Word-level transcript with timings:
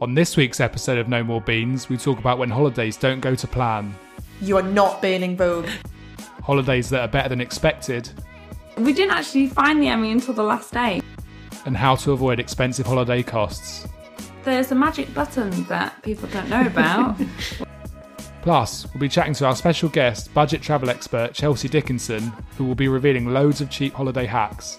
On 0.00 0.14
this 0.14 0.36
week's 0.36 0.60
episode 0.60 0.98
of 0.98 1.08
No 1.08 1.24
More 1.24 1.40
Beans, 1.40 1.88
we 1.88 1.96
talk 1.96 2.18
about 2.18 2.38
when 2.38 2.50
holidays 2.50 2.96
don't 2.96 3.20
go 3.20 3.34
to 3.34 3.46
plan, 3.46 3.94
You 4.40 4.56
are 4.58 4.62
not 4.62 5.00
burning 5.00 5.36
Vogue. 5.36 5.68
holidays 6.42 6.90
that 6.90 7.00
are 7.00 7.08
better 7.08 7.28
than 7.28 7.40
expected, 7.40 8.10
We 8.78 8.92
didn't 8.92 9.12
actually 9.12 9.48
find 9.48 9.82
the 9.82 9.88
Emmy 9.88 10.12
until 10.12 10.34
the 10.34 10.42
last 10.42 10.72
day. 10.72 11.00
and 11.64 11.76
how 11.76 11.96
to 11.96 12.12
avoid 12.12 12.38
expensive 12.38 12.86
holiday 12.86 13.22
costs. 13.22 13.88
There's 14.44 14.70
a 14.70 14.74
magic 14.76 15.12
button 15.14 15.64
that 15.64 16.00
people 16.02 16.28
don't 16.28 16.48
know 16.48 16.64
about. 16.66 17.16
Plus, 18.42 18.86
we'll 18.94 19.00
be 19.00 19.08
chatting 19.08 19.34
to 19.34 19.46
our 19.46 19.56
special 19.56 19.88
guest, 19.88 20.32
budget 20.32 20.62
travel 20.62 20.88
expert 20.90 21.32
Chelsea 21.32 21.66
Dickenson, 21.68 22.32
who 22.56 22.64
will 22.64 22.76
be 22.76 22.86
revealing 22.86 23.26
loads 23.32 23.60
of 23.60 23.68
cheap 23.70 23.94
holiday 23.94 24.26
hacks. 24.26 24.78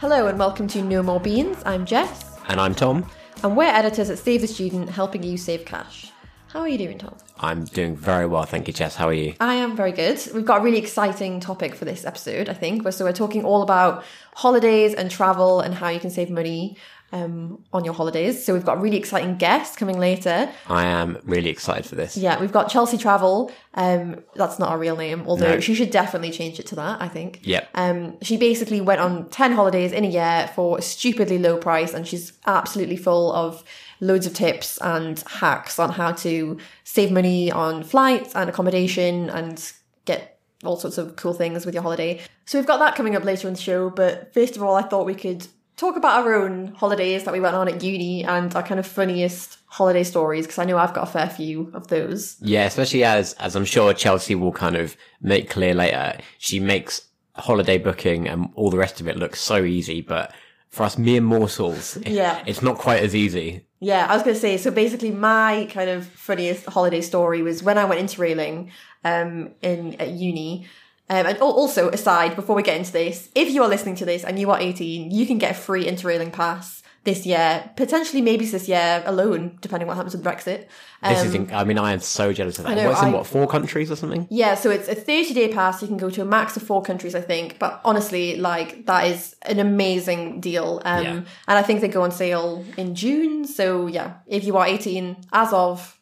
Hello 0.00 0.26
and 0.26 0.38
welcome 0.38 0.66
to 0.68 0.82
No 0.82 1.02
More 1.02 1.20
Beans. 1.20 1.56
I'm 1.64 1.86
Jess, 1.86 2.23
And 2.48 2.60
I'm 2.60 2.74
Tom. 2.74 3.08
and 3.42 3.56
we're 3.56 3.64
editors 3.64 4.10
at 4.10 4.18
Save 4.18 4.42
the 4.42 4.46
Student, 4.46 4.90
helping 4.90 5.22
you 5.22 5.36
save 5.36 5.64
cash. 5.64 6.10
How 6.48 6.60
are 6.60 6.68
you 6.68 6.78
doing, 6.78 6.98
Tom? 6.98 7.16
I'm 7.40 7.64
doing 7.64 7.96
very 7.96 8.26
well, 8.26 8.44
thank 8.44 8.68
you, 8.68 8.72
Jess. 8.72 8.94
How 8.94 9.08
are 9.08 9.12
you? 9.14 9.34
I 9.40 9.54
am 9.54 9.74
very 9.76 9.90
good. 9.90 10.20
We've 10.32 10.44
got 10.44 10.60
a 10.60 10.64
really 10.64 10.78
exciting 10.78 11.40
topic 11.40 11.74
for 11.74 11.84
this 11.84 12.04
episode, 12.04 12.48
I 12.48 12.54
think. 12.54 12.90
So 12.92 13.04
we're 13.04 13.12
talking 13.12 13.44
all 13.44 13.62
about 13.62 14.04
holidays 14.36 14.94
and 14.94 15.10
travel 15.10 15.60
and 15.60 15.74
how 15.74 15.88
you 15.88 15.98
can 15.98 16.10
save 16.10 16.30
money 16.30 16.76
um, 17.14 17.62
on 17.72 17.84
your 17.84 17.94
holidays. 17.94 18.44
So 18.44 18.52
we've 18.52 18.64
got 18.64 18.78
a 18.78 18.80
really 18.80 18.96
exciting 18.96 19.36
guest 19.36 19.76
coming 19.78 19.98
later. 19.98 20.50
I 20.68 20.84
am 20.86 21.16
really 21.24 21.48
excited 21.48 21.86
for 21.86 21.94
this. 21.94 22.16
Yeah, 22.16 22.40
we've 22.40 22.50
got 22.50 22.68
Chelsea 22.68 22.98
Travel. 22.98 23.52
Um, 23.74 24.24
that's 24.34 24.58
not 24.58 24.70
our 24.70 24.78
real 24.78 24.96
name, 24.96 25.22
although 25.28 25.54
No. 25.54 25.60
she 25.60 25.74
should 25.76 25.90
definitely 25.92 26.32
change 26.32 26.58
it 26.58 26.66
to 26.66 26.74
that, 26.74 27.00
I 27.00 27.06
think. 27.06 27.38
Yep. 27.44 27.68
Um, 27.76 28.16
she 28.20 28.36
basically 28.36 28.80
went 28.80 29.00
on 29.00 29.28
10 29.28 29.52
holidays 29.52 29.92
in 29.92 30.04
a 30.04 30.08
year 30.08 30.50
for 30.56 30.78
a 30.78 30.82
stupidly 30.82 31.38
low 31.38 31.56
price, 31.56 31.94
and 31.94 32.04
she's 32.06 32.32
absolutely 32.46 32.96
full 32.96 33.32
of 33.32 33.62
loads 34.00 34.26
of 34.26 34.34
tips 34.34 34.76
and 34.78 35.20
hacks 35.28 35.78
on 35.78 35.90
how 35.90 36.10
to 36.12 36.58
save 36.82 37.12
money 37.12 37.50
on 37.52 37.84
flights 37.84 38.34
and 38.34 38.50
accommodation 38.50 39.30
and 39.30 39.72
get 40.04 40.40
all 40.64 40.76
sorts 40.76 40.98
of 40.98 41.14
cool 41.14 41.32
things 41.32 41.64
with 41.64 41.74
your 41.74 41.82
holiday. 41.84 42.20
So 42.44 42.58
we've 42.58 42.66
got 42.66 42.78
that 42.78 42.96
coming 42.96 43.14
up 43.14 43.22
later 43.24 43.46
in 43.46 43.54
the 43.54 43.60
show, 43.60 43.88
but 43.90 44.34
first 44.34 44.56
of 44.56 44.62
all, 44.64 44.74
I 44.74 44.82
thought 44.82 45.06
we 45.06 45.14
could 45.14 45.46
talk 45.76 45.96
about 45.96 46.24
our 46.24 46.34
own 46.34 46.68
holidays 46.74 47.24
that 47.24 47.32
we 47.32 47.40
went 47.40 47.56
on 47.56 47.68
at 47.68 47.82
uni 47.82 48.24
and 48.24 48.54
our 48.54 48.62
kind 48.62 48.78
of 48.80 48.86
funniest 48.86 49.58
holiday 49.66 50.04
stories, 50.04 50.46
because 50.46 50.58
I 50.58 50.64
know 50.64 50.78
I've 50.78 50.94
got 50.94 51.08
a 51.08 51.10
fair 51.10 51.28
few 51.28 51.70
of 51.74 51.88
those. 51.88 52.36
Yeah, 52.40 52.64
especially 52.64 53.04
as 53.04 53.32
as 53.34 53.56
I'm 53.56 53.64
sure 53.64 53.92
Chelsea 53.94 54.34
will 54.34 54.52
kind 54.52 54.76
of 54.76 54.96
make 55.20 55.50
clear 55.50 55.74
later, 55.74 56.18
she 56.38 56.60
makes 56.60 57.08
holiday 57.36 57.78
booking 57.78 58.28
and 58.28 58.50
all 58.54 58.70
the 58.70 58.78
rest 58.78 59.00
of 59.00 59.08
it 59.08 59.16
look 59.16 59.34
so 59.34 59.64
easy, 59.64 60.00
but 60.00 60.32
for 60.68 60.84
us 60.84 60.96
mere 60.98 61.20
mortals, 61.20 61.98
Yeah. 62.04 62.42
it's 62.46 62.62
not 62.62 62.78
quite 62.78 63.02
as 63.02 63.14
easy. 63.14 63.66
Yeah, 63.80 64.06
I 64.08 64.14
was 64.14 64.22
going 64.22 64.34
to 64.34 64.40
say, 64.40 64.56
so 64.56 64.70
basically 64.70 65.10
my 65.10 65.68
kind 65.70 65.90
of 65.90 66.06
funniest 66.06 66.66
holiday 66.66 67.00
story 67.00 67.42
was 67.42 67.62
when 67.62 67.76
I 67.78 67.84
went 67.84 68.00
interrailing 68.00 68.70
um, 69.04 69.50
in 69.62 69.94
at 70.00 70.10
uni. 70.10 70.66
Um, 71.10 71.26
and 71.26 71.38
also, 71.38 71.90
aside, 71.90 72.34
before 72.34 72.56
we 72.56 72.62
get 72.62 72.76
into 72.78 72.92
this, 72.92 73.28
if 73.34 73.50
you 73.50 73.62
are 73.62 73.68
listening 73.68 73.94
to 73.96 74.04
this 74.06 74.24
and 74.24 74.38
you 74.38 74.50
are 74.50 74.58
18, 74.60 75.10
you 75.10 75.26
can 75.26 75.38
get 75.38 75.50
a 75.50 75.54
free 75.54 75.84
interrailing 75.84 76.32
pass 76.32 76.82
this 77.04 77.26
year, 77.26 77.70
potentially 77.76 78.22
maybe 78.22 78.46
this 78.46 78.66
year 78.66 79.02
alone, 79.04 79.58
depending 79.60 79.86
what 79.86 79.94
happens 79.98 80.14
with 80.16 80.24
Brexit. 80.24 80.66
This 81.06 81.20
Um, 81.20 81.26
is, 81.26 81.34
inc- 81.34 81.52
I 81.52 81.62
mean, 81.64 81.76
I 81.76 81.92
am 81.92 82.00
so 82.00 82.32
jealous 82.32 82.58
of 82.58 82.64
that. 82.64 82.76
know, 82.78 82.88
What's 82.88 83.02
in 83.02 83.12
what 83.12 83.26
four 83.26 83.46
countries 83.46 83.90
or 83.90 83.96
something? 83.96 84.26
Yeah, 84.30 84.54
so 84.54 84.70
it's 84.70 84.88
a 84.88 84.94
30 84.94 85.34
day 85.34 85.52
pass. 85.52 85.82
You 85.82 85.88
can 85.88 85.98
go 85.98 86.08
to 86.08 86.22
a 86.22 86.24
max 86.24 86.56
of 86.56 86.62
four 86.62 86.80
countries, 86.80 87.14
I 87.14 87.20
think. 87.20 87.58
But 87.58 87.82
honestly, 87.84 88.36
like, 88.36 88.86
that 88.86 89.06
is 89.08 89.36
an 89.42 89.58
amazing 89.60 90.40
deal. 90.40 90.80
Um, 90.86 91.02
Yeah. 91.04 91.10
And 91.46 91.58
I 91.58 91.62
think 91.62 91.82
they 91.82 91.88
go 91.88 92.00
on 92.00 92.10
sale 92.10 92.64
in 92.78 92.94
June. 92.94 93.44
So, 93.46 93.86
yeah, 93.86 94.14
if 94.26 94.44
you 94.44 94.56
are 94.56 94.66
18, 94.66 95.16
as 95.34 95.52
of, 95.52 95.98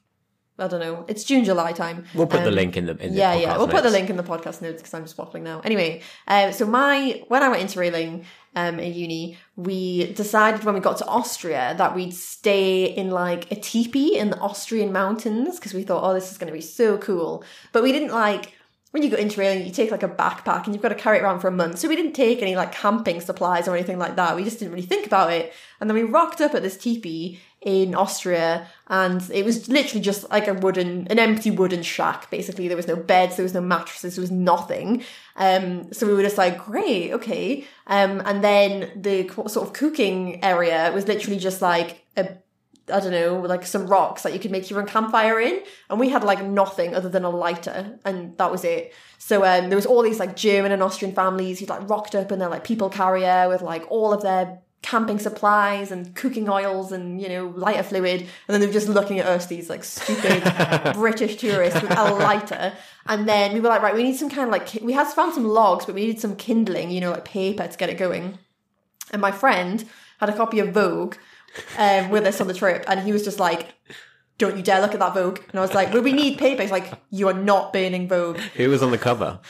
I 0.58 0.68
don't 0.68 0.80
know, 0.80 1.04
it's 1.08 1.24
June, 1.24 1.44
July 1.44 1.72
time. 1.72 2.04
We'll 2.14 2.26
put 2.26 2.42
the 2.42 2.48
Um, 2.48 2.54
link 2.54 2.76
in 2.76 2.86
the 2.86 2.96
in 2.98 3.12
the 3.12 3.18
yeah, 3.18 3.34
yeah. 3.34 3.56
We'll 3.56 3.68
put 3.68 3.82
the 3.82 3.90
link 3.90 4.10
in 4.10 4.16
the 4.16 4.22
podcast 4.22 4.60
notes 4.60 4.82
because 4.82 4.94
I'm 4.94 5.02
just 5.04 5.16
waffling 5.16 5.42
now. 5.42 5.60
Anyway, 5.64 6.02
um, 6.28 6.52
so 6.52 6.66
my 6.66 7.22
when 7.28 7.42
I 7.42 7.48
went 7.48 7.62
interrailing 7.62 8.24
um, 8.54 8.78
in 8.78 8.92
uni, 8.92 9.38
we 9.56 10.12
decided 10.12 10.62
when 10.64 10.74
we 10.74 10.80
got 10.80 10.98
to 10.98 11.06
Austria 11.06 11.74
that 11.78 11.94
we'd 11.96 12.12
stay 12.14 12.84
in 12.84 13.10
like 13.10 13.50
a 13.50 13.56
teepee 13.56 14.18
in 14.18 14.28
the 14.30 14.38
Austrian 14.38 14.92
mountains 14.92 15.56
because 15.58 15.72
we 15.72 15.84
thought, 15.84 16.04
oh, 16.04 16.12
this 16.12 16.30
is 16.30 16.36
going 16.38 16.52
to 16.52 16.52
be 16.52 16.60
so 16.60 16.98
cool. 16.98 17.42
But 17.72 17.82
we 17.82 17.90
didn't 17.92 18.12
like 18.12 18.52
when 18.92 19.02
you 19.02 19.10
go 19.10 19.16
into 19.16 19.40
interrailing, 19.40 19.66
you 19.66 19.72
take 19.72 19.90
like 19.90 20.02
a 20.02 20.08
backpack 20.08 20.66
and 20.66 20.74
you've 20.74 20.82
got 20.82 20.90
to 20.90 20.94
carry 20.94 21.18
it 21.18 21.22
around 21.22 21.40
for 21.40 21.48
a 21.48 21.52
month. 21.52 21.78
So 21.78 21.88
we 21.88 21.96
didn't 21.96 22.12
take 22.12 22.42
any 22.42 22.54
like 22.54 22.72
camping 22.72 23.20
supplies 23.20 23.66
or 23.66 23.74
anything 23.74 23.98
like 23.98 24.16
that. 24.16 24.36
We 24.36 24.44
just 24.44 24.58
didn't 24.58 24.72
really 24.72 24.86
think 24.86 25.06
about 25.06 25.32
it. 25.32 25.52
And 25.80 25.88
then 25.88 25.94
we 25.94 26.02
rocked 26.02 26.42
up 26.42 26.54
at 26.54 26.62
this 26.62 26.76
teepee 26.76 27.40
in 27.62 27.94
Austria 27.94 28.66
and 28.88 29.22
it 29.32 29.46
was 29.46 29.68
literally 29.68 30.02
just 30.02 30.28
like 30.28 30.46
a 30.46 30.52
wooden, 30.52 31.06
an 31.08 31.18
empty 31.18 31.50
wooden 31.50 31.82
shack. 31.82 32.30
Basically, 32.30 32.68
there 32.68 32.76
was 32.76 32.86
no 32.86 32.96
beds, 32.96 33.36
there 33.36 33.44
was 33.44 33.54
no 33.54 33.62
mattresses, 33.62 34.16
there 34.16 34.22
was 34.22 34.30
nothing. 34.30 35.02
Um, 35.36 35.90
so 35.92 36.06
we 36.06 36.12
were 36.12 36.22
just 36.22 36.36
like, 36.36 36.62
great, 36.62 37.12
okay. 37.12 37.64
Um, 37.86 38.20
and 38.26 38.44
then 38.44 38.90
the 38.94 39.26
sort 39.48 39.66
of 39.66 39.72
cooking 39.72 40.44
area 40.44 40.92
was 40.92 41.08
literally 41.08 41.38
just 41.38 41.62
like 41.62 42.04
a 42.14 42.36
I 42.92 43.00
don't 43.00 43.12
know, 43.12 43.40
like 43.40 43.64
some 43.66 43.86
rocks 43.86 44.22
that 44.22 44.32
you 44.32 44.38
could 44.38 44.50
make 44.50 44.68
your 44.70 44.80
own 44.80 44.86
campfire 44.86 45.38
in. 45.40 45.62
And 45.90 46.00
we 46.00 46.08
had 46.08 46.24
like 46.24 46.42
nothing 46.44 46.94
other 46.94 47.08
than 47.08 47.24
a 47.24 47.30
lighter, 47.30 47.98
and 48.04 48.36
that 48.38 48.50
was 48.50 48.64
it. 48.64 48.92
So 49.18 49.44
um, 49.44 49.68
there 49.68 49.76
was 49.76 49.86
all 49.86 50.02
these 50.02 50.18
like 50.18 50.36
German 50.36 50.72
and 50.72 50.82
Austrian 50.82 51.14
families 51.14 51.60
who 51.60 51.66
like 51.66 51.88
rocked 51.88 52.14
up 52.14 52.32
in 52.32 52.38
their 52.38 52.48
like 52.48 52.64
people 52.64 52.90
carrier 52.90 53.48
with 53.48 53.62
like 53.62 53.84
all 53.90 54.12
of 54.12 54.22
their 54.22 54.60
camping 54.82 55.20
supplies 55.20 55.92
and 55.92 56.12
cooking 56.16 56.48
oils 56.48 56.90
and 56.90 57.20
you 57.20 57.28
know 57.28 57.52
lighter 57.54 57.84
fluid 57.84 58.20
and 58.20 58.28
then 58.48 58.60
they 58.60 58.66
were 58.66 58.72
just 58.72 58.88
looking 58.88 59.20
at 59.20 59.26
us 59.26 59.46
these 59.46 59.70
like 59.70 59.84
stupid 59.84 60.42
british 60.94 61.36
tourists 61.36 61.80
with 61.80 61.96
a 61.96 62.14
lighter 62.14 62.72
and 63.06 63.28
then 63.28 63.54
we 63.54 63.60
were 63.60 63.68
like 63.68 63.80
right 63.80 63.94
we 63.94 64.02
need 64.02 64.16
some 64.16 64.28
kind 64.28 64.48
of 64.48 64.50
like 64.50 64.82
we 64.82 64.92
had 64.92 65.06
found 65.06 65.32
some 65.32 65.44
logs 65.44 65.86
but 65.86 65.94
we 65.94 66.00
needed 66.00 66.20
some 66.20 66.34
kindling 66.34 66.90
you 66.90 67.00
know 67.00 67.12
like 67.12 67.24
paper 67.24 67.66
to 67.66 67.78
get 67.78 67.90
it 67.90 67.96
going 67.96 68.36
and 69.12 69.22
my 69.22 69.30
friend 69.30 69.88
had 70.18 70.28
a 70.28 70.36
copy 70.36 70.58
of 70.58 70.72
Vogue 70.72 71.14
um, 71.78 72.10
with 72.10 72.26
us 72.26 72.40
on 72.40 72.48
the 72.48 72.54
trip, 72.54 72.84
and 72.86 73.00
he 73.00 73.12
was 73.12 73.24
just 73.24 73.38
like, 73.38 73.74
"Don't 74.38 74.56
you 74.56 74.62
dare 74.62 74.80
look 74.80 74.94
at 74.94 75.00
that 75.00 75.14
Vogue!" 75.14 75.40
And 75.50 75.58
I 75.58 75.62
was 75.62 75.74
like, 75.74 75.92
"Well, 75.92 76.02
we 76.02 76.12
need 76.12 76.38
paper." 76.38 76.62
He's 76.62 76.70
like, 76.70 76.92
"You 77.10 77.28
are 77.28 77.34
not 77.34 77.72
burning 77.72 78.08
Vogue." 78.08 78.38
Who 78.56 78.70
was 78.70 78.82
on 78.82 78.90
the 78.90 78.98
cover? 78.98 79.40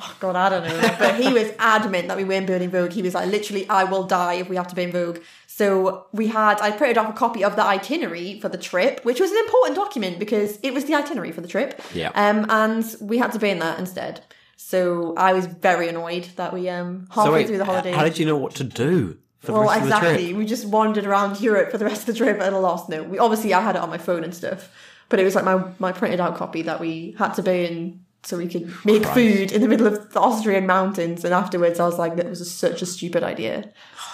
Oh 0.00 0.16
God, 0.20 0.36
I 0.36 0.48
don't 0.48 0.64
know, 0.64 0.96
but 0.98 1.20
he 1.20 1.32
was 1.32 1.50
adamant 1.58 2.06
that 2.06 2.16
we 2.16 2.22
weren't 2.22 2.46
burning 2.46 2.70
Vogue. 2.70 2.92
He 2.92 3.02
was 3.02 3.14
like, 3.14 3.28
"Literally, 3.28 3.68
I 3.68 3.84
will 3.84 4.04
die 4.04 4.34
if 4.34 4.48
we 4.48 4.56
have 4.56 4.68
to 4.68 4.74
burn 4.74 4.92
Vogue." 4.92 5.18
So 5.46 6.06
we 6.12 6.28
had, 6.28 6.60
I 6.60 6.70
printed 6.70 6.98
off 6.98 7.10
a 7.10 7.12
copy 7.12 7.42
of 7.42 7.56
the 7.56 7.64
itinerary 7.64 8.38
for 8.38 8.48
the 8.48 8.58
trip, 8.58 9.00
which 9.04 9.18
was 9.18 9.32
an 9.32 9.38
important 9.38 9.74
document 9.74 10.20
because 10.20 10.56
it 10.62 10.72
was 10.72 10.84
the 10.84 10.94
itinerary 10.94 11.32
for 11.32 11.40
the 11.40 11.48
trip. 11.48 11.80
Yeah. 11.92 12.12
Um, 12.14 12.46
and 12.48 12.84
we 13.00 13.18
had 13.18 13.32
to 13.32 13.40
burn 13.40 13.58
that 13.58 13.80
instead. 13.80 14.22
So 14.56 15.14
I 15.16 15.32
was 15.32 15.46
very 15.46 15.88
annoyed 15.88 16.28
that 16.36 16.52
we 16.52 16.68
um 16.68 17.08
halfway 17.10 17.24
so 17.24 17.32
wait, 17.32 17.46
through 17.48 17.58
the 17.58 17.64
holiday. 17.64 17.92
how 17.92 18.04
did 18.04 18.18
you 18.18 18.26
know 18.26 18.36
what 18.36 18.54
to 18.56 18.64
do 18.64 19.16
Well, 19.46 19.62
rest 19.62 19.76
of 19.76 19.88
the 19.88 19.96
exactly. 19.96 20.34
We 20.34 20.46
just 20.46 20.66
wandered 20.66 21.06
around 21.06 21.40
Europe 21.40 21.70
for 21.70 21.78
the 21.78 21.84
rest 21.84 22.00
of 22.00 22.06
the 22.06 22.14
trip 22.14 22.40
at 22.40 22.52
a 22.52 22.58
lost 22.58 22.88
note. 22.88 23.08
We 23.08 23.18
obviously 23.18 23.54
I 23.54 23.60
had 23.60 23.76
it 23.76 23.82
on 23.82 23.90
my 23.90 23.98
phone 23.98 24.24
and 24.24 24.34
stuff, 24.34 24.70
but 25.08 25.20
it 25.20 25.24
was 25.24 25.34
like 25.34 25.44
my 25.44 25.64
my 25.78 25.92
printed 25.92 26.20
out 26.20 26.36
copy 26.36 26.62
that 26.62 26.80
we 26.80 27.14
had 27.18 27.34
to 27.34 27.42
burn 27.42 28.00
so 28.24 28.36
we 28.36 28.48
could 28.48 28.66
make 28.84 29.02
Christ. 29.02 29.14
food 29.14 29.52
in 29.52 29.62
the 29.62 29.68
middle 29.68 29.86
of 29.86 30.12
the 30.12 30.20
Austrian 30.20 30.66
mountains. 30.66 31.24
And 31.24 31.32
afterwards, 31.32 31.80
I 31.80 31.86
was 31.86 31.98
like, 31.98 32.16
that 32.16 32.28
was 32.28 32.50
such 32.50 32.82
a 32.82 32.86
stupid 32.86 33.22
idea. 33.22 33.70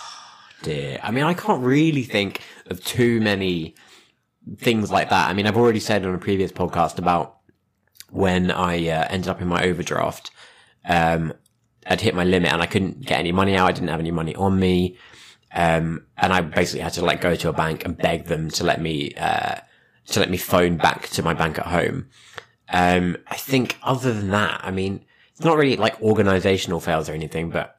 dear. 0.63 0.99
I 1.03 1.11
mean, 1.11 1.25
I 1.25 1.35
can't 1.35 1.63
really 1.63 2.03
think 2.03 2.41
of 2.67 2.85
too 2.85 3.21
many 3.21 3.75
things 4.59 4.91
like 4.91 5.11
that. 5.11 5.29
I 5.29 5.33
mean, 5.33 5.47
I've 5.47 5.57
already 5.57 5.81
said 5.81 6.05
on 6.05 6.15
a 6.15 6.19
previous 6.19 6.53
podcast 6.53 6.99
about 6.99 7.39
when 8.11 8.51
I 8.51 8.89
uh, 8.89 9.07
ended 9.11 9.29
up 9.29 9.41
in 9.41 9.49
my 9.49 9.63
overdraft. 9.65 10.31
Um, 10.87 11.33
I'd 11.87 12.01
hit 12.01 12.15
my 12.15 12.25
limit 12.25 12.53
and 12.53 12.63
I 12.63 12.67
couldn't 12.67 13.05
get 13.05 13.19
any 13.19 13.33
money 13.33 13.57
out. 13.57 13.69
I 13.69 13.73
didn't 13.73 13.89
have 13.89 14.01
any 14.01 14.11
money 14.11 14.35
on 14.35 14.59
me. 14.59 14.97
Um, 15.53 16.07
and 16.17 16.33
I 16.33 16.41
basically 16.41 16.81
had 16.81 16.95
to 16.95 17.05
like 17.05 17.21
go 17.21 17.35
to 17.37 17.49
a 17.49 17.53
bank 17.53 17.85
and 17.85 17.97
beg 17.97 18.25
them 18.27 18.51
to 18.51 18.65
let 18.65 18.81
me, 18.81 19.15
uh, 19.15 19.57
to 20.07 20.21
let 20.21 20.31
me 20.31 20.37
phone 20.37 20.77
back 20.77 21.09
to 21.11 21.23
my 21.23 21.35
bank 21.35 21.59
at 21.59 21.67
home. 21.67 22.09
Um, 22.69 23.17
I 23.29 23.37
think 23.37 23.79
other 23.83 24.13
than 24.13 24.31
that, 24.31 24.61
I 24.65 24.71
mean, 24.71 25.05
it's 25.31 25.45
not 25.45 25.57
really 25.57 25.77
like 25.77 26.01
organizational 26.01 26.81
fails 26.81 27.09
or 27.09 27.13
anything, 27.13 27.51
but 27.51 27.77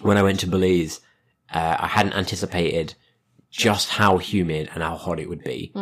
when 0.00 0.16
I 0.16 0.22
went 0.22 0.40
to 0.40 0.46
Belize, 0.46 1.00
uh, 1.52 1.76
I 1.78 1.86
hadn't 1.86 2.14
anticipated 2.14 2.94
just 3.50 3.90
how 3.90 4.18
humid 4.18 4.70
and 4.72 4.82
how 4.82 4.96
hot 4.96 5.20
it 5.20 5.28
would 5.28 5.44
be 5.44 5.72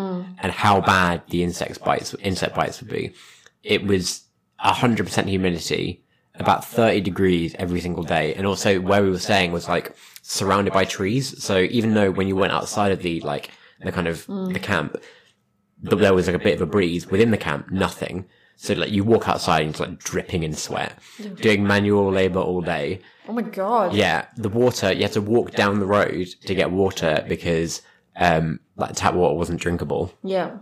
and 0.43 0.51
how 0.53 0.81
bad 0.81 1.23
the 1.29 1.43
insect 1.45 1.83
bites, 1.85 2.15
insect 2.21 2.55
bites 2.55 2.81
would 2.81 2.91
be. 2.91 3.15
It 3.63 3.87
was 3.87 4.25
hundred 4.59 5.07
percent 5.07 5.29
humidity, 5.29 6.05
about 6.41 6.65
30 6.65 7.01
degrees 7.03 7.55
every 7.59 7.81
single 7.81 8.03
day. 8.03 8.35
And 8.35 8.47
also 8.47 8.81
where 8.81 9.03
we 9.03 9.11
were 9.11 9.19
staying 9.19 9.53
was 9.53 9.69
like 9.69 9.95
surrounded 10.23 10.73
by 10.73 10.85
trees. 10.85 11.43
So 11.43 11.59
even 11.59 11.95
though 11.95 12.11
when 12.11 12.27
you 12.27 12.35
went 12.35 12.53
outside 12.53 12.93
of 12.93 13.03
the, 13.03 13.21
like, 13.21 13.51
the 13.81 13.93
kind 13.93 14.09
of, 14.09 14.27
the 14.27 14.59
camp, 14.61 14.97
th- 15.89 16.01
there 16.01 16.15
was 16.15 16.27
like 16.27 16.37
a 16.37 16.45
bit 16.45 16.55
of 16.55 16.63
a 16.63 16.67
breeze 16.67 17.07
within 17.07 17.31
the 17.31 17.39
camp, 17.39 17.71
nothing. 17.71 18.27
So 18.57 18.75
like 18.75 18.91
you 18.91 19.05
walk 19.05 19.27
outside 19.29 19.63
and 19.63 19.71
it's 19.71 19.81
like 19.81 19.99
dripping 19.99 20.43
in 20.43 20.53
sweat, 20.55 20.99
doing 21.37 21.67
manual 21.67 22.11
labor 22.11 22.41
all 22.41 22.61
day. 22.61 23.01
Oh 23.27 23.33
my 23.33 23.43
god. 23.43 23.95
Yeah, 23.95 24.27
the 24.37 24.51
water, 24.51 24.93
you 24.93 25.03
have 25.03 25.13
to 25.13 25.23
walk 25.23 25.53
down 25.53 25.79
the 25.79 25.87
road 25.87 26.27
to 26.45 26.55
get 26.55 26.71
water 26.71 27.25
because 27.27 27.81
um, 28.17 28.61
like 28.77 28.95
tap 28.95 29.15
water 29.15 29.35
wasn't 29.35 29.61
drinkable. 29.61 30.13
Yeah. 30.23 30.59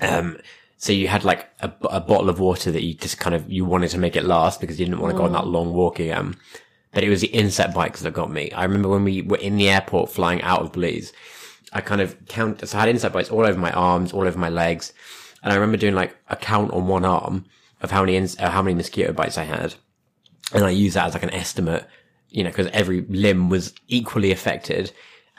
Um, 0.00 0.38
so 0.82 0.92
you 0.92 1.06
had 1.06 1.22
like 1.22 1.48
a, 1.60 1.70
a 1.90 2.00
bottle 2.00 2.28
of 2.28 2.40
water 2.40 2.72
that 2.72 2.82
you 2.82 2.92
just 2.92 3.16
kind 3.16 3.36
of, 3.36 3.48
you 3.48 3.64
wanted 3.64 3.90
to 3.90 3.98
make 3.98 4.16
it 4.16 4.24
last 4.24 4.60
because 4.60 4.80
you 4.80 4.84
didn't 4.84 4.98
want 4.98 5.12
to 5.12 5.16
go 5.16 5.22
on 5.22 5.32
that 5.32 5.46
long 5.46 5.72
walk 5.72 6.00
again. 6.00 6.34
But 6.90 7.04
it 7.04 7.08
was 7.08 7.20
the 7.20 7.28
insect 7.28 7.72
bites 7.72 8.00
that 8.00 8.12
got 8.12 8.32
me. 8.32 8.50
I 8.50 8.64
remember 8.64 8.88
when 8.88 9.04
we 9.04 9.22
were 9.22 9.36
in 9.36 9.58
the 9.58 9.70
airport 9.70 10.10
flying 10.10 10.42
out 10.42 10.60
of 10.60 10.72
Belize, 10.72 11.12
I 11.72 11.82
kind 11.82 12.00
of 12.00 12.26
count, 12.26 12.66
so 12.66 12.76
I 12.76 12.80
had 12.80 12.88
insect 12.88 13.14
bites 13.14 13.30
all 13.30 13.46
over 13.46 13.56
my 13.56 13.70
arms, 13.70 14.12
all 14.12 14.26
over 14.26 14.36
my 14.36 14.48
legs. 14.48 14.92
And 15.44 15.52
I 15.52 15.54
remember 15.54 15.76
doing 15.76 15.94
like 15.94 16.16
a 16.30 16.34
count 16.34 16.72
on 16.72 16.88
one 16.88 17.04
arm 17.04 17.44
of 17.80 17.92
how 17.92 18.04
many, 18.04 18.18
uh, 18.18 18.50
how 18.50 18.60
many 18.60 18.74
mosquito 18.74 19.12
bites 19.12 19.38
I 19.38 19.44
had. 19.44 19.76
And 20.52 20.64
I 20.64 20.70
used 20.70 20.96
that 20.96 21.06
as 21.06 21.14
like 21.14 21.22
an 21.22 21.32
estimate, 21.32 21.86
you 22.28 22.42
know, 22.42 22.50
because 22.50 22.66
every 22.72 23.02
limb 23.02 23.50
was 23.50 23.72
equally 23.86 24.32
affected. 24.32 24.90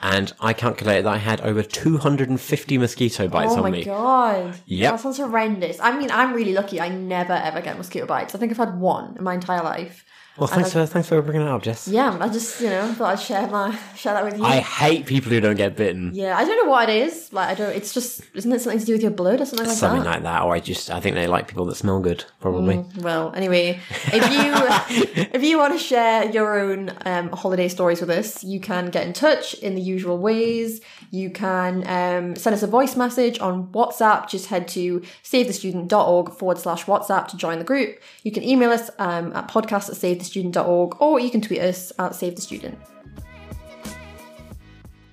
And 0.04 0.34
I 0.38 0.52
calculated 0.52 1.06
that 1.06 1.14
I 1.14 1.16
had 1.16 1.40
over 1.40 1.62
250 1.62 2.76
mosquito 2.76 3.26
bites 3.26 3.54
Oh 3.54 3.64
on 3.64 3.72
me. 3.72 3.84
Oh 3.86 3.90
my 3.90 3.96
god. 3.96 4.60
Yep. 4.66 4.92
That 4.92 5.00
sounds 5.00 5.16
horrendous. 5.16 5.80
I 5.80 5.98
mean, 5.98 6.10
I'm 6.10 6.34
really 6.34 6.52
lucky. 6.52 6.78
I 6.78 6.90
never 6.90 7.32
ever 7.32 7.62
get 7.62 7.78
mosquito 7.78 8.04
bites. 8.04 8.34
I 8.34 8.38
think 8.38 8.52
I've 8.52 8.58
had 8.58 8.78
one 8.78 9.16
in 9.16 9.24
my 9.24 9.32
entire 9.32 9.62
life. 9.62 10.04
Well, 10.36 10.48
thanks 10.48 10.72
for, 10.72 10.84
thanks 10.84 11.08
for 11.08 11.22
bringing 11.22 11.42
it 11.42 11.48
up, 11.48 11.62
Jess. 11.62 11.86
Yeah, 11.86 12.16
I 12.20 12.28
just 12.28 12.60
you 12.60 12.68
know 12.68 12.92
thought 12.94 13.12
I'd 13.12 13.20
share 13.20 13.46
my 13.46 13.78
share 13.94 14.14
that 14.14 14.24
with 14.24 14.36
you. 14.36 14.44
I 14.44 14.58
hate 14.58 15.06
people 15.06 15.30
who 15.30 15.40
don't 15.40 15.54
get 15.54 15.76
bitten. 15.76 16.10
yeah, 16.12 16.36
I 16.36 16.44
don't 16.44 16.64
know 16.64 16.70
what 16.70 16.88
it 16.88 16.96
is. 17.06 17.32
Like 17.32 17.50
I 17.50 17.54
don't. 17.54 17.74
It's 17.74 17.94
just 17.94 18.22
isn't 18.34 18.50
it 18.52 18.60
something 18.60 18.80
to 18.80 18.84
do 18.84 18.92
with 18.94 19.02
your 19.02 19.12
blood 19.12 19.40
or 19.40 19.46
something 19.46 19.66
like 19.68 19.76
Something 19.76 20.00
that? 20.00 20.04
Something 20.04 20.24
like 20.24 20.40
that. 20.40 20.42
Or 20.42 20.54
I 20.54 20.60
just, 20.60 20.90
I 20.90 20.98
think 20.98 21.14
they 21.14 21.28
like 21.28 21.46
people 21.46 21.64
that 21.66 21.76
smell 21.76 22.00
good, 22.00 22.24
probably. 22.40 22.84
Well, 22.98 23.32
anyway, 23.34 23.78
if 24.06 24.32
you 24.32 25.24
if 25.32 25.42
you 25.44 25.58
want 25.58 25.72
to 25.72 25.78
share 25.78 26.28
your 26.30 26.58
own 26.58 26.90
um, 27.04 27.30
holiday 27.30 27.68
stories 27.68 28.00
with 28.00 28.10
us, 28.10 28.42
you 28.42 28.58
can 28.58 28.90
get 28.90 29.06
in 29.06 29.12
touch 29.12 29.54
in 29.54 29.76
the 29.76 29.80
usual 29.80 30.18
ways. 30.18 30.80
You 31.12 31.30
can 31.30 31.86
um, 31.86 32.34
send 32.34 32.54
us 32.54 32.62
a 32.64 32.66
voice 32.66 32.96
message 32.96 33.38
on 33.38 33.68
WhatsApp. 33.68 34.28
Just 34.28 34.46
head 34.46 34.66
to 34.68 35.00
savethestudent.org 35.22 36.32
forward 36.32 36.58
slash 36.58 36.84
WhatsApp 36.86 37.28
to 37.28 37.36
join 37.36 37.58
the 37.58 37.64
group. 37.64 38.00
You 38.24 38.32
can 38.32 38.42
email 38.42 38.70
us 38.70 38.90
um, 38.98 39.32
at 39.32 39.48
podcast 39.48 39.88
at 39.88 39.96
savethestudent.org 40.24 41.00
or 41.00 41.20
you 41.20 41.30
can 41.30 41.40
tweet 41.40 41.60
us 41.60 41.92
at 41.98 42.14
save 42.14 42.36
the 42.36 42.42
student. 42.42 42.78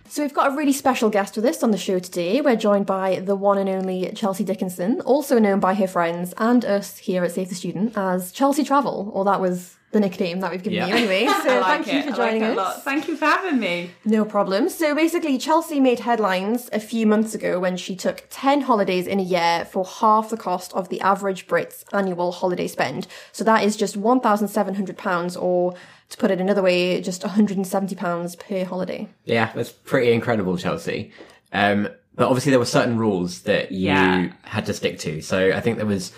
So 0.08 0.22
we've 0.22 0.34
got 0.34 0.52
a 0.52 0.56
really 0.58 0.74
special 0.74 1.10
guest 1.10 1.38
with 1.38 1.46
us 1.46 1.63
on 1.63 1.72
the 1.72 1.78
show 1.78 1.98
today. 1.98 2.42
We're 2.42 2.58
joined 2.58 2.86
by 2.86 3.22
the 3.22 3.36
one 3.36 3.58
and 3.58 3.69
only 3.69 4.12
Chelsea 4.13 4.44
Dickenson, 4.44 5.00
also 5.02 5.40
known 5.40 5.62
by 5.62 5.74
her 5.75 5.88
friends 5.88 6.34
and 6.38 6.66
us 6.66 6.98
here 6.98 7.24
at 7.24 7.31
Save 7.31 7.48
the 7.48 7.56
Student 7.56 7.94
as 7.96 8.34
Chelsea 8.34 8.66
Travel, 8.66 9.10
or 9.13 9.24
that 9.24 9.40
was 9.40 9.78
the 9.91 9.99
nickname 9.99 10.39
that 10.39 10.51
we've 10.51 10.63
given 10.63 10.77
Yeah. 10.77 10.88
you 10.88 10.95
anyway. 10.95 11.25
So 11.43 11.49
I 11.49 11.59
like 11.59 11.83
thank 11.85 11.88
you 11.88 12.01
for 12.13 12.21
I 12.21 12.23
like 12.25 12.31
joining 12.39 12.59
us. 12.59 12.83
Thank 12.83 13.07
you 13.07 13.17
for 13.17 13.25
having 13.25 13.59
me. 13.59 13.91
No 14.05 14.23
problem. 14.25 14.69
So 14.69 14.95
basically, 14.95 15.38
Chelsea 15.38 15.79
made 15.79 15.99
headlines 15.99 16.69
a 16.71 16.79
few 16.79 17.05
months 17.05 17.33
ago 17.35 17.59
when 17.59 17.75
she 17.77 17.95
took 17.95 18.23
10 18.29 18.61
holidays 18.61 19.05
in 19.07 19.19
a 19.19 19.23
year 19.23 19.65
for 19.71 19.83
half 19.85 20.29
the 20.29 20.38
cost 20.38 20.71
of 20.73 20.89
the 20.89 21.01
average 21.01 21.47
Brit's 21.47 21.83
annual 21.91 22.31
holiday 22.31 22.67
spend. 22.67 23.07
So 23.31 23.43
that 23.43 23.63
is 23.63 23.75
just 23.75 23.99
£1,700 23.99 25.41
or 25.41 25.73
to 26.09 26.17
put 26.17 26.31
it 26.31 26.41
another 26.41 26.61
way, 26.61 27.01
just 27.01 27.21
£170 27.21 28.39
per 28.39 28.65
holiday. 28.65 29.07
Yeah, 29.25 29.51
that's 29.55 29.71
pretty 29.71 30.11
incredible, 30.11 30.57
Chelsea. 30.57 31.11
Um, 31.53 31.88
but 32.15 32.27
obviously 32.27 32.49
there 32.49 32.59
were 32.59 32.65
certain 32.65 32.97
rules 32.97 33.41
that 33.43 33.71
you 33.71 33.88
Yeah. 33.88 34.31
had 34.43 34.65
to 34.65 34.73
stick 34.73 34.99
to. 34.99 35.21
So 35.21 35.51
I 35.51 35.61
think 35.61 35.77
there 35.77 35.85
was, 35.85 36.11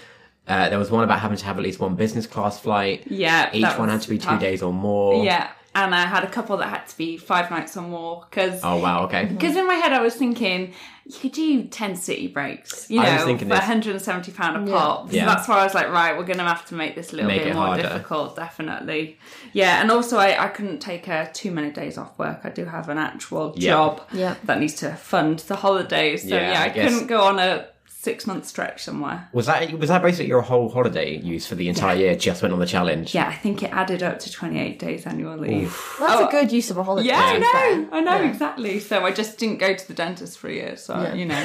uh, 0.48 0.70
there 0.70 0.80
was 0.80 0.92
one 0.92 1.04
about 1.04 1.20
having 1.20 1.38
to 1.38 1.46
have 1.46 1.58
at 1.58 1.64
least 1.64 1.80
one 1.80 1.96
business 1.96 2.28
class 2.28 2.60
flight. 2.60 3.04
Yeah, 3.08 3.50
Each 3.54 3.78
one 3.78 3.90
had 3.90 4.02
to 4.02 4.10
be 4.10 4.18
two 4.18 4.38
days 4.40 4.62
or 4.62 4.74
more. 4.74 5.24
Yeah, 5.24 5.50
and 5.76 5.96
I 5.96 6.06
had 6.06 6.24
a 6.24 6.30
couple 6.30 6.58
that 6.58 6.68
had 6.70 6.88
to 6.88 6.98
be 6.98 7.18
five 7.18 7.50
nights 7.50 7.76
or 7.78 7.82
more 7.84 8.26
because 8.30 8.60
Oh 8.64 8.78
wow, 8.78 9.06
okay. 9.06 9.26
Because 9.26 9.56
in 9.56 9.66
my 9.68 9.76
head, 9.76 9.94
I 9.94 10.02
was 10.02 10.16
thinking 10.16 10.74
you 11.06 11.20
could 11.20 11.32
do 11.34 11.64
ten 11.66 11.96
city 11.96 12.28
breaks, 12.28 12.90
you 12.90 13.00
I 13.02 13.12
was 13.14 13.22
know, 13.22 13.26
thinking 13.26 13.48
for 13.50 13.56
this. 13.56 13.60
170 13.60 14.32
pound 14.34 14.70
a 14.70 14.72
pop. 14.72 15.10
So 15.10 15.16
Yeah. 15.16 15.26
that's 15.26 15.48
why 15.50 15.60
I 15.60 15.64
was 15.66 15.74
like, 15.74 15.90
right, 15.90 16.18
we're 16.18 16.24
going 16.26 16.38
to 16.40 16.46
have 16.46 16.66
to 16.68 16.76
make 16.76 16.96
this 16.96 17.12
a 17.12 17.16
little 17.18 17.30
Make 17.32 17.44
bit 17.44 17.54
more 17.56 17.66
harder. 17.66 17.82
difficult, 17.84 18.36
definitely. 18.38 19.18
Yeah, 19.52 19.82
and 19.82 19.92
also 19.92 20.18
I, 20.18 20.46
I 20.46 20.48
couldn't 20.48 20.80
take 20.80 21.10
uh, 21.10 21.26
too 21.34 21.52
many 21.52 21.72
days 21.72 21.98
off 21.98 22.18
work. 22.20 22.42
I 22.46 22.50
do 22.50 22.64
have 22.66 22.88
an 22.90 22.98
actual 22.98 23.54
Yeah. 23.58 23.72
job 23.72 24.02
Yeah. 24.14 24.36
that 24.46 24.60
needs 24.60 24.76
to 24.76 24.94
fund 24.96 25.40
the 25.40 25.56
holidays. 25.58 26.22
So 26.22 26.30
Yeah, 26.36 26.52
yeah, 26.54 26.62
I 26.62 26.66
I, 26.66 26.70
couldn't 26.70 27.08
go 27.08 27.20
on 27.22 27.38
a 27.40 27.66
six 28.04 28.28
month 28.28 28.46
stretch 28.46 28.84
somewhere. 28.84 29.30
Was 29.32 29.46
that 29.46 29.72
was 29.80 29.88
that 29.90 30.02
basically 30.02 30.28
your 30.28 30.42
whole 30.42 30.68
holiday 30.70 31.18
use 31.20 31.48
for 31.48 31.56
the 31.56 31.70
entire 31.70 31.96
year? 31.96 32.16
Just 32.16 32.42
went 32.42 32.54
on 32.54 32.60
the 32.60 32.66
challenge. 32.66 33.16
Yeah, 33.16 33.28
I 33.30 33.36
think 33.36 33.64
it 33.64 33.72
added 33.72 34.04
up 34.04 34.20
to 34.20 34.32
28 34.32 34.78
days 34.78 35.06
annual 35.08 35.38
leave. 35.38 35.72
That's 36.00 36.22
Oh. 36.22 36.28
a 36.28 36.32
good 36.32 36.52
use 36.52 36.70
of 36.70 36.78
a 36.78 36.84
holiday. 36.84 37.08
Yeah, 37.08 37.22
I 37.22 37.38
know. 37.40 37.88
I 37.98 38.02
know 38.02 38.18
Yeah. 38.22 38.30
exactly. 38.30 38.80
So 38.80 39.06
I 39.06 39.12
just 39.12 39.38
didn't 39.38 39.60
go 39.60 39.74
to 39.74 39.88
the 39.88 39.94
dentist 39.94 40.38
for 40.38 40.50
a 40.50 40.54
year. 40.54 40.76
So 40.76 40.94
Yeah. 41.02 41.14
you 41.14 41.26
know, 41.26 41.42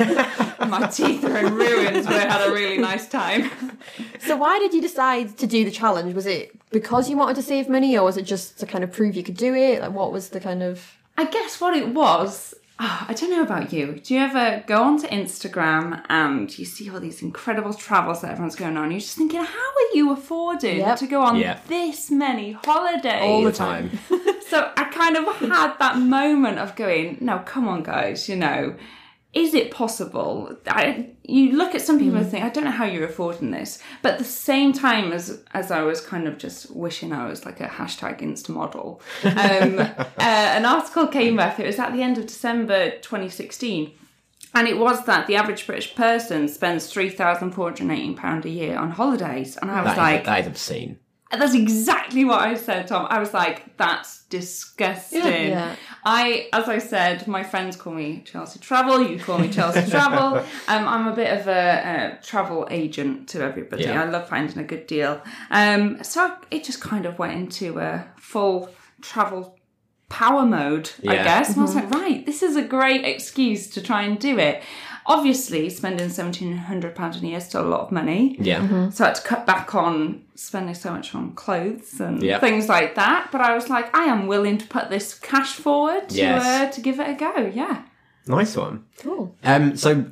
my 0.69 0.87
teeth 0.89 1.25
are 1.25 1.39
in 1.39 1.55
ruins, 1.55 2.07
but 2.07 2.17
I 2.17 2.27
had 2.35 2.49
a 2.49 2.53
really 2.53 2.79
nice 2.79 3.07
time. 3.09 3.51
So 4.27 4.37
why 4.37 4.59
did 4.59 4.75
you 4.75 4.83
decide 4.83 5.39
to 5.39 5.47
do 5.47 5.65
the 5.65 5.71
challenge? 5.71 6.13
Was 6.15 6.27
it 6.27 6.51
because 6.71 7.09
you 7.09 7.17
wanted 7.17 7.37
to 7.37 7.43
save 7.43 7.69
money 7.69 7.97
or 7.97 8.03
was 8.05 8.17
it 8.17 8.23
just 8.35 8.59
to 8.61 8.67
kind 8.67 8.83
of 8.85 8.91
prove 8.93 9.15
you 9.15 9.23
could 9.23 9.37
do 9.37 9.55
it? 9.55 9.81
Like 9.81 9.93
what 9.93 10.13
was 10.13 10.31
the 10.31 10.41
kind 10.41 10.63
of 10.63 10.97
I 11.17 11.25
guess 11.25 11.61
what 11.61 11.75
it 11.77 11.89
was. 11.95 12.55
Ah, 12.81 13.07
I 13.09 13.15
don't 13.15 13.31
know 13.31 13.43
about 13.43 13.73
you. 13.73 14.01
Do 14.03 14.15
you 14.15 14.21
ever 14.21 14.63
go 14.67 14.83
onto 14.83 15.07
Instagram 15.09 16.03
and 16.09 16.57
you 16.59 16.65
see 16.65 16.89
all 16.91 17.01
these 17.01 17.23
incredible 17.23 17.75
travels 17.75 18.21
that 18.23 18.31
everyone's 18.33 18.57
going 18.57 18.77
on? 18.77 18.91
You're 18.91 19.01
just 19.01 19.17
thinking, 19.17 19.41
how 19.43 19.47
are 19.81 19.95
you 19.95 20.13
affording 20.13 20.79
Yep. 20.79 20.99
to 20.99 21.07
go 21.07 21.23
on 21.23 21.37
Yeah. 21.37 21.59
this 21.69 22.11
many 22.11 22.53
holidays? 22.53 23.23
All 23.23 23.43
the 23.43 23.53
time. 23.53 23.91
So 24.49 24.73
I 24.79 24.85
kind 24.85 25.15
of 25.15 25.27
had 25.41 25.75
that 25.79 25.99
moment 25.99 26.59
of 26.59 26.75
going, 26.75 27.19
no, 27.21 27.41
come 27.41 27.69
on, 27.69 27.83
guys, 27.83 28.31
you 28.31 28.37
know, 28.37 28.75
is 29.35 29.53
it 29.55 29.71
possible? 29.71 30.57
I, 30.67 31.11
you 31.23 31.53
look 31.53 31.75
at 31.75 31.83
some 31.83 31.99
people 31.99 32.17
and 32.17 32.27
think, 32.29 32.45
I 32.45 32.49
don't 32.49 32.65
know 32.65 32.71
how 32.71 32.87
you're 32.87 33.05
affording 33.05 33.51
this. 33.51 33.79
But 34.03 34.15
at 34.15 34.19
the 34.19 34.25
same 34.25 34.73
time 34.73 35.13
as 35.13 35.45
as 35.53 35.71
I 35.71 35.83
was 35.83 36.01
kind 36.01 36.27
of 36.27 36.39
just 36.39 36.75
wishing 36.75 37.13
I 37.13 37.27
was 37.29 37.45
like 37.45 37.61
a 37.61 37.67
hashtag 37.69 38.21
Insta 38.23 38.49
model, 38.49 39.01
um, 39.25 39.79
uh, 39.81 40.05
an 40.19 40.65
article 40.65 41.07
came 41.09 41.39
up. 41.39 41.61
It 41.61 41.67
was 41.67 41.79
at 41.79 41.93
the 41.93 42.03
end 42.03 42.17
of 42.19 42.27
December 42.27 42.91
2016. 43.01 43.93
And 44.55 44.67
it 44.67 44.79
was 44.79 45.05
that 45.05 45.27
the 45.27 45.37
average 45.37 45.67
British 45.67 45.95
person 45.95 46.49
spends 46.49 46.91
£3,418 46.93 48.45
a 48.45 48.49
year 48.49 48.79
on 48.79 48.91
holidays. 48.93 49.59
And 49.61 49.71
I 49.71 49.83
was 49.83 49.85
That 49.85 49.93
is- 49.93 49.99
like, 49.99 50.25
that 50.25 50.41
is 50.41 50.47
obscene. 50.47 50.99
That's 51.31 51.55
exactly 51.55 52.25
what 52.25 52.41
I 52.41 52.55
said, 52.55 52.87
Tom. 52.87 53.07
I 53.11 53.19
was 53.19 53.35
like, 53.35 53.77
that's 53.77 54.25
disgusting. 54.25 55.23
Yeah. 55.23 55.77
I, 56.05 56.49
as 56.55 56.69
I 56.69 56.79
said, 56.79 57.27
my 57.29 57.43
friends 57.43 57.77
call 57.77 57.93
me 57.93 58.23
Chelsea 58.25 58.59
Travel. 58.61 59.07
You 59.07 59.19
call 59.19 59.39
me 59.39 59.51
Chelsea 59.51 59.89
Travel. 59.91 60.39
Um, 60.69 60.89
I'm 60.89 61.07
a 61.07 61.15
bit 61.15 61.39
of 61.39 61.47
a, 61.47 62.19
a 62.21 62.25
travel 62.25 62.67
agent 62.71 63.29
to 63.31 63.43
everybody. 63.43 63.85
Yeah. 63.85 64.03
I 64.03 64.07
love 64.07 64.29
finding 64.29 64.59
a 64.59 64.65
good 64.65 64.87
deal. 64.87 65.21
Um, 65.51 66.03
so 66.03 66.35
it 66.51 66.65
just 66.65 66.81
kind 66.81 67.05
of 67.05 67.19
went 67.19 67.35
into 67.35 67.79
a 67.79 68.07
full 68.17 68.71
travel 69.03 69.59
power 70.09 70.47
mode, 70.47 70.91
I 71.07 71.17
guess. 71.17 71.51
And 71.51 71.59
I 71.59 71.63
was 71.63 71.75
like, 71.75 71.91
right, 71.91 72.25
this 72.25 72.43
is 72.43 72.57
a 72.57 72.63
great 72.63 73.05
excuse 73.05 73.69
to 73.71 73.83
try 73.83 74.03
and 74.03 74.19
do 74.19 74.39
it. 74.39 74.63
Obviously, 75.09 75.71
spending 75.71 76.09
£1,700 76.09 77.23
a 77.23 77.27
year 77.27 77.39
is 77.39 77.45
still 77.47 77.63
a 77.67 77.69
lot 77.69 77.81
of 77.81 77.91
money. 77.91 78.37
Yeah. 78.39 78.91
So 78.91 79.05
I 79.05 79.09
had 79.09 79.15
to 79.17 79.23
cut 79.23 79.47
back 79.47 79.75
on 79.75 80.23
spending 80.35 80.75
so 80.75 80.93
much 80.93 81.15
on 81.15 81.33
clothes 81.33 81.99
and 81.99 82.23
Yep. 82.23 82.41
things 82.43 82.69
like 82.69 82.95
that. 82.97 83.31
But 83.33 83.41
I 83.41 83.55
was 83.55 83.69
like, 83.71 83.95
I 83.97 84.05
am 84.05 84.27
willing 84.27 84.59
to 84.59 84.67
put 84.67 84.91
this 84.91 85.19
cash 85.19 85.55
forward 85.55 86.11
to 86.11 86.17
Yes. 86.17 86.45
uh, 86.45 86.71
to 86.73 86.81
give 86.81 87.01
it 87.01 87.09
a 87.09 87.15
go. 87.15 87.51
Yeah. 87.55 87.83
Nice 88.27 88.55
one. 88.57 88.85
cool? 88.99 89.35
Um, 89.43 89.77
so 89.77 90.05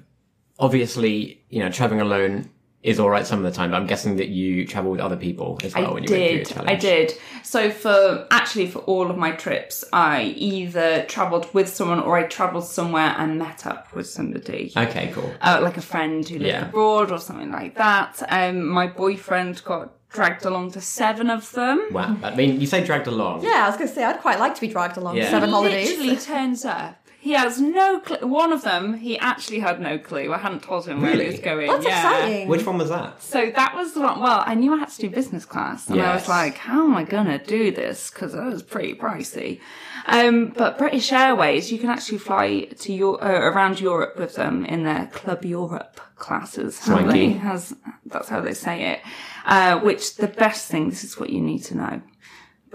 obviously, 0.58 1.42
you 1.50 1.60
know, 1.60 1.70
traveling 1.70 2.00
alone 2.00 2.48
is 2.82 3.00
all 3.00 3.10
right 3.10 3.26
some 3.26 3.38
of 3.38 3.44
the 3.44 3.50
time, 3.56 3.72
but 3.72 3.78
I'm 3.78 3.86
guessing 3.88 4.16
that 4.16 4.28
you 4.28 4.64
travel 4.66 4.92
with 4.92 5.00
other 5.00 5.16
people 5.16 5.58
as 5.64 5.74
well 5.74 5.86
I 5.86 5.92
when 5.92 6.04
you 6.04 6.10
went 6.10 6.22
through 6.22 6.34
your 6.36 6.44
did. 6.44 6.46
challenge. 6.46 6.70
I 6.70 6.74
did. 6.76 7.12
So 7.42 7.70
for 7.70 8.26
actually 8.30 8.68
for 8.68 8.78
all 8.80 9.10
of 9.10 9.16
my 9.16 9.32
trips, 9.32 9.84
I 9.92 10.34
either 10.36 11.04
travelled 11.06 11.52
with 11.52 11.68
someone 11.68 12.00
or 12.00 12.16
I 12.16 12.24
travelled 12.24 12.64
somewhere 12.64 13.14
and 13.18 13.38
met 13.38 13.66
up 13.66 13.92
with 13.94 14.08
somebody. 14.08 14.72
Okay, 14.76 15.10
cool. 15.12 15.32
uh, 15.40 15.58
like 15.62 15.76
a 15.76 15.82
friend 15.82 16.26
who 16.28 16.34
lived 16.38 16.46
Yeah. 16.48 16.68
abroad 16.68 17.10
or 17.10 17.18
something 17.18 17.50
like 17.50 17.74
that. 17.76 18.22
Um, 18.28 18.66
my 18.68 18.86
boyfriend 18.86 19.64
got 19.64 19.92
dragged 20.08 20.44
along 20.44 20.70
to 20.72 20.80
seven 20.80 21.28
of 21.28 21.50
them. 21.52 21.88
Wow. 21.90 22.16
I 22.22 22.34
mean, 22.36 22.60
you 22.60 22.66
say 22.68 22.84
dragged 22.84 23.06
along. 23.08 23.42
Yeah, 23.42 23.64
I 23.64 23.68
was 23.68 23.76
going 23.76 23.88
to 23.88 23.94
say 23.94 24.04
I'd 24.04 24.20
quite 24.20 24.38
like 24.38 24.54
to 24.54 24.60
be 24.60 24.68
dragged 24.68 24.96
along 24.96 25.16
Yeah. 25.16 25.28
seven 25.30 25.50
holidays. 25.50 25.90
Literally 25.98 26.16
turns 26.20 26.64
up. 26.64 27.02
He 27.26 27.32
has 27.32 27.60
no 27.60 27.98
clue. 28.06 28.24
One 28.26 28.52
of 28.52 28.62
them, 28.62 28.84
he 29.06 29.18
actually 29.18 29.58
had 29.58 29.80
no 29.80 29.98
clue. 29.98 30.32
I 30.32 30.38
hadn't 30.38 30.62
told 30.62 30.86
him 30.86 31.00
where 31.02 31.10
he 31.10 31.18
Really? 31.18 31.30
was 31.32 31.40
going. 31.40 31.66
That's 31.66 31.84
yeah. 31.84 31.98
exciting. 32.18 32.48
Which 32.48 32.64
one 32.64 32.78
was 32.78 32.88
that? 32.90 33.20
So 33.20 33.50
that 33.60 33.74
was 33.74 33.94
the 33.94 34.00
one. 34.00 34.20
Well, 34.20 34.44
I 34.46 34.54
knew 34.54 34.72
I 34.74 34.78
had 34.78 34.90
to 34.90 35.00
do 35.00 35.10
business 35.10 35.44
class, 35.44 35.88
and 35.90 36.00
I 36.00 36.14
was 36.14 36.28
like, 36.28 36.54
"How 36.56 36.84
am 36.84 36.94
I 36.94 37.02
gonna 37.02 37.38
do 37.44 37.72
this?" 37.72 38.10
Because 38.10 38.32
it 38.34 38.44
was 38.44 38.62
pretty 38.62 38.94
pricey. 38.94 39.58
Um, 40.06 40.52
but 40.56 40.78
British 40.78 41.10
Airways, 41.12 41.72
you 41.72 41.78
can 41.78 41.90
actually 41.90 42.18
fly 42.18 42.48
to 42.84 42.92
your 42.92 43.14
uh, 43.22 43.40
around 43.50 43.80
Europe 43.80 44.16
with 44.18 44.36
them 44.36 44.64
in 44.64 44.84
their 44.84 45.06
Club 45.12 45.44
Europe 45.44 46.00
classes. 46.14 46.78
how 46.78 46.98
Swanky. 46.98 47.32
they- 47.32 47.32
Has 47.38 47.74
that's 48.06 48.28
how 48.28 48.40
they 48.40 48.54
say 48.54 48.76
it. 48.92 49.00
Uh, 49.44 49.80
which 49.80 50.14
the 50.16 50.28
best 50.28 50.70
thing. 50.70 50.90
This 50.90 51.02
is 51.02 51.18
what 51.18 51.30
you 51.30 51.40
need 51.40 51.62
to 51.70 51.76
know. 51.76 52.02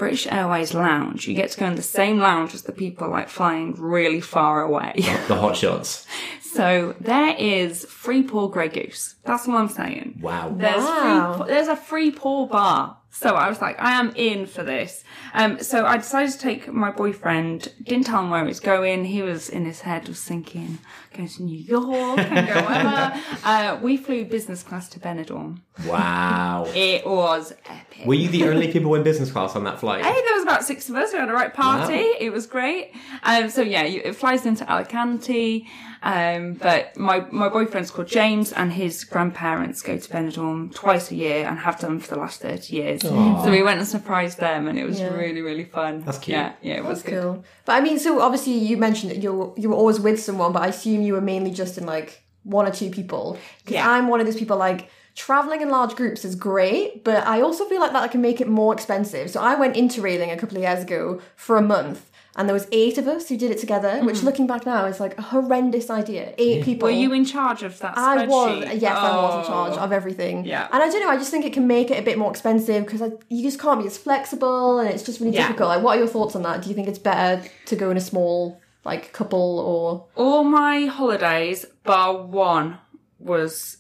British 0.02 0.26
Airways 0.26 0.74
lounge, 0.74 1.28
you 1.28 1.36
get 1.36 1.52
to 1.52 1.60
go 1.60 1.68
in 1.68 1.76
the 1.76 1.84
same 1.84 2.18
lounge 2.18 2.56
as 2.56 2.64
the 2.64 2.72
people 2.72 3.08
like 3.08 3.30
flying 3.30 3.76
really 3.76 4.20
far 4.20 4.64
away. 4.64 4.94
The 5.28 5.36
hot 5.40 5.56
shots. 5.56 6.08
so 6.42 6.96
there 7.00 7.36
is 7.38 7.86
free 7.86 8.24
pour 8.24 8.50
Grey 8.50 8.70
Goose. 8.70 9.14
That's 9.26 9.46
what 9.46 9.58
I'm 9.58 9.70
saying. 9.70 10.18
Wow. 10.20 10.56
There's 10.58 10.84
Wow. 10.84 11.38
free, 11.44 11.48
there's 11.54 11.68
a 11.68 11.76
free 11.76 12.10
pour 12.10 12.48
bar. 12.48 12.98
So 13.14 13.36
I 13.36 13.50
was 13.50 13.62
like, 13.62 13.80
I 13.80 14.00
am 14.00 14.14
in 14.16 14.46
for 14.46 14.64
this. 14.64 15.04
Um, 15.34 15.60
so 15.60 15.86
I 15.86 15.98
decided 15.98 16.32
to 16.32 16.40
take 16.40 16.72
my 16.72 16.92
boyfriend. 16.92 17.74
Didn't 17.84 18.06
tell 18.06 18.22
him 18.22 18.30
where 18.30 18.42
he 18.42 18.48
was 18.48 18.62
going. 18.62 19.04
He 19.04 19.22
was 19.22 19.50
in 19.50 19.66
his 19.66 19.82
head 19.82 20.08
was 20.08 20.24
thinking, 20.24 20.80
go 21.16 21.28
to 21.28 21.44
New 21.44 21.58
York 21.58 22.20
and 22.20 22.48
go 22.48 22.62
wherever. 22.62 23.14
uh, 23.44 23.80
we 23.82 23.98
flew 23.98 24.24
business 24.24 24.64
class 24.64 24.88
to 24.90 25.00
Benidorm. 25.00 25.60
Wow. 25.86 26.68
It 26.82 27.06
was 27.06 27.54
epic. 27.66 28.06
Were 28.06 28.14
you 28.14 28.30
the 28.30 28.48
only 28.48 28.72
people 28.72 28.96
in 28.96 29.04
business 29.04 29.32
class 29.32 29.56
on 29.56 29.66
that 29.66 29.80
flight? 29.80 30.04
Hey, 30.04 30.22
there 30.26 30.36
was 30.36 30.44
about 30.44 30.64
six 30.64 30.90
of 30.90 30.96
us. 30.96 31.12
We 31.12 31.20
had 31.20 31.30
a 31.30 31.34
right 31.34 31.54
party. 31.54 31.98
Wow. 31.98 32.14
It 32.20 32.32
was 32.32 32.48
great. 32.48 32.94
Um, 33.24 33.50
so 33.50 33.62
yeah, 33.62 33.84
you, 33.84 34.02
it 34.04 34.16
flies 34.16 34.46
into 34.46 34.70
Alicante. 34.70 35.68
Um, 36.04 36.54
but 36.54 36.98
my 36.98 37.26
my 37.32 37.48
boyfriend's 37.50 37.92
called 37.92 38.08
James, 38.08 38.52
and 38.52 38.74
his 38.74 39.04
grandparents 39.04 39.82
go 39.84 39.98
to 39.98 40.10
Benidorm 40.10 40.74
twice 40.74 41.12
a 41.12 41.16
year 41.16 41.46
and 41.48 41.60
have 41.60 41.80
done 41.80 42.00
for 42.00 42.16
the 42.16 42.22
last 42.22 42.42
thirty 42.42 42.76
years. 42.76 43.02
So 43.02 43.52
we 43.52 43.62
went 43.62 43.80
and 43.80 43.88
surprised 43.88 44.40
them, 44.40 44.68
and 44.68 44.80
it 44.80 44.86
was 44.86 45.00
Yeah. 45.00 45.14
really 45.14 45.42
really 45.42 45.66
fun. 45.66 46.02
That's 46.04 46.18
cute. 46.18 46.38
Yeah, 46.38 46.54
yeah, 46.64 46.76
it 46.78 46.84
was 46.86 47.04
That's 47.04 47.14
good. 47.16 47.22
cool. 47.24 47.44
But 47.66 47.74
I 47.74 47.82
mean, 47.82 48.00
so 48.00 48.20
obviously 48.20 48.54
you 48.54 48.78
mentioned 48.78 49.12
that 49.12 49.22
you 49.22 49.54
you 49.58 49.70
were 49.70 49.76
always 49.76 50.00
with 50.00 50.20
someone, 50.22 50.52
but 50.54 50.64
I 50.64 50.68
assume 50.68 51.02
you 51.02 51.14
were 51.14 51.22
mainly 51.22 51.52
just 51.52 51.78
in 51.78 51.86
like 51.86 52.24
one 52.44 52.66
or 52.68 52.72
two 52.72 52.90
people. 52.90 53.38
Because 53.60 53.76
Yeah. 53.76 53.90
I'm 53.90 54.08
one 54.08 54.20
of 54.20 54.26
those 54.26 54.38
people 54.38 54.58
like 54.58 54.90
traveling 55.14 55.62
in 55.62 55.70
large 55.70 55.96
groups 55.96 56.26
is 56.26 56.36
great, 56.36 57.04
but 57.04 57.28
I 57.28 57.42
also 57.42 57.66
feel 57.66 57.80
like 57.82 57.92
that 57.94 58.10
can 58.12 58.22
make 58.22 58.42
it 58.42 58.48
more 58.48 58.74
expensive. 58.74 59.30
So 59.30 59.40
I 59.42 59.54
went 59.56 59.76
into 59.76 60.02
interrailing 60.02 60.34
a 60.34 60.38
couple 60.38 60.58
of 60.58 60.64
years 60.64 60.82
ago 60.84 61.22
for 61.36 61.58
a 61.58 61.62
month. 61.62 62.10
And 62.36 62.48
there 62.48 62.54
was 62.54 62.68
eight 62.72 62.98
of 62.98 63.08
us 63.10 63.28
who 63.28 63.36
did 63.36 63.52
it 63.52 63.58
together, 63.58 64.00
which 64.06 64.18
mm-hmm. 64.18 64.26
looking 64.26 64.48
back 64.48 64.66
now 64.66 64.86
is 64.86 65.00
like 65.02 65.18
a 65.18 65.22
horrendous 65.22 65.90
idea. 65.90 66.34
Eight 66.38 66.64
people. 66.64 66.88
Were 66.88 66.94
you 66.94 67.12
in 67.12 67.26
charge 67.26 67.62
of 67.62 67.78
that 67.80 67.98
I 67.98 68.26
was, 68.26 68.64
spreadsheet? 68.64 68.82
yes, 68.82 68.96
I 68.96 69.16
was 69.18 69.36
in 69.36 69.42
Oh. 69.42 69.54
charge 69.54 69.78
of 69.78 69.92
everything. 69.92 70.46
Yeah. 70.46 70.68
And 70.72 70.82
I 70.82 70.90
don't 70.90 71.02
know, 71.02 71.10
I 71.10 71.18
just 71.18 71.30
think 71.30 71.44
it 71.44 71.52
can 71.52 71.68
make 71.68 71.92
it 71.92 72.00
a 72.00 72.02
bit 72.04 72.18
more 72.18 72.32
expensive 72.32 72.86
because 72.86 73.02
you 73.28 73.44
just 73.44 73.60
can't 73.60 73.82
be 73.82 73.88
as 73.88 73.98
flexible 73.98 74.80
and 74.80 74.90
it's 74.90 75.04
just 75.04 75.20
really 75.20 75.34
Yeah. 75.34 75.48
difficult. 75.48 75.68
Like, 75.70 75.84
what 75.84 75.98
are 75.98 76.00
your 76.00 76.08
thoughts 76.08 76.36
on 76.38 76.44
that? 76.44 76.62
Do 76.62 76.70
you 76.70 76.76
think 76.76 76.88
it's 76.88 77.00
better 77.00 77.44
to 77.66 77.76
go 77.76 77.90
in 77.92 77.98
a 77.98 78.02
small, 78.02 78.62
like, 78.86 79.12
couple 79.12 79.60
or. 79.60 80.06
All 80.16 80.46
my 80.46 80.86
holidays, 80.86 81.66
bar 81.84 82.16
one, 82.16 82.78
was 83.20 83.78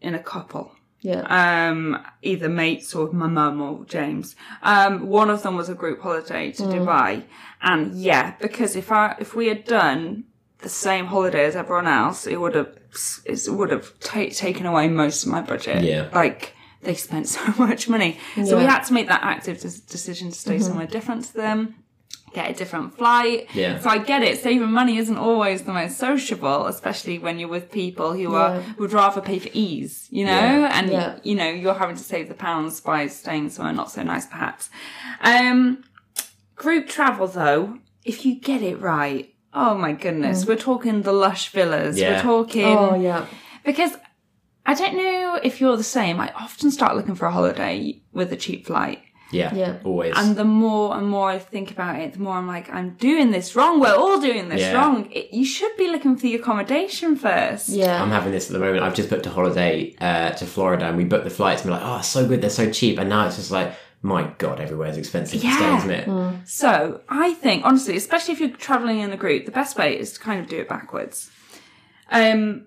in 0.00 0.16
a 0.16 0.18
couple. 0.18 0.72
Yeah. 1.02 1.22
um, 1.68 1.98
either 2.22 2.48
mates 2.48 2.94
or 2.94 3.12
my 3.12 3.26
mum 3.26 3.60
or 3.60 3.84
James. 3.86 4.36
Um, 4.62 5.08
one 5.08 5.30
of 5.30 5.42
them 5.42 5.56
was 5.56 5.68
a 5.68 5.74
group 5.74 6.00
holiday 6.00 6.52
to 6.52 6.62
Dubai, 6.62 7.24
and 7.60 7.94
yeah, 8.00 8.34
because 8.40 8.76
if 8.76 8.90
I 8.92 9.16
if 9.18 9.34
we 9.34 9.48
had 9.48 9.64
done 9.64 10.24
the 10.58 10.68
same 10.68 11.06
holiday 11.06 11.44
as 11.44 11.56
everyone 11.56 11.88
else, 11.88 12.26
it 12.26 12.36
would 12.40 12.54
have 12.54 12.70
it 13.26 13.48
would 13.48 13.70
have 13.70 13.98
ta- 13.98 14.30
taken 14.30 14.64
away 14.64 14.86
most 14.88 15.24
of 15.24 15.30
my 15.32 15.42
budget. 15.42 15.82
Yeah. 15.82 16.08
like 16.14 16.54
they 16.82 16.94
spent 16.94 17.26
so 17.36 17.42
much 17.58 17.88
money, 17.88 18.18
so 18.46 18.56
we 18.58 18.64
had 18.64 18.84
to 18.84 18.92
make 18.92 19.08
that 19.08 19.22
active 19.22 19.60
des- 19.60 19.84
decision 19.88 20.30
to 20.30 20.36
stay 20.36 20.58
somewhere 20.60 20.86
different 20.86 21.24
to 21.24 21.34
them. 21.34 21.74
Get 22.32 22.50
a 22.50 22.54
different 22.54 22.96
flight. 22.96 23.48
Yeah. 23.54 23.78
So 23.80 23.90
I 23.90 23.98
get 23.98 24.22
it. 24.22 24.38
Saving 24.40 24.72
money 24.72 24.96
isn't 24.96 25.18
always 25.18 25.62
the 25.62 25.72
most 25.72 25.98
sociable, 25.98 26.66
especially 26.66 27.18
when 27.18 27.38
you're 27.38 27.48
with 27.48 27.70
people 27.70 28.14
who 28.14 28.34
are 28.34 28.56
Yeah. 28.56 28.62
would 28.78 28.92
rather 28.92 29.20
pay 29.20 29.38
for 29.38 29.50
ease, 29.52 30.08
you 30.10 30.24
know, 30.24 30.30
Yeah. 30.32 30.78
and 30.78 30.90
Yeah. 30.90 31.16
you 31.22 31.34
know 31.34 31.48
you're 31.48 31.74
having 31.74 31.96
to 31.96 32.02
save 32.02 32.28
the 32.28 32.34
pounds 32.34 32.80
by 32.80 33.06
staying 33.08 33.50
somewhere 33.50 33.74
not 33.74 33.90
so 33.90 34.02
nice, 34.02 34.26
perhaps. 34.26 34.70
Um, 35.20 35.84
group 36.56 36.88
travel 36.88 37.26
though, 37.26 37.78
if 38.04 38.24
you 38.24 38.34
get 38.34 38.62
it 38.62 38.80
right, 38.80 39.34
oh 39.52 39.74
my 39.76 39.92
goodness, 39.92 40.46
we're 40.46 40.56
talking 40.56 41.02
the 41.02 41.12
lush 41.12 41.50
villas. 41.50 41.98
Yeah. 41.98 42.16
We're 42.16 42.22
talking 42.22 42.64
oh, 42.78 42.94
yeah. 42.94 43.26
because 43.64 43.92
I 44.64 44.74
don't 44.74 44.96
know 44.96 45.38
if 45.42 45.60
you're 45.60 45.76
the 45.76 45.84
same. 45.84 46.20
I 46.20 46.32
often 46.34 46.70
start 46.70 46.96
looking 46.96 47.14
for 47.16 47.26
a 47.26 47.32
holiday 47.32 48.00
with 48.12 48.32
a 48.32 48.36
cheap 48.36 48.66
flight. 48.66 49.00
Yeah. 49.32 49.54
Yeah. 49.54 49.76
Always. 49.84 50.14
And 50.16 50.36
the 50.36 50.44
more 50.44 50.96
and 50.96 51.08
more 51.08 51.28
I 51.30 51.38
think 51.38 51.70
about 51.70 51.98
it, 52.00 52.12
the 52.12 52.18
more 52.20 52.34
I'm 52.34 52.46
like, 52.46 52.70
I'm 52.70 52.90
doing 52.90 53.30
this 53.30 53.56
wrong. 53.56 53.80
We're 53.80 53.94
all 53.96 54.20
doing 54.20 54.48
this 54.50 54.60
Yeah. 54.60 54.74
wrong. 54.74 55.10
It, 55.10 55.32
you 55.32 55.44
should 55.44 55.76
be 55.76 55.88
looking 55.88 56.16
for 56.16 56.22
the 56.22 56.34
accommodation 56.34 57.16
first. 57.16 57.68
Yeah. 57.70 58.02
I'm 58.02 58.10
having 58.10 58.32
this 58.32 58.46
at 58.48 58.52
the 58.52 58.58
moment. 58.58 58.84
I've 58.84 58.94
just 58.94 59.10
booked 59.10 59.26
a 59.26 59.30
holiday 59.30 59.94
uh, 60.00 60.30
to 60.30 60.44
Florida, 60.46 60.86
and 60.86 60.96
we 60.96 61.04
booked 61.04 61.24
the 61.24 61.30
flights, 61.30 61.62
and 61.62 61.70
we're 61.70 61.78
like, 61.78 61.86
"Oh, 61.86 62.02
so 62.02 62.28
good, 62.28 62.40
they're 62.42 62.50
so 62.50 62.70
cheap." 62.70 62.98
And 62.98 63.08
now 63.08 63.26
it's 63.26 63.36
just 63.36 63.50
like, 63.50 63.74
my 64.02 64.24
god, 64.38 64.60
everywhere's 64.60 64.96
expensive 64.98 65.40
to 65.40 65.46
stay, 65.50 65.60
Yeah. 65.60 65.76
isn't 65.78 65.90
it? 65.90 66.08
So 66.48 67.00
I 67.08 67.34
think, 67.34 67.64
honestly, 67.64 67.96
especially 67.96 68.34
if 68.34 68.40
you're 68.40 68.50
traveling 68.50 68.98
in 69.00 69.12
a 69.12 69.16
group, 69.16 69.44
the 69.46 69.52
best 69.52 69.78
way 69.78 69.98
is 69.98 70.12
to 70.14 70.20
kind 70.20 70.40
of 70.40 70.48
do 70.48 70.58
it 70.58 70.68
backwards. 70.68 71.30
Um, 72.10 72.66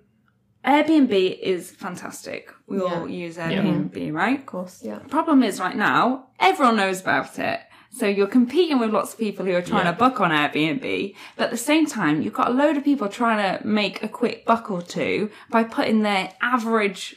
Airbnb 0.66 1.38
is 1.40 1.70
fantastic. 1.70 2.52
We 2.66 2.80
all 2.80 3.08
use 3.08 3.36
Airbnb, 3.36 4.12
right? 4.12 4.38
Of 4.40 4.46
course, 4.46 4.82
yeah. 4.82 4.98
Problem 5.08 5.42
is, 5.42 5.60
right 5.60 5.76
now, 5.76 6.26
everyone 6.40 6.76
knows 6.76 7.00
about 7.00 7.38
it. 7.38 7.60
So 7.92 8.06
you're 8.06 8.26
competing 8.26 8.78
with 8.78 8.90
lots 8.90 9.12
of 9.14 9.18
people 9.18 9.46
who 9.46 9.54
are 9.54 9.62
trying 9.62 9.86
Yeah. 9.86 9.92
to 9.92 9.96
book 9.96 10.20
on 10.20 10.30
Airbnb, 10.30 11.14
but 11.36 11.44
at 11.44 11.50
the 11.50 11.56
same 11.56 11.86
time, 11.86 12.20
you've 12.20 12.34
got 12.34 12.48
a 12.48 12.52
load 12.52 12.76
of 12.76 12.84
people 12.84 13.08
trying 13.08 13.38
to 13.58 13.66
make 13.66 14.02
a 14.02 14.08
quick 14.08 14.44
buck 14.44 14.70
or 14.70 14.82
two 14.82 15.30
by 15.50 15.62
putting 15.64 16.02
their 16.02 16.30
average 16.42 17.16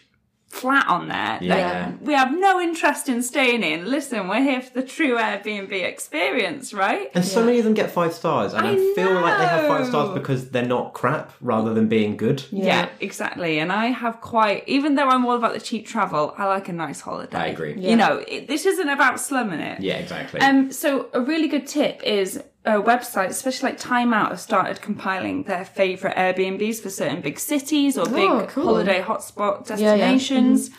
flat 0.49 0.87
on 0.87 1.07
there. 1.07 1.37
that 1.39 1.41
Yeah. 1.41 1.91
we 2.01 2.13
have 2.13 2.31
no 2.37 2.59
interest 2.59 3.07
in 3.07 3.21
staying 3.21 3.63
in. 3.63 3.85
Listen, 3.89 4.27
we're 4.27 4.41
here 4.41 4.61
for 4.61 4.73
the 4.81 4.85
true 4.85 5.15
Airbnb 5.15 5.71
experience, 5.71 6.73
right? 6.73 7.09
And 7.13 7.23
so 7.23 7.45
many 7.45 7.59
of 7.59 7.65
them 7.65 7.73
get 7.75 7.91
five 7.91 8.13
stars, 8.13 8.53
and 8.53 8.65
I, 8.65 8.71
I 8.71 8.75
feel 8.95 9.13
like 9.21 9.37
they 9.37 9.45
have 9.45 9.67
five 9.67 9.85
stars 9.87 10.09
because 10.17 10.49
they're 10.49 10.65
not 10.65 10.93
crap 10.93 11.31
rather 11.39 11.73
than 11.73 11.87
being 11.87 12.17
good. 12.17 12.43
Yeah. 12.51 12.89
exactly. 12.99 13.59
And 13.59 13.71
I 13.71 13.87
have 13.87 14.21
quite, 14.21 14.63
even 14.67 14.95
though 14.95 15.07
I'm 15.07 15.25
all 15.25 15.35
about 15.35 15.53
the 15.53 15.59
cheap 15.59 15.85
travel, 15.85 16.33
I 16.37 16.45
like 16.47 16.67
a 16.67 16.73
nice 16.73 17.01
holiday. 17.01 17.37
I 17.37 17.45
agree. 17.47 17.75
You 17.79 17.95
know, 17.95 18.23
it, 18.27 18.47
this 18.47 18.65
isn't 18.65 18.89
about 18.89 19.19
slumming 19.19 19.59
it. 19.59 19.81
Yeah, 19.81 19.97
exactly. 19.97 20.39
Um, 20.41 20.71
so 20.71 21.09
a 21.13 21.21
really 21.21 21.47
good 21.47 21.67
tip 21.67 22.01
is 22.03 22.41
Uh, 22.67 22.79
a 22.79 22.83
website, 22.83 23.27
especially 23.27 23.69
like 23.69 23.79
Time 23.79 24.13
Out, 24.13 24.29
have 24.31 24.39
started 24.39 24.81
compiling 24.81 25.43
their 25.43 25.63
favourite 25.63 26.15
Airbnbs 26.17 26.81
for 26.81 26.89
certain 26.89 27.21
big 27.21 27.39
cities 27.39 27.97
or 27.97 28.05
big 28.05 28.29
Oh, 28.29 28.45
cool. 28.49 28.65
holiday 28.65 29.01
hotspot 29.01 29.69
yeah. 29.69 29.75
Mm-hmm. 29.75 29.99
destinations. 29.99 30.69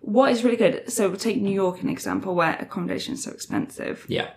What 0.00 0.32
is 0.32 0.42
really 0.44 0.56
good? 0.56 0.90
So 0.90 1.08
we'll 1.08 1.18
take 1.18 1.40
New 1.40 1.52
York 1.52 1.82
an 1.82 1.88
example 1.90 2.34
where 2.34 2.56
accommodation 2.58 3.14
is 3.14 3.22
so 3.24 3.30
expensive. 3.32 4.06
yeah. 4.08 4.30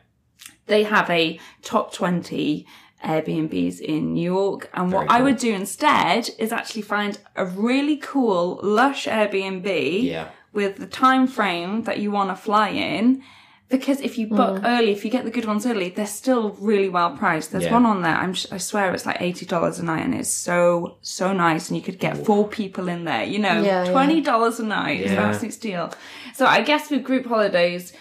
They 0.67 0.83
have 0.83 1.09
a 1.09 1.39
top 1.63 1.93
twenty 1.93 2.65
Airbnbs 3.03 3.79
in 3.79 4.13
New 4.13 4.23
York, 4.23 4.69
and 4.73 4.91
what 4.91 5.07
Very 5.07 5.19
I 5.19 5.21
would 5.23 5.37
do 5.37 5.53
instead 5.53 6.29
is 6.37 6.51
actually 6.51 6.83
find 6.83 7.17
a 7.35 7.45
really 7.45 7.97
cool, 7.97 8.59
lush 8.63 9.05
Airbnb 9.07 10.03
Yeah. 10.03 10.29
with 10.53 10.77
the 10.77 10.85
time 10.87 11.25
frame 11.27 11.83
that 11.83 11.99
you 11.99 12.11
want 12.11 12.29
to 12.29 12.35
fly 12.35 12.69
in. 12.69 13.23
Because 13.71 14.01
if 14.01 14.17
you 14.17 14.27
book 14.27 14.61
early, 14.65 14.91
if 14.91 15.03
you 15.05 15.09
get 15.11 15.23
the 15.23 15.31
good 15.31 15.45
ones 15.45 15.65
early, 15.65 15.89
they're 15.89 16.05
still 16.05 16.49
really 16.59 16.89
well 16.89 17.15
priced. 17.17 17.51
There's 17.51 17.63
Yeah. 17.65 17.73
one 17.73 17.85
on 17.85 18.01
there. 18.01 18.15
I'm, 18.15 18.31
I 18.51 18.57
swear 18.57 18.93
it's 18.93 19.05
like 19.05 19.17
eighty 19.21 19.45
dollars 19.45 19.79
a 19.79 19.85
night, 19.85 20.03
and 20.05 20.13
it's 20.13 20.29
so 20.49 20.97
so 21.01 21.31
nice. 21.33 21.69
And 21.69 21.77
you 21.77 21.83
could 21.83 21.99
get 21.99 22.25
four 22.25 22.47
people 22.47 22.87
in 22.89 23.05
there. 23.05 23.23
You 23.23 23.39
know, 23.39 23.61
Yeah, 23.61 23.85
yeah. 23.85 23.91
twenty 23.91 24.19
dollars 24.21 24.59
a 24.59 24.65
night 24.65 24.99
is 25.01 25.11
an 25.11 25.17
Yeah. 25.17 25.29
absolute 25.29 25.53
steal. 25.53 25.93
So 26.35 26.45
I 26.45 26.61
guess 26.61 26.89
with 26.91 27.03
group 27.03 27.25
holidays, 27.25 27.93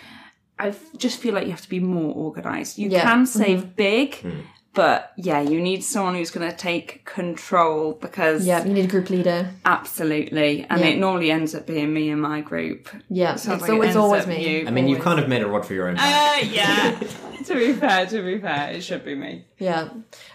I 0.59 0.69
f- 0.69 0.93
just 0.99 1.21
feel 1.21 1.35
like 1.35 1.45
you 1.47 1.53
have 1.53 1.63
to 1.63 1.69
be 1.79 1.81
more 1.81 2.13
organized. 2.15 2.77
You 2.79 2.91
Yeah. 2.91 3.03
can 3.03 3.25
save 3.27 3.77
big, 3.77 4.17
Hmm. 4.17 4.41
But 4.73 5.13
yeah, 5.17 5.41
you 5.41 5.61
need 5.61 5.83
someone 5.83 6.15
who's 6.15 6.31
going 6.31 6.49
to 6.49 6.57
take 6.57 7.05
control 7.05 7.95
because 7.95 8.47
Yeah, 8.47 8.65
you 8.65 8.73
need 8.73 8.85
a 8.85 8.89
group 8.89 9.11
leader. 9.11 9.51
absolutely, 9.65 10.65
and 10.71 10.81
Yeah. 10.81 10.87
it 10.89 10.99
normally 10.99 11.31
ends 11.31 11.55
up 11.55 11.67
being 11.67 11.93
me 11.93 12.11
and 12.11 12.23
my 12.23 12.41
group. 12.41 12.89
Yeah, 13.09 13.35
Sounds 13.37 13.55
it's, 13.55 13.63
like 13.63 13.71
always, 13.73 13.87
ends 13.89 13.97
always 13.97 14.27
me. 14.27 14.61
you. 14.61 14.69
I 14.69 14.71
mean, 14.71 14.87
you've 14.89 15.01
kind 15.03 15.19
of 15.19 15.29
made 15.29 15.43
a 15.43 15.49
rod 15.49 15.67
for 15.67 15.75
your 15.75 15.89
own 15.89 15.97
back. 15.97 16.43
Uh, 16.45 16.47
yeah. 16.47 16.99
to 17.47 17.55
be 17.55 17.73
fair, 17.73 18.07
to 18.07 18.23
be 18.23 18.39
fair, 18.39 18.71
it 18.73 18.83
should 18.83 19.05
be 19.05 19.15
me. 19.15 19.45
Yeah. 19.59 19.89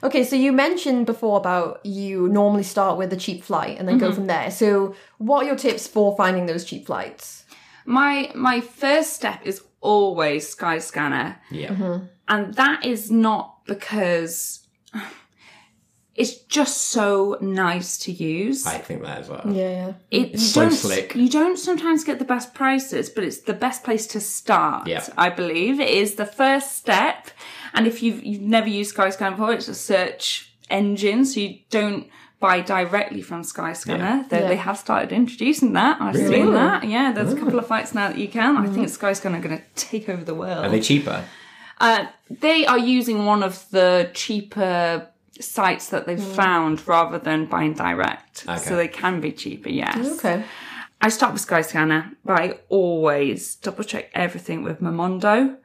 Okay, 0.04 0.24
so 0.26 0.36
you 0.36 0.52
mentioned 0.52 1.06
before 1.06 1.38
about 1.38 1.86
you 1.86 2.28
normally 2.28 2.64
start 2.64 2.98
with 2.98 3.14
a 3.14 3.18
cheap 3.18 3.44
flight 3.44 3.78
and 3.80 3.88
then 3.88 3.96
Mm-hmm. 4.00 4.06
go 4.10 4.14
from 4.14 4.28
there. 4.28 4.52
So, 4.52 4.96
what 5.18 5.44
are 5.44 5.48
your 5.48 5.56
tips 5.56 5.88
for 5.88 6.16
finding 6.18 6.46
those 6.48 6.66
cheap 6.66 6.86
flights? 6.88 7.46
My 7.86 8.32
my 8.36 8.60
first 8.60 9.14
step 9.14 9.42
is 9.46 9.62
always 9.80 10.54
Skyscanner. 10.54 11.38
yeah. 11.52 12.00
And 12.28 12.54
that 12.56 12.84
is 12.84 13.12
not 13.12 13.55
because 13.66 14.66
it's 16.16 16.36
just 16.44 16.78
so 16.84 17.38
nice 17.42 17.98
to 18.00 18.12
use. 18.12 18.66
I 18.66 18.78
think 18.78 19.02
that 19.04 19.20
as 19.20 19.30
well. 19.30 19.42
Yeah, 19.46 19.70
yeah. 19.70 19.94
It, 20.12 20.32
you 20.32 20.38
so 20.38 20.62
don't, 20.62 20.72
slick. 20.72 21.16
You 21.16 21.30
don't 21.30 21.58
sometimes 21.58 22.06
get 22.06 22.20
the 22.20 22.26
best 22.26 22.54
prices, 22.54 23.10
but 23.10 23.24
it's 23.26 23.42
the 23.42 23.54
best 23.54 23.84
place 23.84 24.08
to 24.08 24.22
start. 24.22 24.88
Yeah. 24.88 25.06
I 25.18 25.30
believe 25.30 25.80
it 25.80 25.90
is 25.90 26.16
the 26.16 26.26
first 26.26 26.78
step. 26.78 27.32
And 27.74 27.86
if 27.86 28.02
you've 28.02 28.24
you've 28.24 28.42
never 28.42 28.70
used 28.70 28.96
Skyscanner 28.96 29.32
before, 29.32 29.54
it's 29.54 29.68
a 29.68 29.76
search 29.76 30.54
engine, 30.70 31.26
so 31.26 31.42
you 31.42 31.60
don't 31.70 32.08
buy 32.40 32.62
directly 32.62 33.22
from 33.22 33.42
Skyscanner. 33.42 33.98
Yeah. 33.98 34.24
Though 34.30 34.40
Yeah. 34.40 34.48
they 34.48 34.56
have 34.56 34.78
started 34.78 35.12
introducing 35.12 35.74
that. 35.74 36.00
I've 36.00 36.16
Really? 36.16 36.36
seen 36.36 36.54
that. 36.54 36.86
Yeah, 36.86 37.12
there's 37.12 37.34
a 37.34 37.36
ah. 37.36 37.40
couple 37.40 37.60
of 37.60 37.68
flights 37.68 37.94
now 37.94 38.08
that 38.08 38.18
you 38.18 38.30
can. 38.30 38.56
I 38.56 38.68
think 38.68 38.88
mm. 38.88 38.98
Skyscanner 38.98 39.40
are 39.40 39.42
going 39.42 39.58
to 39.58 39.64
take 39.76 40.08
over 40.08 40.24
the 40.24 40.36
world. 40.36 40.66
Are 40.66 40.70
they 40.70 40.82
cheaper? 40.82 41.26
Uh, 41.80 42.08
they 42.30 42.66
are 42.66 42.80
using 42.80 43.26
one 43.26 43.44
of 43.44 43.70
the 43.72 44.10
cheaper 44.14 45.08
sites 45.40 45.90
that 45.90 46.06
they've 46.06 46.24
found 46.24 46.88
rather 46.88 47.20
than 47.20 47.46
buying 47.46 47.74
direct. 47.74 48.46
Okay. 48.48 48.58
So 48.58 48.76
they 48.76 48.88
can 48.88 49.20
be 49.20 49.32
cheaper, 49.32 49.70
yes. 49.70 50.18
Okay. 50.18 50.44
I 51.02 51.10
start 51.10 51.34
with 51.34 51.46
Skyscanner, 51.46 52.16
but 52.24 52.40
I 52.40 52.60
always 52.70 53.56
double 53.56 53.84
check 53.84 54.10
everything 54.14 54.64
with 54.64 54.80
Momondo, 54.82 55.58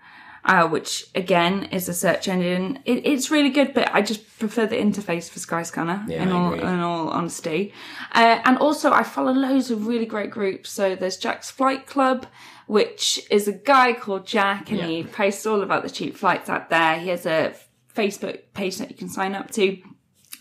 uh, 0.44 0.66
which 0.68 1.06
again 1.14 1.64
is 1.64 1.88
a 1.88 1.94
search 1.94 2.28
engine. 2.28 2.78
It, 2.84 3.06
it's 3.06 3.30
really 3.30 3.50
good, 3.50 3.74
but 3.74 3.92
I 3.94 4.02
just 4.02 4.38
prefer 4.38 4.66
the 4.66 4.76
interface 4.76 5.28
for 5.30 5.38
Skyscanner. 5.38 6.08
Yeah, 6.08 6.22
in 6.22 6.28
I 6.30 6.32
all 6.32 6.52
agree. 6.54 6.66
in 6.68 6.80
all 6.80 7.08
honesty, 7.08 7.72
uh, 8.12 8.40
and 8.44 8.58
also 8.58 8.92
I 8.92 9.02
follow 9.02 9.32
loads 9.32 9.70
of 9.70 9.86
really 9.86 10.06
great 10.06 10.30
groups. 10.30 10.70
So 10.70 10.94
there's 10.96 11.16
Jack's 11.16 11.50
Flight 11.50 11.86
Club, 11.86 12.26
which 12.66 13.20
is 13.30 13.48
a 13.48 13.52
guy 13.52 13.92
called 13.92 14.26
Jack, 14.26 14.70
and 14.70 14.78
Yeah. 14.78 14.86
he 14.86 15.02
posts 15.04 15.44
all 15.46 15.62
about 15.62 15.82
the 15.82 15.90
cheap 15.90 16.16
flights 16.16 16.48
out 16.48 16.70
there. 16.70 16.98
He 16.98 17.08
has 17.10 17.26
a 17.26 17.54
Facebook 17.94 18.40
page 18.54 18.78
that 18.78 18.90
you 18.90 18.96
can 18.96 19.08
sign 19.08 19.34
up 19.34 19.50
to. 19.52 19.76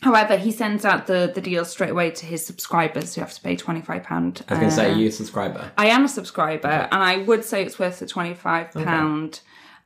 However, 0.02 0.38
he 0.38 0.52
sends 0.54 0.86
out 0.86 1.08
the, 1.08 1.30
the 1.36 1.42
deals 1.42 1.72
straight 1.72 1.90
away 1.90 2.10
to 2.12 2.26
his 2.26 2.46
subscribers 2.46 3.16
who 3.16 3.22
have 3.22 3.34
to 3.34 3.42
pay 3.42 3.58
£25. 3.58 3.90
I 4.10 4.22
was 4.24 4.42
going 4.48 4.62
to 4.62 4.72
say, 4.72 4.92
are 4.92 4.96
you 4.96 5.10
a 5.10 5.12
subscriber? 5.12 5.72
I 5.78 5.88
am 5.88 6.06
a 6.06 6.08
subscriber, 6.08 6.88
and 6.90 7.04
I 7.04 7.18
would 7.18 7.44
say 7.44 7.64
it's 7.66 7.78
worth 7.78 8.00
the 8.00 8.06
twenty-five 8.06 8.72
pound 8.72 9.42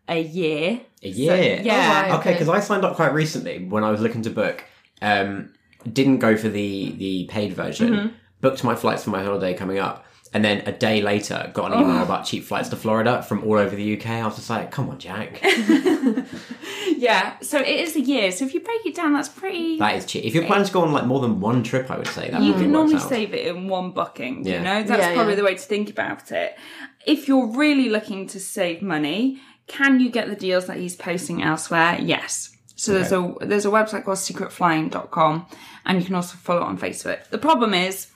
a 0.07 0.21
year. 0.21 0.81
A 1.01 1.07
year? 1.09 1.61
yeah. 1.63 1.73
Oh, 1.73 1.77
right. 1.93 2.11
Okay, 2.11 2.17
Okay. 2.19 2.31
because 2.33 2.49
I 2.49 2.59
signed 2.59 2.83
up 2.85 2.95
quite 2.95 3.13
recently 3.13 3.65
when 3.65 3.83
I 3.83 3.91
was 3.91 4.01
looking 4.01 4.21
to 4.23 4.29
book. 4.29 4.63
Um, 5.01 5.53
didn't 5.91 6.19
go 6.19 6.37
for 6.37 6.49
the 6.49 6.91
the 6.97 7.25
paid 7.25 7.53
version. 7.53 7.93
Mm-hmm. 7.93 8.07
Booked 8.41 8.63
my 8.63 8.75
flights 8.75 9.03
for 9.03 9.09
my 9.09 9.23
holiday 9.23 9.53
coming 9.53 9.79
up, 9.79 10.05
and 10.33 10.43
then 10.43 10.63
a 10.65 10.71
day 10.71 11.01
later 11.01 11.49
got 11.53 11.71
an 11.73 11.79
email 11.81 11.97
Oh. 11.99 12.03
about 12.03 12.25
cheap 12.25 12.43
flights 12.43 12.69
to 12.69 12.75
Florida 12.77 13.21
from 13.23 13.43
all 13.43 13.57
over 13.57 13.75
the 13.75 13.97
UK. 13.97 14.07
I 14.07 14.25
was 14.25 14.35
just 14.35 14.49
like, 14.49 14.71
"Come 14.71 14.89
on, 14.89 14.99
Jack, 14.99 15.41
Yeah, 16.97 17.37
so 17.41 17.59
it 17.59 17.67
is 17.67 17.95
a 17.95 18.01
year. 18.01 18.31
So 18.31 18.45
if 18.45 18.53
you 18.53 18.59
break 18.61 18.85
it 18.85 18.95
down, 18.95 19.13
that's 19.13 19.29
pretty. 19.29 19.77
that 19.79 19.95
is 19.95 20.05
cheap." 20.05 20.23
If 20.25 20.33
you're 20.35 20.45
planning 20.45 20.65
to 20.67 20.73
go 20.73 20.81
on 20.81 20.91
like 20.93 21.05
more 21.05 21.19
than 21.19 21.39
one 21.39 21.63
trip, 21.63 21.89
I 21.91 21.97
would 21.97 22.07
say 22.07 22.29
that 22.29 22.41
you 22.41 22.53
can 22.53 22.61
works 22.63 22.71
normally 22.71 22.95
out. 22.95 23.09
save 23.09 23.33
it 23.33 23.47
in 23.47 23.67
one 23.67 23.91
booking. 23.91 24.45
Yeah. 24.45 24.57
You 24.57 24.63
know, 24.63 24.83
that's 24.83 25.01
Yeah, 25.01 25.13
probably 25.13 25.33
yeah. 25.33 25.37
the 25.37 25.43
way 25.43 25.55
to 25.55 25.61
think 25.61 25.89
about 25.89 26.31
it. 26.31 26.55
If 27.05 27.27
you're 27.27 27.47
really 27.47 27.89
looking 27.89 28.27
to 28.27 28.39
save 28.39 28.81
money, 28.81 29.41
can 29.67 29.99
you 29.99 30.09
get 30.09 30.27
the 30.27 30.35
deals 30.35 30.67
that 30.67 30.77
he's 30.77 30.95
posting 30.95 31.41
elsewhere? 31.41 31.97
Yes. 32.01 32.55
So 32.75 32.93
there's 32.93 33.11
a 33.11 33.33
there's 33.41 33.65
a 33.65 33.69
website 33.69 34.03
called 34.03 34.17
secretflying.com 34.17 35.45
and 35.85 35.99
you 35.99 36.05
can 36.05 36.15
also 36.15 36.35
follow 36.35 36.61
it 36.61 36.65
on 36.65 36.77
Facebook. 36.77 37.27
The 37.29 37.37
problem 37.37 37.73
is 37.73 38.07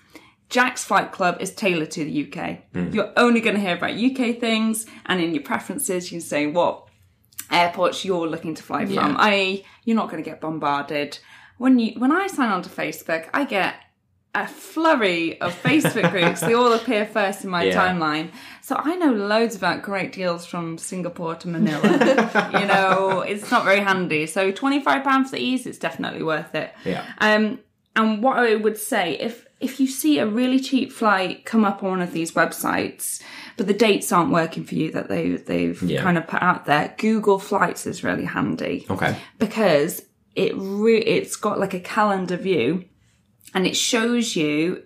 Jack's 0.50 0.84
Flight 0.84 1.12
Club 1.12 1.38
is 1.40 1.54
tailored 1.54 1.92
to 1.92 2.04
the 2.04 2.28
UK. 2.28 2.60
Hmm. 2.74 2.94
You're 2.94 3.12
only 3.18 3.42
going 3.42 3.56
to 3.56 3.62
hear 3.62 3.76
about 3.76 3.92
UK 3.92 4.40
things, 4.40 4.86
and 5.06 5.22
in 5.22 5.34
your 5.34 5.44
preferences, 5.44 6.12
you 6.12 6.20
can 6.20 6.28
say 6.28 6.48
what 6.48 6.88
airports 7.52 8.04
you're 8.06 8.28
looking 8.28 8.56
to 8.56 8.64
fly 8.64 8.86
from. 8.86 9.16
I 9.18 9.64
you're 9.84 9.96
not 9.96 10.10
going 10.10 10.24
to 10.24 10.30
get 10.30 10.42
bombarded. 10.42 11.20
When 11.58 11.80
you 11.80 12.00
when 12.00 12.12
I 12.12 12.28
sign 12.28 12.50
on 12.50 12.62
to 12.64 12.70
Facebook, 12.70 13.30
I 13.34 13.46
get 13.46 13.76
a 14.44 14.48
flurry 14.48 15.40
of 15.42 15.54
Facebook 15.64 16.12
groups. 16.12 16.42
they 16.42 16.54
all 16.54 16.74
appear 16.74 17.06
first 17.06 17.44
in 17.44 17.50
my 17.50 17.64
Yeah. 17.64 17.76
timeline. 17.76 18.30
So 18.62 18.76
I 18.78 18.96
know 18.96 19.12
loads 19.14 19.56
about 19.56 19.82
great 19.82 20.12
deals 20.12 20.46
from 20.46 20.78
Singapore 20.78 21.36
to 21.36 21.48
Manila. 21.48 21.82
you 22.60 22.66
know, 22.68 23.22
it's 23.22 23.50
not 23.50 23.64
very 23.64 23.80
handy. 23.80 24.26
So 24.28 24.52
£25 24.52 25.26
for 25.30 25.32
the 25.36 25.40
ease, 25.42 25.66
it's 25.66 25.78
definitely 25.78 26.24
worth 26.24 26.54
it. 26.54 26.74
Yeah. 26.86 27.04
Um, 27.20 27.60
and 27.96 28.22
what 28.22 28.38
I 28.38 28.56
would 28.56 28.78
say, 28.78 29.18
if 29.20 29.46
if 29.60 29.80
you 29.80 29.88
see 29.88 30.20
a 30.20 30.28
really 30.28 30.60
cheap 30.60 30.92
flight 30.92 31.44
come 31.44 31.66
up 31.66 31.82
on 31.84 31.90
one 31.90 32.02
of 32.02 32.12
these 32.14 32.34
websites, 32.34 33.24
but 33.56 33.66
the 33.66 33.74
dates 33.74 34.12
aren't 34.12 34.32
working 34.32 34.64
for 34.64 34.76
you 34.76 34.92
that 34.92 35.08
they 35.10 35.32
they've 35.32 35.82
Yeah. 35.82 36.04
kind 36.04 36.16
of 36.18 36.28
put 36.28 36.44
out 36.44 36.66
there, 36.66 36.94
Google 37.00 37.40
Flights 37.40 37.88
is 37.88 38.04
really 38.04 38.26
handy 38.26 38.86
Okay. 38.88 39.16
because 39.40 40.04
it 40.36 40.52
re- 40.56 41.00
it's 41.02 41.36
got 41.38 41.60
like 41.60 41.74
a 41.74 41.80
calendar 41.80 42.38
view, 42.38 42.86
and 43.58 43.66
it 43.66 43.76
shows 43.76 44.36
you 44.36 44.84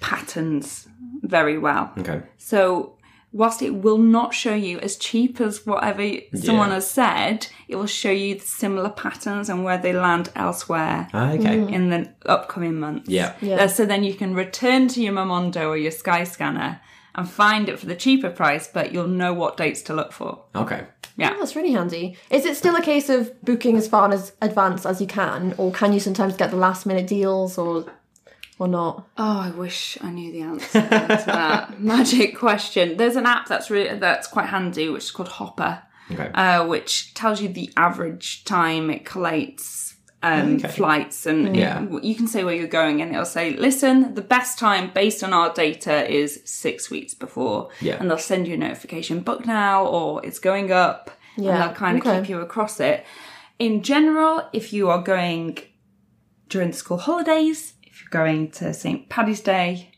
patterns 0.00 0.86
very 1.22 1.58
well. 1.58 1.90
Okay. 1.98 2.22
So 2.38 2.96
whilst 3.32 3.60
it 3.60 3.74
will 3.74 3.98
not 3.98 4.32
show 4.32 4.54
you 4.54 4.78
as 4.78 4.94
cheap 4.96 5.40
as 5.40 5.66
whatever 5.66 6.08
someone 6.34 6.68
Yeah. 6.68 6.74
has 6.74 6.88
said, 6.88 7.48
it 7.66 7.74
will 7.74 7.86
show 7.88 8.12
you 8.12 8.36
the 8.36 8.44
similar 8.44 8.90
patterns 8.90 9.48
and 9.48 9.64
where 9.64 9.78
they 9.78 9.92
land 9.92 10.30
elsewhere 10.36 11.08
Ah, 11.12 11.32
okay. 11.32 11.58
in 11.72 11.90
the 11.90 12.08
upcoming 12.26 12.78
months. 12.78 13.08
Yeah. 13.08 13.32
Yeah. 13.40 13.56
Uh, 13.64 13.68
so 13.68 13.84
then 13.84 14.04
you 14.04 14.14
can 14.14 14.34
return 14.34 14.86
to 14.88 15.02
your 15.02 15.12
Momondo 15.12 15.68
or 15.68 15.76
your 15.76 15.90
Skyscanner 15.92 16.78
and 17.16 17.28
find 17.28 17.68
it 17.68 17.80
for 17.80 17.86
the 17.86 17.96
cheaper 17.96 18.30
price, 18.30 18.68
but 18.72 18.92
you'll 18.92 19.08
know 19.08 19.32
what 19.34 19.56
dates 19.56 19.82
to 19.82 19.92
look 19.94 20.12
for. 20.12 20.44
Okay. 20.54 20.82
Yeah. 21.16 21.32
Oh, 21.34 21.38
that's 21.40 21.56
really 21.56 21.72
handy. 21.72 22.16
Is 22.30 22.44
it 22.44 22.56
still 22.56 22.76
a 22.76 22.82
case 22.82 23.08
of 23.08 23.32
booking 23.42 23.76
as 23.76 23.88
far 23.88 24.12
as 24.12 24.32
advance 24.42 24.84
as 24.86 25.00
you 25.00 25.06
can, 25.06 25.54
or 25.58 25.72
can 25.72 25.92
you 25.92 26.00
sometimes 26.00 26.36
get 26.36 26.50
the 26.50 26.56
last 26.56 26.86
minute 26.86 27.06
deals, 27.06 27.56
or 27.58 27.86
or 28.58 28.68
not? 28.68 29.06
Oh, 29.16 29.40
I 29.40 29.50
wish 29.50 29.98
I 30.00 30.10
knew 30.10 30.32
the 30.32 30.42
answer 30.42 30.80
to 30.82 31.24
that 31.26 31.80
magic 31.94 32.36
question. 32.38 32.96
There's 32.96 33.16
an 33.16 33.26
app 33.26 33.46
that's 33.48 33.70
really 33.70 33.98
that's 33.98 34.26
quite 34.26 34.46
handy, 34.46 34.88
which 34.88 35.04
is 35.04 35.10
called 35.10 35.28
Hopper, 35.28 35.82
Okay. 36.12 36.30
uh, 36.34 36.66
which 36.66 37.14
tells 37.14 37.40
you 37.40 37.48
the 37.48 37.70
average 37.76 38.44
time 38.44 38.90
it 38.90 39.04
collates 39.04 39.94
um, 40.22 40.54
Okay. 40.56 40.68
flights, 40.68 41.26
and 41.26 41.54
Yeah. 41.54 41.84
it- 41.84 42.02
you 42.04 42.14
can 42.14 42.26
say 42.26 42.44
where 42.44 42.54
you're 42.54 42.66
going, 42.66 43.02
and 43.02 43.10
it'll 43.12 43.26
say, 43.26 43.50
"Listen, 43.58 44.14
the 44.14 44.22
best 44.22 44.58
time 44.58 44.90
based 44.94 45.22
on 45.22 45.34
our 45.34 45.52
data 45.52 46.10
is 46.10 46.40
six 46.46 46.88
weeks 46.90 47.12
before," 47.12 47.68
Yeah. 47.82 47.96
and 48.00 48.08
they'll 48.10 48.16
send 48.16 48.48
you 48.48 48.54
a 48.54 48.56
notification, 48.56 49.20
book 49.20 49.44
now, 49.44 49.84
or 49.84 50.24
it's 50.24 50.38
going 50.38 50.72
up, 50.72 51.10
Yeah, 51.36 51.50
and 51.52 51.62
they'll 51.62 51.74
kind 51.76 51.98
of 51.98 52.06
okay. 52.06 52.20
keep 52.20 52.30
you 52.30 52.40
across 52.40 52.80
it. 52.80 53.04
In 53.58 53.82
general, 53.82 54.48
if 54.54 54.72
you 54.72 54.88
are 54.88 55.02
going 55.02 55.58
during 56.48 56.70
the 56.70 56.76
school 56.76 56.96
holidays, 56.98 57.73
going 58.18 58.50
to 58.58 58.72
St. 58.72 59.08
Paddy's 59.08 59.40
Day, 59.40 59.90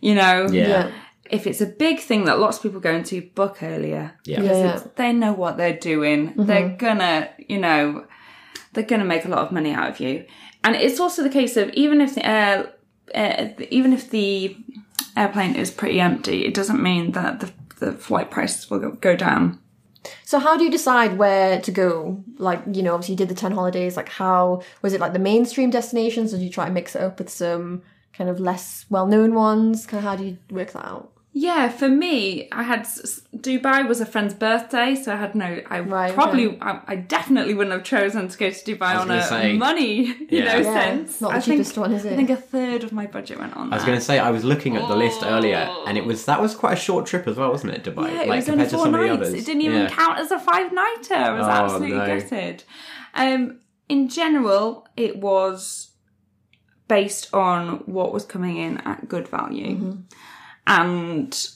you 0.00 0.14
know, 0.14 0.36
Yeah. 0.50 0.90
if 1.30 1.46
it's 1.46 1.60
a 1.60 1.66
big 1.86 2.00
thing 2.08 2.24
that 2.26 2.38
lots 2.38 2.56
of 2.58 2.62
people 2.64 2.80
go 2.80 2.94
into, 3.00 3.22
book 3.34 3.62
earlier. 3.62 4.04
Yeah. 4.24 4.40
Because 4.40 4.58
Yeah, 4.58 4.74
it's- 4.76 4.88
they 4.96 5.12
know 5.12 5.32
what 5.42 5.56
they're 5.56 5.78
doing. 5.92 6.20
They're 6.36 6.70
gonna, 6.84 7.28
you 7.52 7.58
know, 7.66 8.04
they're 8.72 8.90
gonna 8.92 9.04
make 9.14 9.24
a 9.24 9.28
lot 9.28 9.42
of 9.46 9.52
money 9.52 9.72
out 9.72 9.88
of 9.92 10.00
you. 10.00 10.24
And 10.64 10.74
it's 10.76 11.00
also 11.00 11.22
the 11.22 11.36
case 11.40 11.56
of 11.56 11.66
even 11.84 12.00
if 12.00 12.14
the 12.14 12.24
air, 12.38 12.72
uh, 13.14 13.46
even 13.70 13.92
if 13.92 14.10
the 14.10 14.56
airplane 15.16 15.54
is 15.54 15.70
pretty 15.70 15.98
empty, 16.00 16.44
it 16.48 16.54
doesn't 16.54 16.82
mean 16.82 17.12
that 17.12 17.40
the, 17.40 17.48
the 17.84 17.92
flight 17.92 18.30
prices 18.30 18.68
will 18.70 18.78
go, 18.80 18.90
go 19.08 19.14
down. 19.16 19.58
So 20.24 20.38
how 20.38 20.56
do 20.56 20.64
you 20.64 20.70
decide 20.70 21.18
where 21.18 21.60
to 21.60 21.70
go? 21.70 22.22
Like, 22.38 22.62
you 22.72 22.82
know, 22.82 22.94
obviously 22.94 23.14
you 23.14 23.18
did 23.18 23.28
the 23.28 23.34
10 23.34 23.52
holidays. 23.52 23.96
Like 23.96 24.08
how, 24.08 24.62
was 24.82 24.92
it 24.92 25.00
like 25.00 25.12
the 25.12 25.18
mainstream 25.18 25.70
destinations 25.70 26.32
or 26.32 26.38
did 26.38 26.44
you 26.44 26.50
try 26.50 26.66
and 26.66 26.74
mix 26.74 26.94
it 26.94 27.02
up 27.02 27.18
with 27.18 27.30
some 27.30 27.82
kind 28.12 28.28
of 28.28 28.40
less 28.40 28.86
well-known 28.90 29.34
ones? 29.34 29.86
Kind 29.86 29.98
of 29.98 30.04
how 30.04 30.16
do 30.16 30.24
you 30.24 30.38
work 30.50 30.72
that 30.72 30.84
out? 30.84 31.10
Yeah, 31.34 31.70
for 31.70 31.88
me, 31.88 32.46
I 32.52 32.62
had 32.62 32.82
Dubai 33.34 33.88
was 33.88 34.02
a 34.02 34.06
friend's 34.06 34.34
birthday, 34.34 34.94
so 34.94 35.14
I 35.14 35.16
had 35.16 35.34
no. 35.34 35.62
I 35.70 35.80
Right, 35.80 36.12
probably, 36.12 36.58
I, 36.60 36.80
I 36.86 36.96
definitely 36.96 37.54
wouldn't 37.54 37.72
have 37.72 37.84
chosen 37.84 38.28
to 38.28 38.36
go 38.36 38.50
to 38.50 38.64
Dubai 38.76 38.96
on 39.00 39.10
a 39.10 39.22
say- 39.22 39.56
money, 39.56 39.94
you 40.30 40.44
know, 40.44 40.56
Yeah, 40.58 40.62
sense. 40.62 41.22
not 41.22 41.30
the 41.30 41.36
I 41.38 41.40
think- 41.40 41.60
cheapest 41.60 41.78
one, 41.78 41.92
is 41.94 42.04
it? 42.04 42.12
I 42.12 42.16
think 42.16 42.28
a 42.28 42.36
third 42.36 42.84
of 42.84 42.92
my 42.92 43.06
budget 43.06 43.38
went 43.38 43.56
on. 43.56 43.72
I 43.72 43.76
was 43.76 43.84
going 43.86 43.98
to 43.98 44.04
say 44.04 44.18
I 44.18 44.30
was 44.30 44.44
looking 44.44 44.76
at 44.76 44.86
the 44.88 44.94
list 44.94 45.22
earlier, 45.24 45.74
and 45.86 45.96
it 45.96 46.04
was 46.04 46.26
that 46.26 46.38
was 46.40 46.54
quite 46.54 46.74
a 46.74 46.80
short 46.80 47.06
trip 47.06 47.26
as 47.26 47.36
well, 47.38 47.50
wasn't 47.50 47.72
it? 47.72 47.82
Dubai, 47.82 48.08
Yeah, 48.12 48.22
it 48.24 48.28
like 48.28 48.36
was 48.40 48.48
only 48.50 48.64
compared 48.64 48.70
to 48.70 48.76
four 48.76 48.84
some 48.84 48.94
of 48.94 49.00
the 49.00 49.06
nights. 49.06 49.28
others. 49.28 49.34
It 49.34 49.46
didn't 49.46 49.62
even 49.62 49.80
Yeah. 49.82 49.88
count 49.88 50.18
as 50.18 50.30
a 50.30 50.38
five 50.38 50.70
nighter. 50.70 51.14
I 51.14 51.32
was 51.32 51.46
Oh, 51.46 51.50
absolutely 51.50 51.96
no. 51.96 52.06
gutted. 52.20 52.64
Um, 53.14 53.58
in 53.88 54.08
general, 54.10 54.86
it 54.98 55.16
was 55.16 55.92
based 56.88 57.32
on 57.32 57.78
what 57.86 58.12
was 58.12 58.26
coming 58.26 58.58
in 58.58 58.76
at 58.78 59.08
good 59.08 59.26
value, 59.28 59.76
Mm-hmm. 59.76 60.00
And 60.66 61.48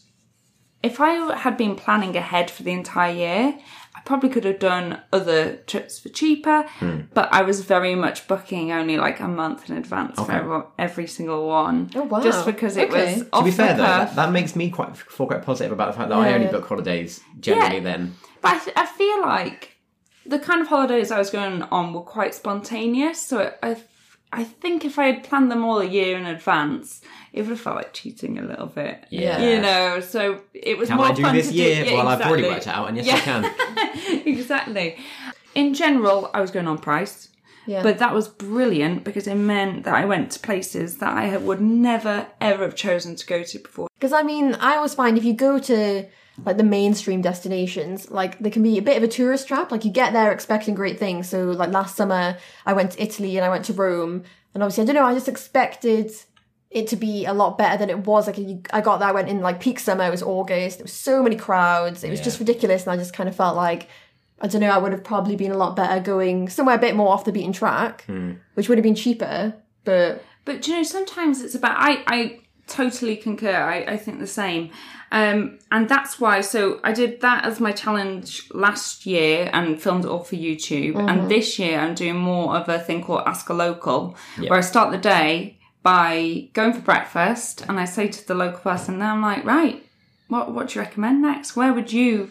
if 0.82 1.00
I 1.00 1.36
had 1.36 1.56
been 1.56 1.74
planning 1.76 2.16
ahead 2.16 2.50
for 2.50 2.62
the 2.62 2.72
entire 2.72 3.12
year. 3.14 3.58
I 3.94 4.00
probably 4.08 4.28
could 4.28 4.44
have 4.44 4.58
done 4.58 5.00
other 5.10 5.56
trips 5.66 5.98
for 5.98 6.10
cheaper, 6.10 6.62
Hmm. 6.78 7.00
but 7.14 7.28
I 7.32 7.42
was 7.42 7.62
very 7.64 7.94
much 7.94 8.28
booking 8.28 8.70
only 8.70 8.98
like 8.98 9.18
a 9.20 9.26
month 9.26 9.68
in 9.70 9.76
advance 9.76 10.16
for 10.20 10.30
every, 10.30 10.60
every 10.78 11.06
single 11.06 11.48
one. 11.48 11.90
Oh, 11.96 12.02
wow. 12.02 12.20
Just 12.20 12.44
because 12.44 12.76
it 12.76 12.90
Okay. 12.90 13.14
was 13.16 13.22
To 13.24 13.28
off 13.32 13.40
To 13.40 13.44
be 13.46 13.50
fair 13.50 13.68
the 13.72 13.78
though, 13.78 13.82
that, 13.88 14.14
that 14.16 14.32
makes 14.32 14.54
me 14.54 14.68
quite 14.70 14.94
feel 14.96 15.26
quite 15.26 15.42
positive 15.42 15.72
about 15.72 15.88
the 15.92 15.96
fact 15.98 16.10
that 16.10 16.18
I 16.18 16.34
only 16.34 16.46
book 16.48 16.68
holidays 16.68 17.20
generally. 17.40 17.76
Yeah. 17.76 17.80
Then 17.80 18.14
But 18.42 18.52
I, 18.52 18.58
th- 18.58 18.76
I 18.76 18.86
feel 18.86 19.22
like 19.22 19.76
the 20.26 20.38
kind 20.38 20.60
of 20.60 20.68
holidays 20.68 21.10
I 21.10 21.18
was 21.18 21.30
going 21.30 21.62
on 21.62 21.94
were 21.94 22.02
quite 22.02 22.34
spontaneous. 22.34 23.20
So 23.22 23.50
I, 23.62 23.76
I 24.32 24.44
think 24.44 24.84
if 24.84 24.98
I 24.98 25.06
had 25.06 25.24
planned 25.24 25.50
them 25.50 25.64
all 25.64 25.78
a 25.78 25.84
year 25.84 26.16
in 26.16 26.26
advance, 26.26 27.00
it 27.32 27.42
would 27.42 27.50
have 27.50 27.60
felt 27.60 27.76
like 27.76 27.92
cheating 27.92 28.38
a 28.38 28.42
little 28.42 28.66
bit. 28.66 29.06
Yeah. 29.10 29.40
You 29.40 29.60
know, 29.60 30.00
so 30.00 30.40
it 30.52 30.76
was 30.76 30.88
can 30.88 30.96
more 30.96 31.06
I 31.06 31.12
do 31.12 31.22
fun 31.22 31.34
this 31.34 31.48
to 31.48 31.54
year? 31.54 31.84
Do, 31.84 31.90
yeah, 31.90 31.96
well, 31.96 32.08
I've 32.08 32.20
already 32.20 32.44
exactly. 32.44 32.54
worked 32.54 32.66
it 32.66 32.70
out, 32.70 32.88
and 32.88 32.96
yes, 32.96 33.06
Yeah. 33.06 33.14
I 33.14 33.20
can. 33.20 34.22
exactly. 34.26 34.98
In 35.54 35.74
general, 35.74 36.30
I 36.34 36.40
was 36.40 36.50
going 36.50 36.68
on 36.68 36.78
price. 36.78 37.28
Yeah. 37.66 37.82
But 37.82 37.98
that 37.98 38.14
was 38.14 38.28
brilliant 38.28 39.02
because 39.02 39.26
it 39.26 39.34
meant 39.34 39.84
that 39.84 39.94
I 39.94 40.04
went 40.04 40.30
to 40.32 40.38
places 40.38 40.98
that 40.98 41.12
I 41.12 41.36
would 41.36 41.60
never 41.60 42.28
ever 42.40 42.62
have 42.62 42.76
chosen 42.76 43.16
to 43.16 43.26
go 43.26 43.42
to 43.42 43.58
before. 43.58 43.88
Because 43.98 44.12
I 44.12 44.22
mean, 44.22 44.54
I 44.54 44.76
always 44.76 44.94
find 44.94 45.18
if 45.18 45.24
you 45.24 45.34
go 45.34 45.58
to 45.58 46.06
like 46.44 46.56
the 46.56 46.64
mainstream 46.64 47.22
destinations, 47.22 48.10
like 48.10 48.38
they 48.38 48.50
can 48.50 48.62
be 48.62 48.78
a 48.78 48.82
bit 48.82 48.96
of 48.96 49.02
a 49.02 49.08
tourist 49.08 49.48
trap. 49.48 49.70
Like 49.70 49.84
you 49.84 49.90
get 49.90 50.12
there 50.12 50.32
expecting 50.32 50.74
great 50.74 50.98
things. 50.98 51.28
So 51.28 51.44
like 51.50 51.70
last 51.70 51.96
summer, 51.96 52.36
I 52.64 52.72
went 52.72 52.92
to 52.92 53.02
Italy 53.02 53.36
and 53.36 53.44
I 53.44 53.48
went 53.48 53.64
to 53.66 53.72
Rome, 53.72 54.24
and 54.52 54.62
obviously 54.62 54.82
I 54.82 54.86
don't 54.86 54.96
know, 54.96 55.04
I 55.04 55.14
just 55.14 55.28
expected 55.28 56.12
it 56.70 56.88
to 56.88 56.96
be 56.96 57.24
a 57.24 57.32
lot 57.32 57.56
better 57.56 57.78
than 57.78 57.90
it 57.90 58.06
was. 58.06 58.26
Like 58.26 58.38
you, 58.38 58.62
I 58.72 58.80
got 58.80 58.98
there, 58.98 59.08
I 59.08 59.12
went 59.12 59.28
in 59.28 59.40
like 59.40 59.60
peak 59.60 59.78
summer. 59.78 60.04
It 60.04 60.10
was 60.10 60.22
August. 60.22 60.78
There 60.78 60.84
was 60.84 60.92
so 60.92 61.22
many 61.22 61.36
crowds. 61.36 62.04
It 62.04 62.10
was 62.10 62.20
just 62.20 62.38
ridiculous, 62.38 62.82
and 62.82 62.92
I 62.92 62.96
just 62.96 63.14
kind 63.14 63.28
of 63.28 63.36
felt 63.36 63.56
like. 63.56 63.88
I 64.38 64.48
don't 64.48 64.60
know, 64.60 64.68
I 64.68 64.76
would 64.76 64.92
have 64.92 65.02
probably 65.02 65.34
been 65.34 65.50
a 65.50 65.56
lot 65.56 65.76
better 65.76 65.98
going 65.98 66.50
somewhere 66.50 66.74
a 66.74 66.78
bit 66.78 66.94
more 66.94 67.10
off 67.10 67.24
the 67.24 67.32
beaten 67.32 67.54
track, 67.54 68.04
hmm. 68.04 68.32
which 68.52 68.68
would 68.68 68.76
have 68.76 68.82
been 68.82 68.94
cheaper, 68.94 69.54
but 69.84 70.22
But 70.46 70.66
you 70.66 70.74
know, 70.74 70.82
sometimes 70.84 71.42
it's 71.42 71.54
about 71.54 71.76
I 71.76 72.02
I 72.06 72.40
totally 72.66 73.16
concur. 73.16 73.54
I, 73.56 73.94
I 73.94 73.96
think 73.96 74.18
the 74.18 74.26
same. 74.26 74.70
Um, 75.12 75.58
and 75.70 75.88
that's 75.88 76.18
why 76.20 76.40
so 76.40 76.80
I 76.82 76.92
did 76.92 77.20
that 77.20 77.44
as 77.44 77.60
my 77.60 77.70
challenge 77.72 78.50
last 78.52 79.06
year 79.06 79.48
and 79.52 79.80
filmed 79.80 80.04
it 80.04 80.08
all 80.08 80.24
for 80.24 80.34
YouTube. 80.36 80.96
And 81.08 81.30
this 81.30 81.58
year 81.58 81.78
I'm 81.78 81.94
doing 81.94 82.16
more 82.16 82.56
of 82.56 82.68
a 82.68 82.78
thing 82.78 83.04
called 83.04 83.22
Ask 83.26 83.48
a 83.48 83.54
Local, 83.54 84.16
where 84.38 84.54
I 84.58 84.62
start 84.62 84.90
the 84.90 84.98
day 84.98 85.58
by 85.82 86.48
going 86.54 86.72
for 86.72 86.80
breakfast 86.80 87.62
and 87.68 87.78
I 87.78 87.84
say 87.84 88.08
to 88.08 88.26
the 88.26 88.34
local 88.34 88.58
person, 88.60 88.98
then 88.98 89.08
I'm 89.08 89.22
like, 89.22 89.44
right, 89.44 89.84
what 90.28 90.52
what 90.52 90.68
do 90.68 90.74
you 90.78 90.84
recommend 90.84 91.22
next? 91.22 91.54
Where 91.54 91.72
would 91.72 91.92
you 91.92 92.30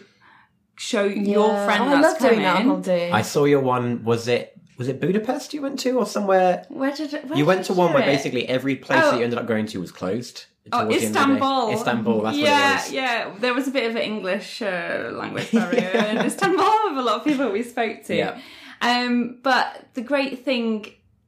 show 0.76 1.04
your 1.04 1.48
friend 1.64 1.84
Oh, 1.84 1.86
I 1.88 2.02
that's 2.02 2.20
love 2.20 2.30
doing 2.30 2.42
that 2.42 2.56
coming? 2.58 2.70
all 2.70 2.80
day. 2.80 3.10
I 3.10 3.22
saw 3.22 3.44
your 3.46 3.60
one. 3.60 4.04
Was 4.04 4.28
it 4.28 4.55
was 4.78 4.88
it 4.88 5.00
Budapest 5.00 5.54
you 5.54 5.62
went 5.62 5.78
to 5.80 5.98
or 5.98 6.06
somewhere? 6.06 6.64
Where 6.68 6.92
did 6.92 7.14
it, 7.14 7.24
where 7.24 7.38
You 7.38 7.44
did 7.44 7.46
went 7.48 7.64
to 7.66 7.72
one 7.74 7.92
where 7.92 8.02
it? 8.02 8.06
basically 8.06 8.48
every 8.48 8.76
place 8.76 9.00
Oh. 9.02 9.10
that 9.12 9.18
you 9.18 9.24
ended 9.24 9.38
up 9.38 9.46
going 9.46 9.66
to 9.66 9.80
was 9.80 9.92
closed. 9.92 10.44
Oh, 10.72 10.80
towards 10.82 10.98
the 11.00 11.06
end 11.06 11.16
of 11.16 11.22
the 11.22 11.26
day. 11.26 11.32
Istanbul. 11.36 11.72
Istanbul, 11.74 12.22
that's 12.22 12.36
yeah, 12.38 12.50
what 12.72 12.72
it 12.72 12.84
was. 12.84 12.92
Yeah, 12.92 13.34
There 13.38 13.54
was 13.54 13.68
a 13.68 13.70
bit 13.70 13.88
of 13.88 13.96
an 13.96 14.02
English 14.02 14.60
uh, 14.62 15.10
language 15.12 15.52
barrier 15.52 15.90
in 16.10 16.18
Istanbul 16.18 16.64
with 16.88 16.98
a 16.98 17.02
lot 17.02 17.18
of 17.20 17.24
people 17.24 17.50
we 17.50 17.62
spoke 17.62 18.02
to. 18.04 18.16
Yeah. 18.16 18.40
Um, 18.82 19.38
but 19.42 19.86
the 19.94 20.02
great 20.02 20.44
thing 20.44 20.86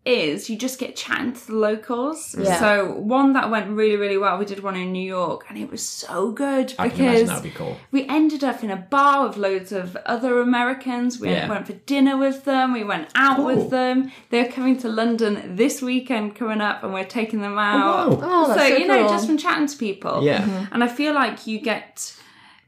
is 0.09 0.49
you 0.49 0.57
just 0.57 0.79
get 0.79 0.97
chatting 0.97 1.33
to 1.35 1.47
the 1.49 1.55
locals. 1.55 2.35
Yeah. 2.39 2.59
So 2.59 2.93
one 2.93 3.35
that 3.35 3.51
went 3.51 3.69
really, 3.71 3.97
really 3.97 4.17
well, 4.17 4.39
we 4.39 4.45
did 4.47 4.61
one 4.63 4.75
in 4.77 4.91
New 4.93 5.07
York 5.07 5.45
and 5.49 5.59
it 5.59 5.71
was 5.71 5.83
so 5.87 6.33
good 6.33 6.75
I 6.79 6.89
can 6.89 7.01
imagine 7.01 7.13
because 7.15 7.29
that 7.29 7.35
would 7.37 7.43
be 7.43 7.51
cool. 7.51 7.77
we 7.93 8.07
ended 8.09 8.43
up 8.43 8.65
in 8.65 8.71
a 8.71 8.77
bar 8.77 9.27
with 9.29 9.37
loads 9.37 9.71
of 9.73 9.97
other 10.07 10.41
Americans. 10.41 11.21
We 11.21 11.29
Yeah. 11.31 11.49
went 11.49 11.67
for 11.67 11.75
dinner 11.75 12.17
with 12.17 12.45
them. 12.45 12.73
We 12.73 12.85
went 12.85 13.09
out 13.15 13.37
Cool. 13.37 13.47
with 13.47 13.71
them. 13.71 14.11
They're 14.31 14.51
coming 14.51 14.79
to 14.79 14.89
London 14.89 15.57
this 15.57 15.83
weekend 15.83 16.35
coming 16.35 16.61
up, 16.61 16.83
and 16.83 16.93
we're 16.95 17.05
taking 17.05 17.41
them 17.43 17.57
oh, 17.59 17.61
out. 17.61 18.11
wow. 18.11 18.19
Oh, 18.23 18.47
that's 18.49 18.61
so, 18.61 18.69
so 18.69 18.77
you 18.77 18.87
know, 18.87 19.09
just 19.09 19.27
from 19.27 19.37
chatting 19.39 19.67
to 19.67 19.77
people. 19.77 20.23
Yeah. 20.25 20.43
Mm-hmm. 20.43 20.73
And 20.75 20.83
I 20.85 20.89
feel 20.89 21.13
like 21.15 21.47
you 21.47 21.61
get 21.61 22.15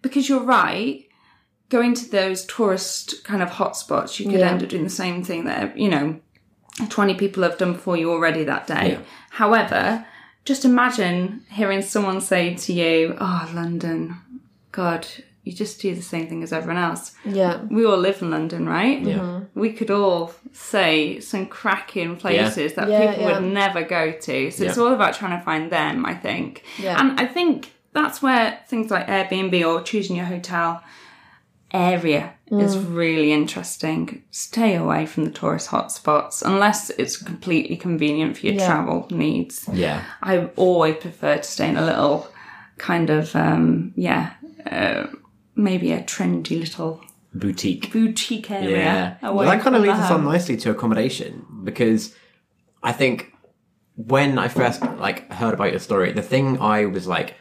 because 0.02 0.28
you're 0.28 0.42
right. 0.44 1.06
Going 1.68 1.94
to 1.94 2.10
those 2.10 2.44
tourist 2.46 3.22
kind 3.22 3.42
of 3.42 3.48
hotspots, 3.50 4.18
you 4.18 4.26
could 4.28 4.40
Yeah. 4.40 4.50
end 4.50 4.62
up 4.64 4.68
doing 4.68 4.82
the 4.82 4.90
same 4.90 5.22
thing 5.22 5.44
that 5.44 5.78
you 5.78 5.88
know, 5.88 6.18
twenty 6.88 7.14
people 7.14 7.42
have 7.42 7.58
done 7.58 7.72
before 7.74 7.96
you 7.96 8.10
already 8.10 8.44
that 8.44 8.66
day. 8.66 8.92
Yeah. 8.92 8.98
However, 9.30 10.06
just 10.44 10.64
imagine 10.64 11.44
hearing 11.50 11.82
someone 11.82 12.20
say 12.20 12.54
to 12.54 12.72
you, 12.72 13.16
"Oh, 13.20 13.50
London, 13.54 14.16
God, 14.72 15.06
you 15.44 15.52
just 15.52 15.80
do 15.80 15.94
the 15.94 16.02
same 16.02 16.28
thing 16.28 16.42
as 16.42 16.52
everyone 16.52 16.82
else." 16.82 17.12
yeah. 17.24 17.60
We 17.70 17.84
all 17.84 17.98
live 17.98 18.22
in 18.22 18.30
London, 18.30 18.68
right? 18.68 19.00
Yeah. 19.00 19.18
Mm-hmm. 19.18 19.60
We 19.60 19.72
could 19.72 19.90
all 19.90 20.32
say 20.52 21.20
some 21.20 21.46
cracking 21.46 22.16
places 22.16 22.74
that 22.74 22.88
Yeah, 22.88 23.10
people 23.10 23.28
yeah. 23.28 23.40
would 23.40 23.52
never 23.52 23.82
go 23.82 24.12
to. 24.12 24.50
So 24.50 24.64
it's 24.64 24.78
all 24.78 24.92
about 24.94 25.14
trying 25.14 25.38
to 25.38 25.44
find 25.44 25.70
them, 25.70 26.04
I 26.06 26.14
think. 26.14 26.64
Yeah. 26.78 26.98
And 26.98 27.20
I 27.20 27.26
think 27.26 27.72
that's 27.92 28.22
where 28.22 28.60
things 28.68 28.90
like 28.90 29.06
Airbnb 29.06 29.66
or 29.66 29.82
choosing 29.82 30.16
your 30.16 30.26
hotel 30.26 30.82
area 31.72 32.32
is 32.50 32.76
Mm. 32.76 32.96
really 32.96 33.32
interesting. 33.32 34.22
Stay 34.30 34.74
away 34.74 35.06
from 35.06 35.24
the 35.24 35.30
tourist 35.30 35.68
hotspots 35.70 36.42
unless 36.44 36.90
it's 36.90 37.16
completely 37.16 37.76
convenient 37.76 38.36
for 38.36 38.46
your 38.46 38.56
Yeah. 38.56 38.66
travel 38.66 39.06
needs. 39.10 39.68
Yeah. 39.72 40.02
I 40.22 40.48
always 40.56 40.96
prefer 40.96 41.36
to 41.36 41.42
stay 41.42 41.68
in 41.68 41.76
a 41.76 41.84
little 41.84 42.26
kind 42.78 43.10
of 43.10 43.36
um 43.36 43.92
yeah, 43.94 44.30
uh, 44.70 45.06
maybe 45.54 45.92
a 45.92 46.02
trendy 46.02 46.58
little 46.58 47.00
Boutique. 47.34 47.92
boutique 47.92 48.50
area. 48.50 49.16
Yeah. 49.22 49.30
Well, 49.30 49.46
that 49.48 49.60
kind 49.60 49.76
of 49.76 49.82
leads 49.82 49.98
us 49.98 50.10
on 50.10 50.24
nicely 50.24 50.56
to 50.58 50.70
accommodation 50.70 51.44
because 51.62 52.14
I 52.82 52.92
think 52.92 53.32
when 53.94 54.38
I 54.38 54.48
first 54.48 54.82
like 54.98 55.30
heard 55.32 55.54
about 55.54 55.70
your 55.70 55.78
story, 55.80 56.10
the 56.12 56.22
thing 56.22 56.58
I 56.60 56.86
was 56.86 57.06
like 57.06 57.34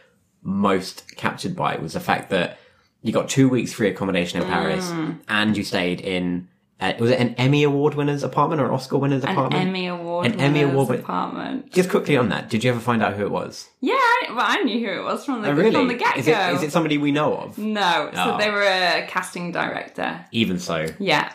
most 0.43 1.15
captured 1.17 1.55
by 1.55 1.77
was 1.77 1.93
the 1.93 1.99
fact 1.99 2.29
that 2.29 2.57
you 3.01 3.11
got 3.13 3.29
two 3.29 3.47
weeks 3.49 3.71
free 3.73 3.87
accommodation 3.89 4.41
in 4.41 4.47
Paris 4.47 4.89
Mm. 4.89 5.19
and 5.27 5.55
you 5.57 5.63
stayed 5.63 6.01
in 6.01 6.47
uh, 6.81 6.93
was 6.97 7.11
it 7.11 7.19
an 7.19 7.35
Emmy 7.35 7.63
Award 7.63 7.93
winner's 7.95 8.23
apartment 8.23 8.61
or 8.61 8.65
an 8.65 8.71
Oscar 8.71 8.97
winner's 8.97 9.23
apartment? 9.25 9.55
An? 9.55 9.67
Emmy 9.67 9.87
Award. 9.87 10.27
An 10.27 10.39
Emmy 10.39 10.61
Award 10.61 10.97
apartment. 10.97 11.69
Just 11.73 11.89
quickly 11.89 12.15
on 12.15 12.29
that, 12.29 12.49
did 12.49 12.63
you 12.63 12.71
ever 12.71 12.79
find 12.79 13.03
out 13.03 13.15
who 13.15 13.23
it 13.23 13.31
was? 13.31 13.67
Yeah, 13.81 13.95
I, 13.95 14.27
well, 14.29 14.45
I 14.47 14.61
knew 14.63 14.79
who 14.87 14.93
it 15.01 15.03
was 15.03 15.25
from 15.25 15.41
the 15.41 15.49
Oh, 15.49 15.53
really? 15.53 15.71
from 15.73 15.89
the 15.89 15.95
get 15.95 16.13
go. 16.15 16.19
Is 16.21 16.27
it, 16.29 16.37
is 16.53 16.63
it 16.63 16.71
somebody 16.71 16.97
we 16.97 17.11
know 17.11 17.35
of? 17.35 17.57
No, 17.57 18.09
so 18.13 18.35
Oh. 18.35 18.37
they 18.37 18.49
were 18.49 18.61
a 18.63 19.05
casting 19.09 19.51
director. 19.51 20.25
Even 20.31 20.57
so. 20.57 20.85
Yeah. 20.99 21.33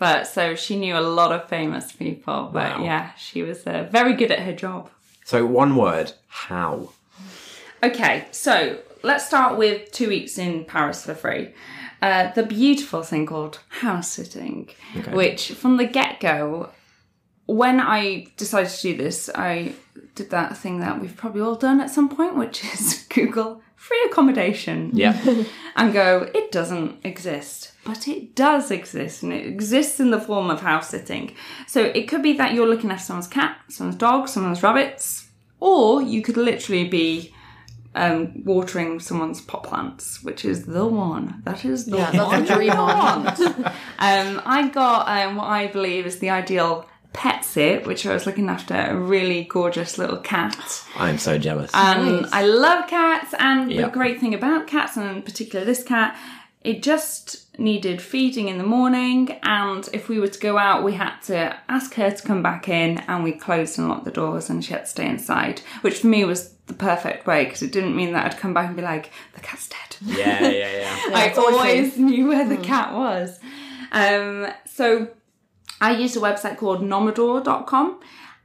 But 0.00 0.26
so 0.26 0.56
she 0.56 0.76
knew 0.76 0.96
a 0.96 1.06
lot 1.20 1.30
of 1.30 1.48
famous 1.48 1.92
people. 1.92 2.50
But 2.52 2.78
Wow. 2.80 2.84
yeah, 2.84 3.10
she 3.16 3.44
was 3.44 3.64
uh, 3.68 3.86
very 3.92 4.14
good 4.14 4.32
at 4.32 4.40
her 4.40 4.52
job. 4.54 4.90
So 5.24 5.46
one 5.46 5.76
word, 5.76 6.14
how? 6.26 6.88
Okay, 7.84 8.24
so 8.32 8.78
let's 9.02 9.26
start 9.26 9.58
with 9.58 9.90
two 9.92 10.08
weeks 10.08 10.38
in 10.38 10.64
Paris 10.64 11.04
for 11.04 11.14
free. 11.14 11.52
Uh, 12.02 12.32
the 12.32 12.42
beautiful 12.42 13.02
thing 13.02 13.26
called 13.26 13.60
house 13.68 14.12
sitting, 14.12 14.70
which 15.12 15.52
from 15.52 15.76
the 15.76 15.84
get 15.84 16.20
go, 16.20 16.70
when 17.46 17.80
I 17.80 18.28
decided 18.36 18.70
to 18.70 18.82
do 18.82 18.96
this, 18.96 19.28
I 19.34 19.74
did 20.14 20.30
that 20.30 20.56
thing 20.56 20.80
that 20.80 21.00
we've 21.00 21.16
probably 21.16 21.42
all 21.42 21.56
done 21.56 21.80
at 21.80 21.90
some 21.90 22.08
point, 22.08 22.36
which 22.36 22.64
is 22.74 23.06
Google 23.08 23.62
free 23.80 24.02
accommodation 24.10 24.90
Yeah. 24.92 25.18
and 25.76 25.92
go, 25.92 26.30
it 26.34 26.52
doesn't 26.52 27.04
exist. 27.04 27.72
But 27.84 28.06
it 28.08 28.34
does 28.34 28.70
exist, 28.70 29.22
and 29.22 29.32
it 29.32 29.46
exists 29.46 29.98
in 30.00 30.10
the 30.10 30.20
form 30.20 30.50
of 30.50 30.60
house 30.60 30.90
sitting. 30.90 31.34
So 31.66 31.84
it 31.84 32.06
could 32.06 32.22
be 32.22 32.34
that 32.34 32.52
you're 32.52 32.68
looking 32.68 32.90
after 32.90 33.06
someone's 33.06 33.26
cat, 33.26 33.56
someone's 33.68 33.96
dog, 33.96 34.28
someone's 34.28 34.62
rabbits, 34.62 35.28
or 35.60 36.02
you 36.02 36.20
could 36.20 36.36
literally 36.36 36.86
be 36.86 37.34
um, 37.94 38.44
watering 38.44 39.00
someone's 39.00 39.40
pot 39.40 39.64
plants, 39.64 40.22
which 40.22 40.44
is 40.44 40.64
the 40.66 40.86
one. 40.86 41.42
That 41.44 41.64
is 41.64 41.86
the 41.86 41.96
Yeah, 41.96 42.10
that's 42.12 42.24
one. 42.32 42.44
the 42.44 42.54
dream 42.54 42.70
you 42.72 42.76
one. 42.78 43.24
want. 43.24 43.40
um, 43.98 44.42
I 44.46 44.68
got 44.72 45.08
um, 45.08 45.36
what 45.36 45.46
I 45.48 45.66
believe 45.66 46.06
is 46.06 46.18
the 46.20 46.30
ideal 46.30 46.86
pet 47.12 47.44
sit, 47.44 47.86
which 47.88 48.06
I 48.06 48.12
was 48.12 48.24
looking 48.26 48.48
after 48.48 48.74
a 48.74 48.94
really 48.96 49.42
gorgeous 49.44 49.98
little 49.98 50.18
cat. 50.18 50.84
I'm 50.96 51.18
so 51.18 51.38
jealous. 51.38 51.70
And 51.74 52.22
Nice. 52.22 52.30
I 52.32 52.44
love 52.46 52.88
cats, 52.88 53.34
and 53.38 53.70
Yeah. 53.72 53.86
the 53.86 53.88
great 53.88 54.20
thing 54.20 54.34
about 54.34 54.68
cats, 54.68 54.96
and 54.96 55.16
in 55.16 55.22
particular 55.22 55.64
this 55.64 55.82
cat, 55.82 56.16
it 56.62 56.82
just 56.84 57.58
needed 57.58 58.00
feeding 58.00 58.46
in 58.48 58.58
the 58.58 58.64
morning. 58.64 59.36
And 59.42 59.88
if 59.92 60.08
we 60.08 60.20
were 60.20 60.28
to 60.28 60.38
go 60.38 60.56
out, 60.58 60.84
we 60.84 60.92
had 60.92 61.18
to 61.22 61.56
ask 61.68 61.94
her 61.94 62.10
to 62.12 62.22
come 62.22 62.42
back 62.44 62.68
in, 62.68 62.98
and 63.08 63.24
we 63.24 63.32
closed 63.32 63.76
and 63.80 63.88
locked 63.88 64.04
the 64.04 64.10
doors, 64.12 64.48
and 64.48 64.64
she 64.64 64.72
had 64.72 64.82
to 64.84 64.90
stay 64.90 65.06
inside, 65.08 65.62
which 65.80 65.98
for 65.98 66.06
me 66.06 66.24
was 66.24 66.54
the 66.70 66.74
perfect 66.74 67.26
way 67.26 67.44
because 67.44 67.62
it 67.62 67.72
didn't 67.72 67.94
mean 67.96 68.12
that 68.14 68.24
I'd 68.26 68.38
come 68.38 68.54
back 68.54 68.66
and 68.68 68.76
be 68.76 68.82
like, 68.82 69.10
the 69.34 69.40
cat's 69.40 69.68
dead. 69.68 69.96
yeah, 70.00 70.40
yeah, 70.48 70.78
yeah. 70.78 70.96
I 71.14 71.32
always 71.36 71.54
always 71.58 71.98
knew 71.98 72.28
where 72.28 72.44
Hmm. 72.44 72.50
the 72.54 72.56
cat 72.72 72.94
was. 72.94 73.38
Um, 73.92 74.46
so 74.66 75.08
I 75.80 75.90
used 75.96 76.16
a 76.16 76.20
website 76.20 76.56
called 76.58 76.80
nomador.com, 76.82 78.00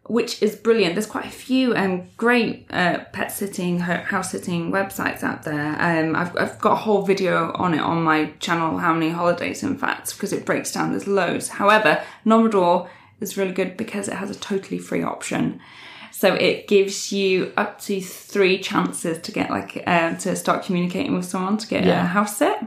which 0.07 0.41
is 0.41 0.55
brilliant. 0.55 0.95
There's 0.95 1.05
quite 1.07 1.25
a 1.25 1.29
few 1.47 1.75
um, 1.75 2.07
great 2.17 2.65
uh, 2.71 2.99
pet 3.13 3.31
sitting, 3.31 3.79
house 3.79 4.31
sitting 4.31 4.71
websites 4.71 5.23
out 5.23 5.43
there. 5.43 5.75
Um, 5.79 6.15
I've, 6.15 6.35
I've 6.37 6.59
got 6.59 6.73
a 6.73 6.81
whole 6.87 7.03
video 7.03 7.51
on 7.55 7.73
it 7.73 7.79
on 7.81 8.03
my 8.03 8.31
channel, 8.39 8.77
How 8.77 8.93
Many 8.93 9.09
Holidays, 9.11 9.63
in 9.63 9.77
fact, 9.77 10.13
because 10.13 10.33
it 10.33 10.45
breaks 10.45 10.71
down, 10.71 10.91
there's 10.91 11.07
loads. 11.07 11.49
However, 11.49 12.03
Nomador 12.25 12.87
is 13.19 13.37
really 13.37 13.53
good 13.53 13.77
because 13.77 14.07
it 14.07 14.15
has 14.15 14.29
a 14.29 14.35
totally 14.35 14.77
free 14.79 15.03
option. 15.03 15.59
So 16.17 16.33
it 16.33 16.69
gives 16.69 17.11
you 17.11 17.51
up 17.57 17.81
to 17.81 17.99
three 17.99 18.57
chances 18.59 19.19
to 19.19 19.33
get 19.33 19.49
like 19.49 19.83
um, 19.85 20.17
to 20.19 20.33
start 20.37 20.63
communicating 20.63 21.13
with 21.13 21.25
someone 21.25 21.57
to 21.57 21.67
get 21.67 21.85
a 21.85 21.93
house 22.03 22.37
sit. 22.37 22.57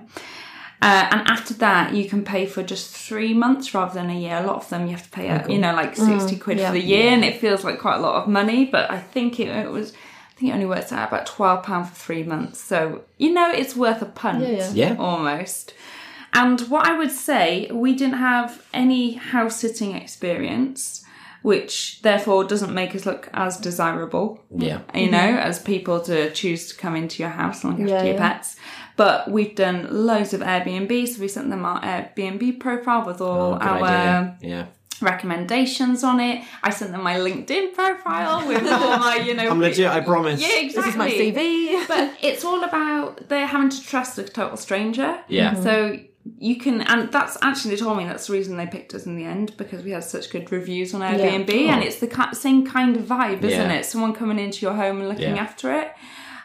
Uh, 0.83 1.09
and 1.11 1.27
after 1.27 1.55
that, 1.55 1.95
you 1.95 2.07
can 2.11 2.25
pay 2.25 2.45
for 2.45 2.63
just 2.63 2.95
three 2.95 3.33
months 3.33 3.73
rather 3.73 3.95
than 3.95 4.11
a 4.11 4.21
year. 4.21 4.37
A 4.37 4.47
lot 4.47 4.57
of 4.57 4.69
them 4.69 4.85
you 4.85 4.91
have 4.93 5.05
to 5.05 5.11
pay, 5.11 5.31
uh, 5.31 5.49
you 5.49 5.57
know, 5.57 5.73
like 5.73 5.97
sixty 5.97 6.37
quid 6.37 6.59
yeah. 6.59 6.67
for 6.67 6.75
the 6.75 6.83
year, 6.83 7.11
and 7.11 7.25
it 7.25 7.41
feels 7.41 7.65
like 7.65 7.79
quite 7.81 7.97
a 7.97 8.01
lot 8.01 8.23
of 8.23 8.29
money. 8.29 8.67
But 8.67 8.91
I 8.91 8.99
think 8.99 9.41
it, 9.41 9.49
it 9.49 9.71
was, 9.71 9.95
I 9.95 10.35
think 10.39 10.51
it 10.51 10.55
only 10.55 10.67
works 10.67 10.93
out 10.93 11.09
about 11.09 11.25
twelve 11.25 11.65
pound 11.65 11.89
for 11.89 11.95
three 11.95 12.25
months. 12.25 12.61
So 12.61 13.05
you 13.17 13.33
know, 13.33 13.51
it's 13.51 13.75
worth 13.75 14.03
a 14.03 14.07
punt, 14.23 14.43
Yeah, 14.43 14.71
yeah. 14.73 14.73
Yeah. 14.75 14.97
almost. 14.99 15.73
And 16.35 16.61
what 16.69 16.87
I 16.87 16.99
would 16.99 17.13
say, 17.13 17.71
we 17.73 17.95
didn't 17.95 18.19
have 18.19 18.63
any 18.75 19.15
house 19.15 19.57
sitting 19.57 19.97
experience, 19.97 21.03
which 21.43 22.01
therefore 22.03 22.45
doesn't 22.45 22.75
make 22.75 22.95
us 22.95 23.07
look 23.07 23.29
as 23.33 23.57
desirable 23.59 24.41
Yeah. 24.55 24.81
you 24.95 25.03
mm-hmm. 25.03 25.13
know, 25.13 25.39
as 25.39 25.59
people 25.61 26.01
to 26.03 26.31
choose 26.33 26.69
to 26.71 26.77
come 26.77 26.97
into 26.97 27.23
your 27.23 27.31
house 27.31 27.65
and 27.65 27.73
look 27.73 27.83
after 27.83 27.95
Yeah, 27.95 28.03
your 28.05 28.15
yeah. 28.15 28.33
pets. 28.35 28.57
But 28.97 29.31
we've 29.31 29.55
done 29.55 29.87
loads 29.91 30.35
of 30.35 30.41
Airbnb, 30.41 31.07
so 31.07 31.21
we 31.21 31.29
sent 31.29 31.51
them 31.51 31.65
our 31.65 31.81
Airbnb 31.81 32.59
profile 32.59 33.07
with 33.07 33.21
all 33.21 33.55
Oh, 33.55 33.59
our 33.59 33.83
idea. 33.83 34.39
Yeah. 34.43 34.67
Recommendations 35.03 36.03
on 36.05 36.21
it. 36.21 36.45
I 36.63 36.71
sent 36.71 36.93
them 36.93 37.03
my 37.03 37.17
LinkedIn 37.17 37.75
profile 37.75 38.47
with 38.47 38.67
all 38.71 38.99
my, 38.99 39.17
you 39.17 39.35
know, 39.35 39.49
I'm 39.51 39.61
legit, 39.61 39.87
I 39.87 40.01
promise. 40.01 40.41
Yeah, 40.41 40.61
exactly. 40.61 40.83
This 40.83 40.87
is 40.93 40.97
my 40.97 41.11
CV. 41.11 41.87
But 41.89 42.15
it's 42.23 42.45
all 42.45 42.65
about 42.65 43.29
they're 43.29 43.47
having 43.47 43.71
to 43.71 43.83
trust 43.83 44.19
a 44.19 44.25
total 44.25 44.57
stranger. 44.57 45.21
Yeah. 45.29 45.53
Mm-hmm. 45.55 45.63
So 45.63 46.01
you 46.39 46.57
can, 46.57 46.83
and 46.83 47.11
that's 47.11 47.39
actually 47.41 47.75
they 47.75 47.81
told 47.81 47.97
me 47.97 48.05
that's 48.05 48.27
the 48.27 48.33
reason 48.35 48.57
they 48.57 48.67
picked 48.67 48.93
us 48.95 49.07
in 49.07 49.17
the 49.17 49.25
end 49.25 49.57
because 49.57 49.83
we 49.83 49.93
had 49.93 50.05
such 50.05 50.31
good 50.31 50.51
reviews 50.53 50.93
on 50.93 51.01
Airbnb, 51.01 51.51
and 51.51 51.83
it's 51.83 52.01
the 52.01 52.31
same 52.35 52.67
kind 52.67 52.97
of 52.97 53.05
vibe, 53.05 53.43
isn't 53.43 53.71
Yeah. 53.71 53.73
it? 53.79 53.87
Someone 53.87 54.13
coming 54.13 54.39
into 54.39 54.67
your 54.67 54.75
home 54.75 54.99
and 55.01 55.09
looking 55.09 55.37
Yeah. 55.37 55.43
after 55.43 55.73
it. 55.73 55.93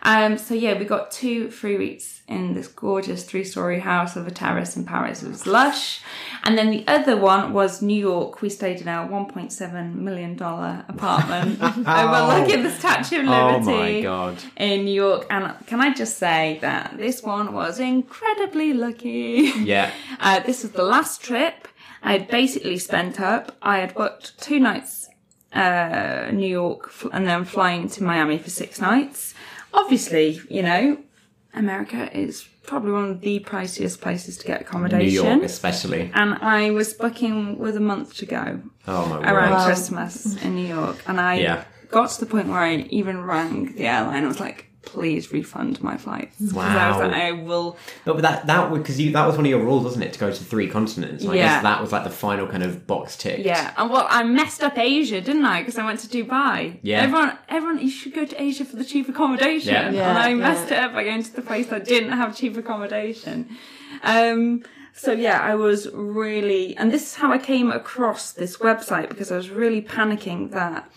Um, 0.06 0.38
so 0.38 0.54
yeah, 0.54 0.78
we 0.78 0.86
got 0.86 1.12
two 1.12 1.50
free 1.50 1.78
weeks 1.78 2.22
in 2.28 2.54
this 2.54 2.68
gorgeous 2.68 3.24
three-story 3.24 3.80
house 3.80 4.16
with 4.16 4.28
a 4.28 4.32
terrace 4.32 4.76
in 4.76 4.86
Paris. 4.86 5.24
It 5.24 5.30
was 5.30 5.48
lush, 5.48 6.02
and 6.44 6.58
then 6.58 6.72
the 6.72 6.86
other 6.88 7.16
one 7.16 7.54
was 7.54 7.82
New 7.82 8.00
York. 8.00 8.42
We 8.42 8.50
stayed 8.50 8.82
in 8.82 8.88
our 8.90 9.08
1.7 9.08 9.96
million 9.96 10.36
dollar 10.36 10.84
apartment 10.90 11.62
overlooking 11.88 12.64
the 12.64 12.72
Statue 12.72 13.22
of 13.22 13.30
Oh 13.30 13.58
Liberty 13.60 14.02
god. 14.02 14.44
in 14.58 14.84
New 14.86 14.94
York. 14.94 15.26
And 15.30 15.54
can 15.68 15.80
I 15.80 15.94
just 15.94 16.18
say 16.18 16.58
that 16.62 16.96
this 16.98 17.24
one 17.24 17.54
was 17.54 17.80
incredibly 17.80 18.74
lucky. 18.74 19.52
Yeah. 19.64 19.92
Uh, 20.20 20.40
this 20.40 20.64
was 20.64 20.72
the 20.72 20.84
last 20.84 21.22
trip 21.22 21.68
I 22.02 22.14
had 22.14 22.28
basically 22.30 22.78
spent 22.78 23.20
up. 23.20 23.56
I 23.62 23.80
had 23.80 23.94
booked 23.94 24.40
two 24.40 24.60
nights, 24.60 25.10
uh, 25.54 26.30
New 26.32 26.48
York, 26.48 26.92
and 27.12 27.28
then 27.28 27.44
flying 27.46 27.90
to 27.90 28.04
Miami 28.04 28.38
for 28.38 28.50
six 28.50 28.80
nights. 28.80 29.33
Obviously, 29.74 30.40
you 30.50 30.62
know, 30.62 30.98
America 31.54 32.10
is 32.18 32.48
probably 32.64 32.92
one 32.92 33.10
of 33.10 33.22
the 33.22 33.40
priciest 33.42 34.02
places 34.02 34.38
to 34.38 34.48
get 34.48 34.62
New 34.62 34.66
accommodation. 34.68 35.26
York, 35.26 35.44
especially. 35.44 36.12
and 36.14 36.36
I 36.36 36.72
was 36.72 36.94
booking 36.94 37.58
with 37.60 37.76
a 37.76 37.80
month 37.82 38.16
to 38.18 38.26
go 38.26 38.62
Oh 38.88 39.06
my 39.08 39.32
around. 39.32 39.66
Christmas 39.66 40.42
in 40.44 40.56
New 40.56 40.68
York, 40.68 41.04
and 41.08 41.20
I 41.20 41.36
Yeah. 41.36 41.64
got 41.90 42.10
to 42.12 42.20
the 42.22 42.26
point 42.26 42.48
where 42.48 42.60
I 42.60 42.76
even 42.90 43.24
rang 43.24 43.74
the 43.76 43.86
airline. 43.88 44.24
I 44.24 44.28
was 44.28 44.40
like, 44.40 44.70
"Please 44.84 45.32
refund 45.32 45.82
my 45.82 45.98
flights." 45.98 46.36
'Cause 46.38 46.56
I 46.58 46.88
was 46.90 46.98
Wow. 46.98 47.08
like, 47.08 47.14
"I 47.16 47.32
will." 47.32 47.78
But 48.06 48.22
that 48.22 48.48
that 48.48 48.72
because 48.74 49.00
you 49.00 49.12
that 49.14 49.26
was 49.26 49.36
one 49.36 49.46
of 49.46 49.50
your 49.50 49.62
rules, 49.64 49.84
wasn't 49.84 50.04
it, 50.06 50.14
to 50.14 50.20
go 50.20 50.30
to 50.32 50.44
three 50.44 50.68
continents? 50.68 51.24
And 51.24 51.32
I 51.34 51.36
Yeah. 51.36 51.48
guess 51.48 51.64
that 51.64 51.82
was 51.82 51.92
like 51.92 52.04
the 52.04 52.10
final 52.10 52.48
kind 52.48 52.64
of 52.64 52.86
box 52.86 53.16
tick. 53.18 53.44
Yeah, 53.46 53.72
and 53.78 53.90
well, 53.90 54.08
I 54.10 54.24
messed 54.24 54.62
up 54.64 54.78
Asia, 54.78 55.22
didn't 55.22 55.46
I? 55.46 55.60
Because 55.62 55.78
I 55.78 55.86
went 55.86 56.00
to 56.02 56.08
Dubai. 56.08 56.78
Yeah. 56.82 57.02
everyone, 57.02 57.32
everyone, 57.50 57.80
you 57.82 57.90
should 57.90 58.14
go 58.14 58.26
to 58.26 58.42
Asia 58.42 58.66
for 58.66 58.76
the 58.76 58.86
cheap 58.86 59.08
accommodation. 59.10 59.74
Yeah. 59.74 59.92
Yeah, 59.92 60.10
and 60.10 60.18
I 60.20 60.30
yeah. 60.30 60.36
messed 60.36 60.72
it 60.72 60.78
up 60.78 60.94
by 60.94 61.04
going 61.04 61.24
to 61.24 61.34
the 61.36 61.42
place 61.42 61.68
that 61.68 61.86
didn't 61.86 62.12
have 62.12 62.36
cheap 62.36 62.56
accommodation. 62.58 63.50
Um, 64.04 64.64
so 64.96 65.12
yeah, 65.12 65.40
I 65.42 65.56
was 65.56 65.88
really, 65.94 66.76
and 66.78 66.92
this 66.92 67.04
is 67.04 67.16
how 67.16 67.32
I 67.32 67.38
came 67.38 67.72
across 67.72 68.32
this 68.32 68.58
website 68.58 69.10
because 69.10 69.32
I 69.32 69.38
was 69.38 69.50
really 69.50 69.82
panicking 69.82 70.52
that 70.52 70.90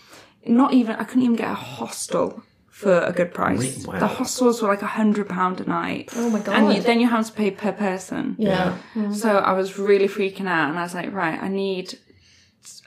not 0.45 0.73
even 0.73 0.95
I 0.95 1.03
couldn't 1.03 1.23
even 1.23 1.35
get 1.35 1.49
a 1.51 1.55
hostel 1.55 2.43
for 2.81 2.95
a 3.11 3.11
good 3.11 3.33
price. 3.33 3.87
Wow. 3.87 3.97
The 3.99 4.05
hostels 4.19 4.61
were 4.61 4.67
like 4.67 4.83
a 4.83 4.93
hundred 4.99 5.27
pound 5.27 5.59
a 5.61 5.65
night. 5.65 6.09
Oh 6.15 6.29
my 6.29 6.39
god. 6.39 6.55
And 6.57 6.73
you, 6.75 6.81
then 6.81 6.99
you 6.99 7.07
have 7.07 7.25
to 7.25 7.33
pay 7.33 7.49
per 7.49 7.71
person. 7.71 8.35
yeah. 8.37 8.77
So 9.13 9.29
I 9.39 9.53
was 9.53 9.79
really 9.79 10.07
freaking 10.07 10.47
out, 10.47 10.69
and 10.69 10.77
I 10.77 10.83
was 10.83 10.93
like, 10.93 11.11
right, 11.11 11.41
I 11.41 11.47
need, 11.47 11.97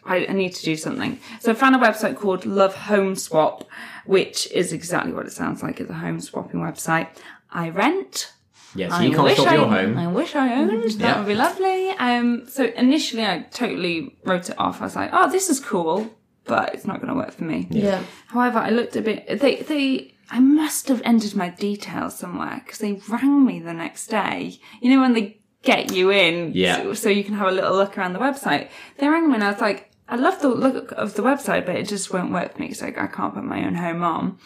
I, 0.05 0.26
I 0.26 0.33
need 0.33 0.55
to 0.55 0.64
do 0.64 0.76
something. 0.76 1.18
So 1.40 1.50
I 1.50 1.55
found 1.55 1.74
a 1.74 1.79
website 1.81 2.16
called 2.16 2.46
Love 2.46 2.74
Home 2.90 3.16
Swap, 3.16 3.64
which 4.07 4.38
is 4.53 4.72
exactly 4.72 5.12
what 5.12 5.26
it 5.26 5.33
sounds 5.33 5.61
like. 5.64 5.81
It's 5.81 5.90
a 5.90 5.94
home 5.94 6.20
swapping 6.20 6.61
website. 6.61 7.09
I 7.50 7.70
rent. 7.70 8.33
Yeah, 8.76 8.90
so 8.90 8.94
I 8.94 9.03
you 9.07 9.11
can't 9.11 9.24
wish 9.24 9.37
swap 9.38 9.48
I, 9.48 9.55
your 9.57 9.66
home. 9.66 9.98
I 9.98 10.07
wish 10.07 10.37
I 10.37 10.55
owned. 10.55 10.90
That 10.92 11.00
Yeah. 11.00 11.18
would 11.18 11.26
be 11.26 11.35
lovely. 11.35 11.90
Um, 12.09 12.46
so 12.48 12.62
initially, 12.76 13.24
I 13.24 13.40
totally 13.50 14.16
wrote 14.24 14.48
it 14.50 14.57
off. 14.57 14.81
I 14.81 14.85
was 14.85 14.94
like, 14.94 15.11
oh, 15.12 15.29
this 15.29 15.50
is 15.50 15.59
cool, 15.59 16.09
but 16.51 16.75
it's 16.75 16.87
not 16.87 16.97
going 17.01 17.09
to 17.13 17.15
work 17.23 17.33
for 17.33 17.45
me. 17.45 17.67
Yeah. 17.71 18.03
However, 18.27 18.59
I 18.59 18.71
looked 18.71 18.97
a 18.97 19.01
bit. 19.03 19.41
They 19.41 19.57
they. 19.71 20.15
I 20.33 20.39
must 20.39 20.89
have 20.89 21.03
entered 21.05 21.35
my 21.35 21.49
details 21.49 22.17
somewhere 22.19 22.61
because 22.65 22.79
they 22.79 22.93
rang 23.09 23.45
me 23.47 23.59
the 23.61 23.73
next 23.85 24.07
day. 24.09 24.59
You 24.83 24.89
know 24.95 25.01
when 25.01 25.15
they 25.15 25.41
get 25.63 25.93
you 25.93 26.11
in, 26.11 26.53
Yeah. 26.55 26.77
so, 26.77 26.95
so 26.95 27.09
you 27.09 27.25
can 27.25 27.35
have 27.35 27.49
a 27.49 27.53
little 27.59 27.75
look 27.75 27.99
around 27.99 28.13
the 28.13 28.19
website. 28.29 28.69
They 28.99 29.09
rang 29.09 29.29
me 29.29 29.35
and 29.35 29.45
I 29.45 29.51
was 29.53 29.61
like, 29.61 29.91
I 30.09 30.17
love 30.17 30.41
the 30.41 30.49
look 30.49 30.93
of 30.93 31.15
the 31.15 31.23
website, 31.23 31.67
but 31.67 31.75
it 31.77 31.89
just 31.89 32.13
won't 32.13 32.33
work 32.33 32.53
for 32.55 32.61
me 32.61 32.67
because 32.69 32.81
like, 32.83 32.97
I 32.99 33.07
can't 33.09 33.35
put 33.35 33.45
my 33.45 33.65
own 33.67 33.75
home 33.75 34.03
on. 34.03 34.39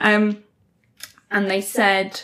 Um, 0.00 0.42
and 1.30 1.50
they 1.50 1.60
said, 1.60 2.22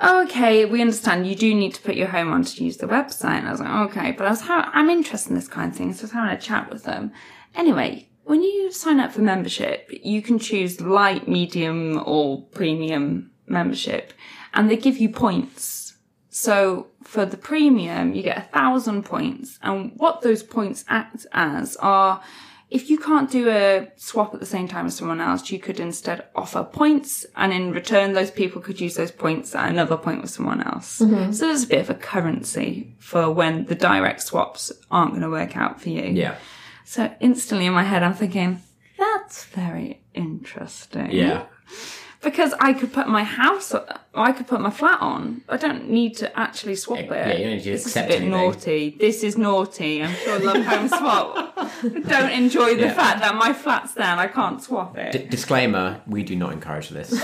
oh, 0.00 0.24
okay, 0.24 0.64
we 0.64 0.80
understand 0.80 1.26
you 1.26 1.34
do 1.36 1.54
need 1.54 1.74
to 1.74 1.82
put 1.82 1.94
your 1.94 2.08
home 2.08 2.32
on 2.32 2.42
to 2.44 2.64
use 2.64 2.76
the 2.78 2.86
website. 2.86 3.38
And 3.38 3.48
I 3.48 3.52
was 3.52 3.60
like, 3.60 3.90
okay, 3.90 4.12
but 4.12 4.26
I 4.26 4.30
was 4.30 4.42
ha- 4.42 4.70
I'm 4.74 4.90
interested 4.90 5.30
in 5.30 5.36
this 5.36 5.48
kind 5.48 5.70
of 5.70 5.76
thing, 5.78 5.92
so 5.92 6.00
I 6.00 6.04
was 6.04 6.12
having 6.12 6.36
a 6.36 6.40
chat 6.40 6.70
with 6.70 6.84
them. 6.84 7.12
Anyway, 7.54 8.08
when 8.28 8.42
you 8.42 8.70
sign 8.70 9.00
up 9.00 9.12
for 9.12 9.22
membership, 9.22 9.90
you 9.90 10.20
can 10.20 10.38
choose 10.38 10.80
light, 10.80 11.26
medium, 11.26 12.02
or 12.04 12.42
premium 12.42 13.30
membership, 13.46 14.12
and 14.52 14.70
they 14.70 14.76
give 14.76 14.98
you 14.98 15.08
points. 15.08 15.96
So 16.28 16.88
for 17.02 17.24
the 17.24 17.38
premium, 17.38 18.14
you 18.14 18.22
get 18.22 18.38
a 18.38 18.52
thousand 18.52 19.04
points, 19.04 19.58
and 19.62 19.92
what 19.96 20.20
those 20.20 20.42
points 20.42 20.84
act 20.88 21.26
as 21.32 21.76
are 21.76 22.22
if 22.70 22.90
you 22.90 22.98
can't 22.98 23.30
do 23.30 23.48
a 23.48 23.90
swap 23.96 24.34
at 24.34 24.40
the 24.40 24.46
same 24.46 24.68
time 24.68 24.84
as 24.84 24.96
someone 24.96 25.22
else, 25.22 25.50
you 25.50 25.58
could 25.58 25.80
instead 25.80 26.26
offer 26.36 26.64
points, 26.64 27.24
and 27.34 27.50
in 27.50 27.72
return, 27.72 28.12
those 28.12 28.30
people 28.30 28.60
could 28.60 28.78
use 28.78 28.94
those 28.94 29.10
points 29.10 29.54
at 29.54 29.70
another 29.70 29.96
point 29.96 30.20
with 30.20 30.30
someone 30.30 30.62
else. 30.62 31.00
Mm-hmm. 31.00 31.32
So 31.32 31.46
there's 31.46 31.64
a 31.64 31.68
bit 31.68 31.80
of 31.80 31.88
a 31.88 31.94
currency 31.94 32.94
for 32.98 33.30
when 33.30 33.64
the 33.64 33.74
direct 33.74 34.20
swaps 34.20 34.70
aren't 34.90 35.12
going 35.12 35.22
to 35.22 35.30
work 35.30 35.56
out 35.56 35.80
for 35.80 35.88
you. 35.88 36.12
Yeah. 36.12 36.36
So 36.88 37.12
instantly 37.20 37.66
in 37.66 37.74
my 37.74 37.82
head, 37.82 38.02
I'm 38.02 38.14
thinking, 38.14 38.62
that's 38.98 39.44
very 39.44 40.00
interesting. 40.14 41.10
Yeah. 41.12 41.44
Because 42.22 42.54
I 42.58 42.72
could 42.72 42.94
put 42.94 43.06
my 43.08 43.24
house, 43.24 43.74
I 44.14 44.32
could 44.32 44.46
put 44.46 44.62
my 44.62 44.70
flat 44.70 44.98
on. 45.02 45.42
I 45.50 45.58
don't 45.58 45.90
need 45.90 46.16
to 46.16 46.26
actually 46.36 46.76
swap 46.76 46.98
it. 47.00 47.10
Yeah, 47.10 47.32
you 47.36 47.44
don't 47.44 47.56
need 47.56 47.62
to 47.64 47.70
this 47.72 47.84
accept 47.86 48.08
is 48.08 48.16
a 48.16 48.18
bit 48.20 48.22
anything. 48.22 48.30
naughty. 48.30 48.96
This 48.98 49.22
is 49.22 49.36
naughty. 49.36 50.02
I'm 50.02 50.14
sure 50.14 50.38
Love 50.40 50.64
Home 50.64 50.88
Swap 50.88 51.56
don't 51.82 52.30
enjoy 52.32 52.74
the 52.74 52.86
Yeah. 52.86 52.94
fact 52.94 53.20
that 53.20 53.34
my 53.34 53.52
flat's 53.52 53.92
there 53.92 54.06
and 54.06 54.18
I 54.18 54.26
can't 54.26 54.60
swap 54.62 54.96
it. 54.96 55.12
D- 55.12 55.26
disclaimer: 55.28 56.00
We 56.06 56.22
do 56.22 56.34
not 56.36 56.52
encourage 56.54 56.88
this. 56.88 57.12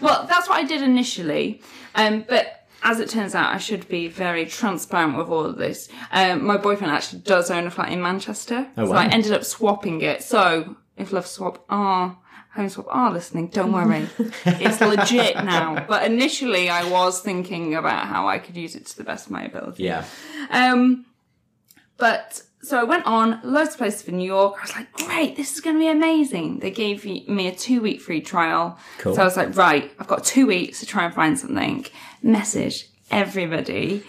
Well, 0.00 0.26
that's 0.28 0.48
what 0.48 0.58
I 0.58 0.62
did 0.64 0.80
initially. 0.82 1.60
Um, 1.96 2.24
but 2.28 2.57
as 2.82 3.00
it 3.00 3.08
turns 3.08 3.34
out, 3.34 3.54
I 3.54 3.58
should 3.58 3.88
be 3.88 4.08
very 4.08 4.46
transparent 4.46 5.16
with 5.16 5.28
all 5.28 5.44
of 5.44 5.56
this. 5.56 5.88
Um, 6.12 6.46
my 6.46 6.56
boyfriend 6.56 6.92
actually 6.92 7.20
does 7.20 7.50
own 7.50 7.66
a 7.66 7.70
flat 7.70 7.92
in 7.92 8.00
Manchester. 8.00 8.68
Oh, 8.76 8.86
so. 8.86 8.92
I 8.92 9.06
ended 9.06 9.32
up 9.32 9.44
swapping 9.44 10.00
it. 10.00 10.22
So 10.22 10.76
if 10.96 11.12
Love 11.12 11.26
Swap 11.26 11.64
are, 11.68 12.18
Home 12.54 12.68
Swap 12.68 12.86
are 12.88 13.12
listening, 13.12 13.48
don't 13.48 13.72
worry. 13.72 14.08
it's 14.44 14.80
legit 14.80 15.36
now. 15.36 15.84
But 15.88 16.04
initially, 16.04 16.68
I 16.68 16.88
was 16.88 17.20
thinking 17.20 17.74
about 17.74 18.06
how 18.06 18.28
I 18.28 18.38
could 18.38 18.56
use 18.56 18.74
it 18.74 18.86
to 18.86 18.96
the 18.96 19.04
best 19.04 19.26
of 19.26 19.32
my 19.32 19.44
ability. 19.44 19.82
Yeah. 19.82 20.04
Um, 20.50 21.06
but 21.96 22.42
so 22.62 22.78
I 22.78 22.84
went 22.84 23.06
on 23.06 23.40
loads 23.44 23.70
of 23.70 23.78
places 23.78 24.02
for 24.02 24.10
New 24.10 24.26
York. 24.26 24.56
I 24.58 24.62
was 24.62 24.74
like, 24.74 24.92
great, 24.92 25.36
this 25.36 25.54
is 25.54 25.60
going 25.60 25.76
to 25.76 25.80
be 25.80 25.88
amazing. 25.88 26.58
They 26.58 26.70
gave 26.70 27.04
me 27.04 27.48
a 27.48 27.54
two 27.54 27.80
week 27.80 28.00
free 28.00 28.20
trial. 28.20 28.78
Cool. 28.98 29.14
So 29.14 29.22
I 29.22 29.24
was 29.24 29.36
like, 29.36 29.56
right, 29.56 29.92
I've 29.98 30.08
got 30.08 30.24
two 30.24 30.46
weeks 30.46 30.80
to 30.80 30.86
try 30.86 31.04
and 31.04 31.14
find 31.14 31.38
something. 31.38 31.86
Message 32.22 32.88
everybody. 33.10 34.02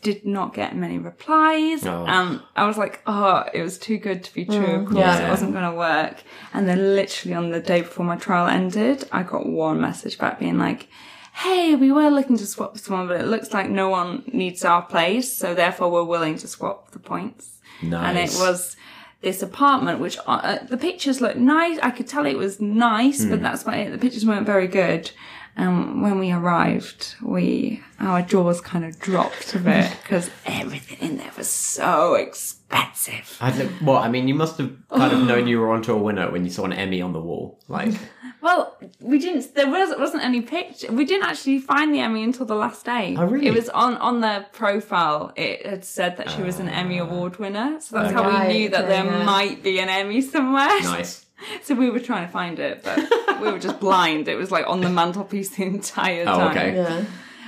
Did 0.00 0.24
not 0.24 0.54
get 0.54 0.76
many 0.76 0.96
replies. 0.96 1.84
Oh. 1.84 2.06
Um, 2.06 2.42
I 2.54 2.66
was 2.68 2.78
like, 2.78 3.02
oh, 3.06 3.44
it 3.52 3.62
was 3.62 3.78
too 3.78 3.98
good 3.98 4.22
to 4.24 4.32
be 4.32 4.44
true. 4.44 4.56
of 4.76 4.84
course, 4.86 4.98
yeah. 4.98 5.26
it 5.26 5.28
wasn't 5.30 5.52
going 5.52 5.68
to 5.68 5.76
work. 5.76 6.22
And 6.54 6.68
then 6.68 6.94
literally 6.94 7.34
on 7.34 7.50
the 7.50 7.58
day 7.60 7.80
before 7.80 8.06
my 8.06 8.16
trial 8.16 8.46
ended, 8.46 9.08
I 9.10 9.24
got 9.24 9.46
one 9.46 9.80
message 9.80 10.16
back 10.16 10.38
being 10.38 10.56
like, 10.56 10.86
hey, 11.34 11.74
we 11.74 11.90
were 11.90 12.10
looking 12.10 12.36
to 12.38 12.46
swap 12.46 12.74
with 12.74 12.82
someone, 12.82 13.08
but 13.08 13.20
it 13.20 13.26
looks 13.26 13.52
like 13.52 13.68
no 13.68 13.88
one 13.88 14.22
needs 14.32 14.64
our 14.64 14.82
place, 14.82 15.36
so 15.36 15.52
therefore 15.52 15.90
we're 15.90 16.04
willing 16.04 16.38
to 16.38 16.46
swap 16.48 16.92
the 16.92 16.98
points. 17.00 17.58
Nice. 17.82 18.04
And 18.08 18.18
it 18.18 18.36
was 18.40 18.76
this 19.20 19.42
apartment, 19.42 19.98
which 19.98 20.16
uh, 20.18 20.22
uh, 20.30 20.64
the 20.66 20.76
pictures 20.76 21.20
looked 21.20 21.38
nice. 21.38 21.78
I 21.82 21.90
could 21.90 22.06
tell 22.06 22.24
it 22.24 22.38
was 22.38 22.60
nice, 22.60 23.24
Hmm. 23.24 23.30
but 23.30 23.42
that's 23.42 23.62
about 23.62 23.78
it. 23.78 23.90
The 23.90 23.98
pictures 23.98 24.24
weren't 24.24 24.46
very 24.46 24.68
good. 24.68 25.10
Um, 25.58 26.02
when 26.02 26.18
we 26.18 26.30
arrived, 26.30 27.16
we 27.20 27.82
our 27.98 28.22
jaws 28.22 28.60
kind 28.60 28.84
of 28.84 28.98
dropped 29.00 29.54
a 29.54 29.58
bit 29.58 29.90
because 30.02 30.30
everything 30.46 30.98
in 31.00 31.16
there 31.18 31.32
was 31.36 31.48
so 31.48 32.14
expensive. 32.14 33.36
I 33.40 33.50
don't, 33.50 33.82
well, 33.82 33.96
I 33.96 34.08
mean, 34.08 34.28
you 34.28 34.34
must 34.34 34.58
have 34.58 34.72
kind 34.88 35.12
of 35.12 35.26
known 35.26 35.48
you 35.48 35.58
were 35.58 35.70
onto 35.70 35.92
a 35.92 35.98
winner 35.98 36.30
when 36.30 36.44
you 36.44 36.50
saw 36.50 36.64
an 36.64 36.72
Emmy 36.72 37.02
on 37.02 37.12
the 37.12 37.20
wall. 37.20 37.58
Like, 37.66 37.94
Well, 38.40 38.76
we 39.00 39.18
didn't. 39.18 39.54
There 39.54 39.68
was 39.68 39.98
wasn't 39.98 40.22
any 40.22 40.40
picture. 40.40 40.92
We 40.92 41.04
didn't 41.04 41.26
actually 41.26 41.58
find 41.58 41.92
the 41.92 42.00
Emmy 42.00 42.22
until 42.22 42.46
the 42.46 42.54
last 42.54 42.84
day. 42.84 43.16
Oh, 43.18 43.24
really? 43.24 43.48
It 43.48 43.54
was 43.54 43.68
on 43.70 43.96
on 43.96 44.20
the 44.20 44.46
profile. 44.52 45.32
It 45.34 45.66
had 45.66 45.84
said 45.84 46.16
that 46.18 46.30
she 46.30 46.42
was 46.42 46.60
an 46.60 46.68
Emmy 46.68 46.98
award 46.98 47.38
winner, 47.38 47.80
so 47.80 47.96
that's 47.96 48.12
how 48.12 48.46
we 48.46 48.52
knew 48.52 48.68
that 48.68 48.86
there 48.86 49.04
yeah. 49.04 49.24
might 49.24 49.62
be 49.62 49.80
an 49.80 49.88
Emmy 49.88 50.20
somewhere. 50.20 50.80
Nice. 50.82 51.26
So 51.62 51.74
we 51.74 51.90
were 51.90 52.00
trying 52.00 52.26
to 52.26 52.32
find 52.32 52.58
it, 52.58 52.82
but 52.82 52.98
we 53.40 53.50
were 53.50 53.58
just 53.58 53.78
blind. 53.80 54.28
It 54.28 54.36
was 54.36 54.50
like 54.50 54.66
on 54.66 54.80
the 54.80 54.88
mantelpiece 54.88 55.50
the 55.50 55.64
entire 55.64 56.22
oh, 56.22 56.24
time. 56.24 56.40
Oh, 56.40 56.54
time. 56.54 56.56
okay. 56.56 56.76
Yeah. 56.76 57.04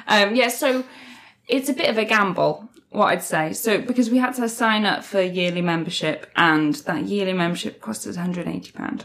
Um, 0.07 0.35
yeah, 0.35 0.49
so 0.49 0.85
it's 1.49 1.69
a 1.69 1.73
bit 1.73 1.89
of 1.89 1.99
a 1.99 2.05
gamble, 2.05 2.69
what 2.91 3.07
I'd 3.07 3.23
say. 3.23 3.53
So 3.53 3.81
because 3.81 4.11
we 4.11 4.19
had 4.19 4.35
to 4.35 4.49
sign 4.49 4.85
up 4.85 5.05
for 5.05 5.21
yearly 5.21 5.63
membership, 5.63 6.31
and 6.37 6.75
that 6.75 7.05
yearly 7.05 7.33
membership 7.33 7.81
cost 7.81 8.07
us 8.07 8.17
180 8.17 8.73
pound. 8.73 9.05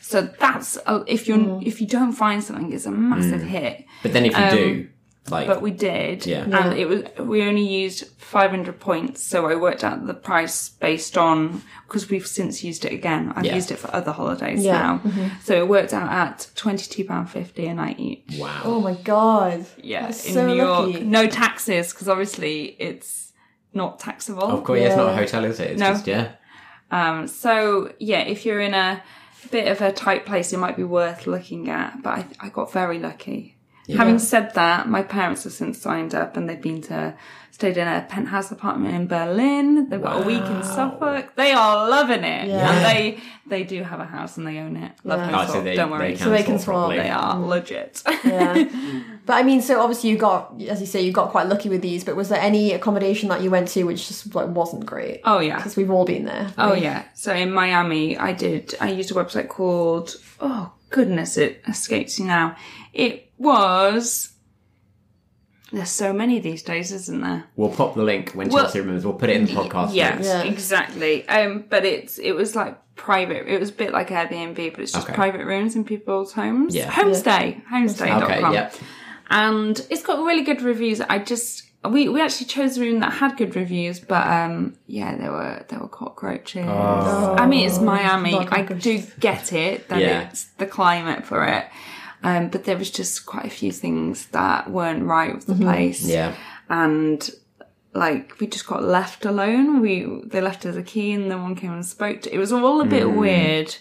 So 0.00 0.22
that's 0.22 0.78
a, 0.86 1.04
if 1.06 1.26
you 1.26 1.34
are 1.34 1.38
mm. 1.38 1.66
if 1.66 1.80
you 1.80 1.86
don't 1.86 2.12
find 2.12 2.42
something, 2.42 2.72
it's 2.72 2.86
a 2.86 2.90
massive 2.90 3.40
mm. 3.40 3.48
hit. 3.48 3.84
But 4.02 4.12
then 4.12 4.24
if 4.24 4.38
you 4.38 4.50
do, 4.50 4.80
um, 4.80 4.90
like, 5.30 5.46
But 5.46 5.62
we 5.62 5.70
did, 5.70 6.26
Yeah. 6.26 6.44
and 6.44 6.78
it 6.78 6.88
was 6.88 7.02
we 7.18 7.42
only 7.42 7.66
used 7.66 8.06
500 8.18 8.78
points. 8.80 9.22
So 9.22 9.46
I 9.46 9.54
worked 9.56 9.84
out 9.84 10.06
the 10.06 10.14
price 10.14 10.68
based 10.68 11.16
on 11.18 11.62
because 11.86 12.10
we've 12.10 12.26
since 12.26 12.64
used 12.64 12.84
it 12.84 12.92
again. 12.92 13.32
I've 13.36 13.44
Yeah. 13.44 13.54
used 13.54 13.70
it 13.70 13.78
for 13.78 13.94
other 13.94 14.12
holidays 14.12 14.64
Yeah. 14.64 14.98
Mm-hmm. 14.98 15.20
now, 15.20 15.30
so 15.44 15.54
it 15.54 15.68
worked 15.68 15.92
out 15.92 16.10
at 16.10 16.48
22 16.56 17.04
pound 17.04 17.30
50 17.30 17.66
a 17.66 17.74
night 17.74 17.98
each. 17.98 18.38
wow. 18.38 18.62
Oh 18.64 18.80
my 18.80 18.94
god. 18.94 19.66
Yeah, 19.82 20.02
That's 20.06 20.26
in 20.26 20.34
so 20.34 20.46
New 20.46 20.54
York, 20.56 20.86
lucky. 20.88 21.04
no 21.04 21.26
taxes 21.26 21.92
because 21.92 22.08
obviously 22.08 22.76
it's 22.78 23.32
not 23.74 23.98
taxable. 24.00 24.42
Of 24.44 24.64
course, 24.64 24.80
yeah. 24.80 24.86
it's 24.88 24.96
not 24.96 25.10
a 25.12 25.14
hotel, 25.16 25.44
is 25.44 25.60
it? 25.60 25.72
It's 25.72 25.80
No. 25.80 25.88
just, 25.90 26.06
yeah. 26.06 26.28
Um, 26.90 27.26
so 27.26 27.92
yeah, 27.98 28.20
if 28.20 28.46
you're 28.46 28.60
in 28.60 28.74
a 28.74 29.02
bit 29.50 29.68
of 29.68 29.80
a 29.80 29.92
tight 29.92 30.24
place, 30.26 30.52
it 30.52 30.58
might 30.58 30.76
be 30.76 30.84
worth 30.84 31.26
looking 31.26 31.68
at. 31.68 32.02
But 32.02 32.10
I, 32.10 32.26
I 32.40 32.48
got 32.48 32.72
very 32.72 32.98
lucky. 32.98 33.55
Having 33.88 34.18
said 34.18 34.54
that, 34.54 34.88
my 34.88 35.02
parents 35.02 35.44
have 35.44 35.52
since 35.52 35.80
signed 35.80 36.14
up 36.14 36.36
and 36.36 36.48
they've 36.48 36.60
been 36.60 36.82
to 36.82 37.14
stayed 37.56 37.78
in 37.78 37.88
a 37.88 38.04
penthouse 38.06 38.50
apartment 38.50 38.94
in 38.94 39.06
Berlin. 39.06 39.88
They've 39.88 40.02
got 40.02 40.20
a 40.22 40.26
week 40.26 40.42
in 40.42 40.62
Suffolk. 40.62 41.34
They 41.36 41.52
are 41.52 41.88
loving 41.88 42.22
it. 42.22 42.48
Yeah. 42.48 42.70
And 42.70 42.84
they 42.84 43.18
they 43.46 43.64
do 43.64 43.82
have 43.82 43.98
a 43.98 44.04
house 44.04 44.36
and 44.36 44.46
they 44.46 44.58
own 44.58 44.76
it. 44.76 44.92
Love 45.04 45.20
Yeah. 45.20 45.46
Oh, 45.48 45.50
so 45.50 45.62
they, 45.62 45.74
don't 45.74 45.90
worry. 45.90 46.16
can, 46.16 46.18
So 46.18 46.30
they 46.30 46.42
can 46.42 46.58
swap 46.58 46.88
swap. 46.88 46.90
They 46.90 47.08
are 47.08 47.40
legit. 47.40 48.02
Yeah. 48.24 48.68
but 49.24 49.32
I 49.32 49.42
mean, 49.42 49.62
so 49.62 49.80
obviously 49.80 50.10
you 50.10 50.18
got, 50.18 50.60
as 50.68 50.80
you 50.80 50.86
say, 50.86 51.00
you 51.00 51.12
got 51.12 51.30
quite 51.30 51.46
lucky 51.46 51.70
with 51.70 51.80
these. 51.80 52.04
But 52.04 52.14
was 52.14 52.28
there 52.28 52.40
any 52.40 52.72
accommodation 52.72 53.30
that 53.30 53.40
you 53.40 53.50
went 53.50 53.68
to 53.68 53.84
which 53.84 54.06
just 54.06 54.34
like 54.34 54.48
wasn't 54.48 54.84
great? 54.84 55.22
oh 55.24 55.38
yeah. 55.38 55.56
Because 55.56 55.76
we've 55.76 55.90
all 55.90 56.04
been 56.04 56.26
there. 56.26 56.52
Oh 56.58 56.74
yeah. 56.74 57.04
So 57.14 57.32
in 57.32 57.52
Miami, 57.52 58.18
I 58.18 58.32
did. 58.34 58.74
I 58.82 58.90
used 58.90 59.10
a 59.10 59.14
website 59.14 59.48
called. 59.48 60.14
Oh 60.40 60.72
goodness, 60.90 61.38
it 61.38 61.62
escapes 61.66 62.20
me 62.20 62.26
now. 62.26 62.56
It 62.92 63.25
was. 63.38 64.32
There's 65.72 65.90
so 65.90 66.12
many 66.12 66.38
these 66.38 66.62
days, 66.62 66.92
isn't 66.92 67.20
there? 67.22 67.44
We'll 67.56 67.70
pop 67.70 67.94
the 67.96 68.02
link 68.02 68.32
when 68.32 68.48
Well- 68.48 68.64
Chelsea 68.64 68.80
remembers. 68.80 69.04
We'll 69.04 69.14
put 69.14 69.30
it 69.30 69.36
in 69.36 69.46
the 69.46 69.52
podcast. 69.52 69.90
Yeah, 69.92 70.14
notes. 70.14 70.26
Yeah. 70.26 70.42
exactly. 70.44 71.28
Um, 71.28 71.64
but 71.68 71.84
it's 71.84 72.18
it 72.18 72.32
was 72.32 72.54
like 72.54 72.78
private. 72.94 73.46
It 73.52 73.58
was 73.58 73.70
a 73.70 73.72
bit 73.72 73.92
like 73.92 74.08
Airbnb, 74.10 74.54
but 74.72 74.80
it's 74.80 74.92
just 74.92 75.06
Okay. 75.06 75.14
private 75.14 75.44
rooms 75.44 75.74
in 75.74 75.84
people's 75.84 76.32
homes. 76.32 76.74
Yeah. 76.74 76.90
Homestay, 76.90 77.64
homestay.com. 77.66 78.22
Okay, 78.22 78.40
yeah. 78.54 78.70
and 79.28 79.84
it's 79.90 80.02
got 80.04 80.24
really 80.24 80.42
good 80.44 80.62
reviews. 80.62 81.00
I 81.00 81.18
just 81.18 81.64
we 81.84 82.08
we 82.08 82.20
actually 82.20 82.46
chose 82.46 82.78
a 82.78 82.80
room 82.80 83.00
that 83.00 83.12
had 83.14 83.36
good 83.36 83.56
reviews, 83.56 83.98
but 83.98 84.24
um 84.26 84.76
yeah, 84.86 85.16
there 85.16 85.32
were 85.32 85.64
there 85.68 85.80
were 85.80 85.88
cockroaches. 85.88 86.64
I 86.66 87.44
mean, 87.46 87.66
it's 87.66 87.80
Miami. 87.80 88.32
not 88.32 88.52
I 88.52 88.62
cockroaches. 88.62 89.06
do 89.06 89.12
get 89.20 89.52
it 89.52 89.88
that 89.88 90.00
Yeah. 90.00 90.28
it's 90.28 90.44
the 90.58 90.66
climate 90.66 91.26
for 91.26 91.44
it. 91.44 91.64
Um, 92.28 92.48
but 92.48 92.64
there 92.64 92.76
was 92.76 92.90
just 92.90 93.24
quite 93.26 93.46
a 93.46 93.50
few 93.60 93.70
things 93.72 94.26
that 94.38 94.70
weren't 94.76 95.04
right 95.04 95.32
with 95.34 95.46
the 95.46 95.54
place 95.54 96.02
Yeah. 96.16 96.34
and 96.68 97.20
like 97.94 98.38
we 98.40 98.46
just 98.46 98.66
got 98.66 98.82
left 98.82 99.24
alone. 99.24 99.80
We 99.80 99.94
they 100.24 100.40
left 100.40 100.66
us 100.66 100.76
a 100.76 100.82
key 100.82 101.12
and 101.12 101.28
no 101.28 101.38
one 101.38 101.54
came 101.54 101.72
and 101.72 101.84
spoke 101.86 102.22
to. 102.22 102.34
It 102.34 102.38
was 102.38 102.52
all 102.52 102.80
a 102.80 102.84
bit 102.84 103.04
Hmm. 103.04 103.16
weird 103.16 103.76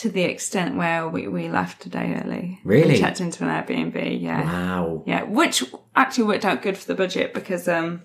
to 0.00 0.08
the 0.10 0.22
extent 0.22 0.76
where 0.76 1.08
we, 1.08 1.28
we 1.28 1.48
left 1.48 1.86
a 1.86 1.88
day 1.88 2.20
early. 2.20 2.58
Really? 2.64 2.98
Checked 2.98 3.20
into 3.20 3.44
an 3.44 3.50
Airbnb. 3.50 4.20
Yeah, 4.20 4.42
Wow. 4.44 5.02
yeah, 5.06 5.22
which 5.22 5.62
actually 5.94 6.24
worked 6.24 6.44
out 6.44 6.62
good 6.62 6.76
for 6.76 6.86
the 6.86 6.96
budget 6.96 7.32
because 7.32 7.68
um 7.68 8.02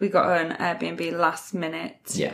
we 0.00 0.08
got 0.08 0.26
an 0.40 0.56
Airbnb 0.56 1.12
last 1.26 1.54
minute. 1.54 1.96
Yeah. 2.14 2.32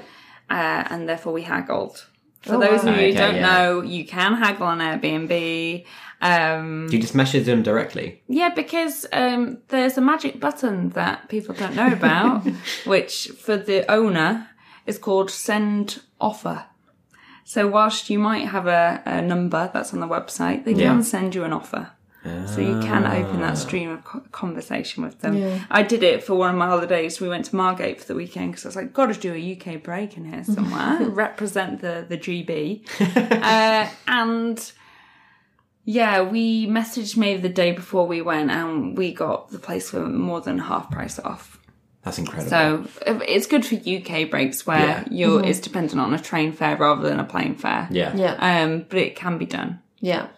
Uh, 0.49 0.83
and 0.91 1.09
therefore 1.09 1.33
we 1.35 1.43
haggled. 1.43 2.07
For 2.43 2.55
Oh, 2.55 2.61
those 2.61 2.85
wow. 2.85 2.93
of 2.93 2.97
you 2.97 3.03
who 3.03 3.09
Okay, 3.09 3.19
don't 3.25 3.35
yeah. 3.37 3.47
know, 3.55 3.81
you 3.83 4.05
can 4.07 4.35
haggle 4.35 4.67
on 4.69 4.79
Airbnb. 4.79 5.85
Um, 6.23 6.87
Do 6.89 6.97
you 6.97 7.03
just 7.03 7.15
message 7.15 7.45
them 7.47 7.63
directly? 7.63 8.23
yeah, 8.27 8.49
because 8.49 9.07
um, 9.13 9.59
there's 9.69 9.99
a 9.99 10.01
magic 10.01 10.41
button 10.41 10.91
that 10.91 11.29
people 11.29 11.55
don't 11.55 11.75
know 11.77 11.93
about, 11.93 12.45
which 12.87 13.29
for 13.39 13.57
the 13.57 13.91
owner 13.91 14.49
is 14.87 14.99
called 14.99 15.31
send 15.31 16.01
offer. 16.21 16.65
So 17.45 17.69
whilst 17.69 18.09
you 18.11 18.19
might 18.19 18.49
have 18.49 18.67
a, 18.67 19.03
a 19.05 19.23
number 19.23 19.71
that's 19.73 19.93
on 19.93 20.01
the 20.01 20.09
website, 20.09 20.65
they 20.65 20.73
Yeah. 20.73 20.89
can 20.93 21.03
send 21.03 21.35
you 21.35 21.45
an 21.45 21.53
offer. 21.53 21.91
So 22.47 22.61
you 22.61 22.81
can 22.81 23.07
open 23.07 23.41
that 23.43 23.57
stream 23.57 23.89
of 23.89 24.33
conversation 24.33 25.05
with 25.05 25.21
them. 25.21 25.37
Yeah. 25.37 25.65
I 25.71 25.85
did 25.85 26.03
it 26.03 26.25
for 26.25 26.35
one 26.35 26.51
of 26.51 26.57
my 26.57 26.67
holidays. 26.67 27.21
We 27.21 27.29
went 27.29 27.45
to 27.45 27.55
Margate 27.55 28.01
for 28.01 28.07
the 28.09 28.17
weekend 28.17 28.51
because 28.51 28.65
I 28.65 28.69
was 28.71 28.75
like, 28.77 28.93
got 28.93 29.15
to 29.15 29.21
do 29.21 29.33
a 29.33 29.53
UK 29.57 29.81
break 29.81 30.17
in 30.17 30.25
here 30.25 30.43
somewhere, 30.43 31.09
represent 31.09 31.83
the 31.83 32.05
the 32.09 32.19
GB. 32.19 32.83
uh, 33.43 33.89
and 34.09 34.73
yeah, 35.87 36.21
we 36.21 36.67
messaged 36.67 37.17
maybe 37.17 37.41
the 37.41 37.49
day 37.49 37.71
before 37.73 38.07
we 38.07 38.21
went, 38.21 38.51
and 38.51 38.99
we 38.99 39.15
got 39.15 39.51
the 39.51 39.59
place 39.59 39.91
for 39.91 40.01
more 40.07 40.41
than 40.43 40.59
half 40.59 40.91
price 40.91 41.19
off. 41.21 41.59
That's 42.03 42.19
incredible. 42.19 42.51
So 42.51 42.87
uh, 43.07 43.19
it's 43.27 43.47
good 43.47 43.65
for 43.65 43.75
UK 43.77 44.29
breaks 44.31 44.67
where 44.67 44.79
Yeah. 44.79 45.05
you're 45.11 45.45
it's 45.45 45.59
dependent 45.61 46.01
on 46.01 46.13
a 46.15 46.19
train 46.19 46.53
fare 46.53 46.77
rather 46.77 47.09
than 47.09 47.19
a 47.19 47.25
plane 47.25 47.55
fare. 47.57 47.89
yeah. 47.91 48.15
Yeah. 48.17 48.35
Um, 48.63 48.85
but 48.89 48.99
it 48.99 49.17
can 49.17 49.39
be 49.39 49.47
done. 49.47 49.81
Yeah. 50.01 50.29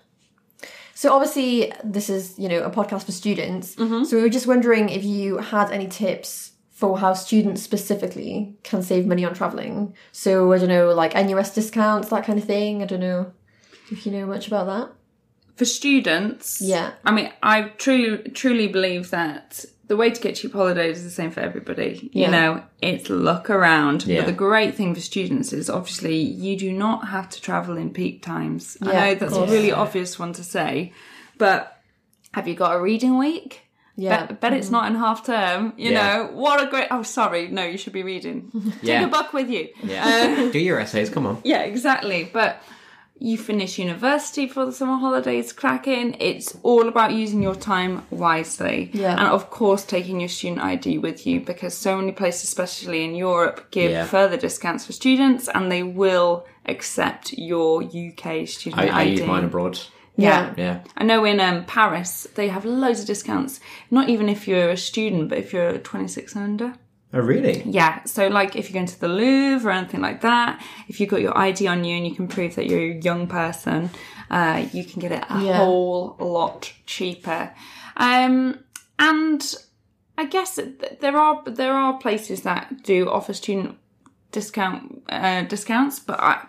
So 0.94 1.12
obviously, 1.12 1.72
this 1.84 2.08
is 2.10 2.38
you 2.38 2.48
know 2.48 2.62
a 2.62 2.70
podcast 2.70 3.04
for 3.04 3.12
students. 3.12 3.74
Mm-hmm. 3.76 4.04
So 4.04 4.16
we 4.16 4.22
were 4.22 4.28
just 4.28 4.46
wondering 4.46 4.88
if 4.88 5.04
you 5.04 5.38
had 5.38 5.70
any 5.70 5.86
tips 5.88 6.52
for 6.70 6.98
how 6.98 7.12
students 7.14 7.60
specifically 7.62 8.56
can 8.62 8.82
save 8.82 9.06
money 9.06 9.24
on 9.24 9.34
traveling. 9.34 9.94
So 10.12 10.52
I 10.52 10.58
don't 10.58 10.68
know, 10.68 10.92
like 10.94 11.14
NUS 11.14 11.52
discounts, 11.54 12.08
that 12.10 12.24
kind 12.24 12.38
of 12.38 12.44
thing. 12.46 12.82
I 12.82 12.86
don't 12.86 13.00
know 13.00 13.32
if 13.90 14.06
you 14.06 14.12
know 14.12 14.26
much 14.26 14.46
about 14.46 14.66
that. 14.66 14.94
For 15.58 15.64
students, 15.64 16.60
Yeah. 16.62 16.92
I 17.04 17.10
mean, 17.10 17.30
I 17.42 17.62
truly 17.78 18.30
truly 18.30 18.68
believe 18.68 19.10
that 19.10 19.64
the 19.88 19.96
way 19.96 20.10
to 20.10 20.20
get 20.20 20.36
cheap 20.36 20.52
holidays 20.52 20.98
is 20.98 21.04
the 21.04 21.10
same 21.10 21.30
for 21.30 21.40
everybody. 21.40 22.10
Yeah. 22.12 22.26
You 22.26 22.30
know, 22.32 22.62
it's 22.80 23.08
look 23.10 23.50
around. 23.50 24.06
Yeah. 24.06 24.18
But 24.20 24.26
the 24.26 24.32
great 24.48 24.74
thing 24.76 24.94
for 24.94 25.00
students 25.00 25.52
is 25.52 25.68
obviously 25.68 26.16
you 26.18 26.56
do 26.56 26.70
not 26.72 27.08
have 27.08 27.28
to 27.30 27.40
travel 27.40 27.76
in 27.76 27.90
peak 27.90 28.22
times. 28.22 28.76
Yeah, 28.82 28.90
I 28.90 28.92
know 28.92 29.14
that's 29.16 29.32
a 29.32 29.36
course. 29.36 29.50
really 29.50 29.72
obvious 29.72 30.18
one 30.18 30.32
to 30.34 30.44
say, 30.44 30.92
but 31.38 31.80
have 32.34 32.46
you 32.46 32.54
got 32.54 32.76
a 32.76 32.80
reading 32.80 33.18
week? 33.18 33.62
Yeah. 33.96 34.26
Bet, 34.26 34.40
bet 34.40 34.52
it's 34.52 34.70
not 34.70 34.86
in 34.88 34.94
half 34.94 35.26
term. 35.26 35.72
You 35.76 35.90
Yeah. 35.90 35.98
know, 36.02 36.30
what 36.34 36.62
a 36.62 36.66
great. 36.70 36.86
Oh, 36.92 37.02
sorry. 37.02 37.48
No, 37.48 37.64
you 37.64 37.78
should 37.78 37.94
be 37.94 38.04
reading. 38.04 38.52
Yeah. 38.80 38.98
Take 39.00 39.08
a 39.08 39.10
book 39.10 39.32
with 39.32 39.48
you. 39.50 39.68
Yeah. 39.82 40.06
Uh, 40.46 40.52
do 40.56 40.60
your 40.60 40.78
essays. 40.78 41.10
Come 41.10 41.26
on. 41.26 41.40
Yeah, 41.44 41.62
exactly. 41.62 42.30
But 42.32 42.62
you 43.20 43.36
finish 43.36 43.78
university 43.78 44.46
for 44.48 44.64
the 44.64 44.72
summer 44.72 44.96
holidays, 44.96 45.52
cracking. 45.52 46.14
It's 46.20 46.56
all 46.62 46.86
about 46.88 47.12
using 47.12 47.42
your 47.42 47.54
time 47.56 48.06
wisely. 48.10 48.90
Yeah. 48.92 49.12
And 49.18 49.28
of 49.28 49.50
course, 49.50 49.84
taking 49.84 50.20
your 50.20 50.28
student 50.28 50.60
ID 50.60 50.98
with 50.98 51.26
you 51.26 51.40
because 51.40 51.74
so 51.76 51.96
many 51.96 52.12
places, 52.12 52.44
especially 52.44 53.04
in 53.04 53.14
Europe, 53.14 53.70
give 53.70 53.90
Yeah. 53.90 54.04
further 54.06 54.36
discounts 54.36 54.86
for 54.86 54.92
students 54.92 55.48
and 55.48 55.70
they 55.70 55.82
will 55.82 56.46
accept 56.66 57.32
your 57.32 57.82
UK 57.82 58.46
student 58.46 58.82
I, 58.82 58.88
I 58.88 59.00
ID. 59.02 59.10
use 59.18 59.26
mine 59.26 59.44
abroad. 59.44 59.78
Yeah. 60.16 60.52
Yeah. 60.56 60.80
I 60.96 61.04
know 61.04 61.24
in 61.24 61.38
um, 61.40 61.64
Paris 61.64 62.26
they 62.34 62.48
have 62.48 62.64
loads 62.64 63.00
of 63.00 63.06
discounts. 63.06 63.60
Not 63.90 64.08
even 64.08 64.28
if 64.28 64.46
you're 64.48 64.70
a 64.70 64.76
student, 64.76 65.28
but 65.28 65.38
if 65.38 65.52
you're 65.52 65.78
26 65.78 66.34
and 66.34 66.44
under. 66.44 66.74
Oh, 67.14 67.20
really? 67.20 67.62
Yeah, 67.64 68.04
so 68.04 68.28
like 68.28 68.54
if 68.54 68.68
you're 68.68 68.74
going 68.74 68.86
to 68.86 69.00
the 69.00 69.08
Louvre 69.08 69.66
or 69.70 69.72
anything 69.72 70.00
like 70.02 70.20
that, 70.20 70.62
if 70.88 71.00
you've 71.00 71.08
got 71.08 71.22
your 71.22 71.36
ID 71.36 71.66
on 71.66 71.82
you 71.84 71.96
and 71.96 72.06
you 72.06 72.14
can 72.14 72.28
prove 72.28 72.54
that 72.56 72.66
you're 72.66 72.92
a 72.92 73.00
young 73.00 73.26
person, 73.26 73.88
uh, 74.30 74.66
you 74.72 74.84
can 74.84 75.00
get 75.00 75.12
it 75.12 75.24
a 75.30 75.40
Yeah. 75.42 75.56
whole 75.56 76.16
lot 76.20 76.70
cheaper. 76.84 77.54
Um, 77.96 78.58
and 78.98 79.54
I 80.18 80.26
guess 80.26 80.58
there 81.00 81.16
are 81.16 81.42
there 81.46 81.72
are 81.72 81.94
places 81.98 82.42
that 82.42 82.82
do 82.82 83.08
offer 83.08 83.32
student 83.32 83.78
discount 84.32 85.02
uh, 85.08 85.42
discounts, 85.42 86.00
but 86.00 86.20
I, 86.20 86.44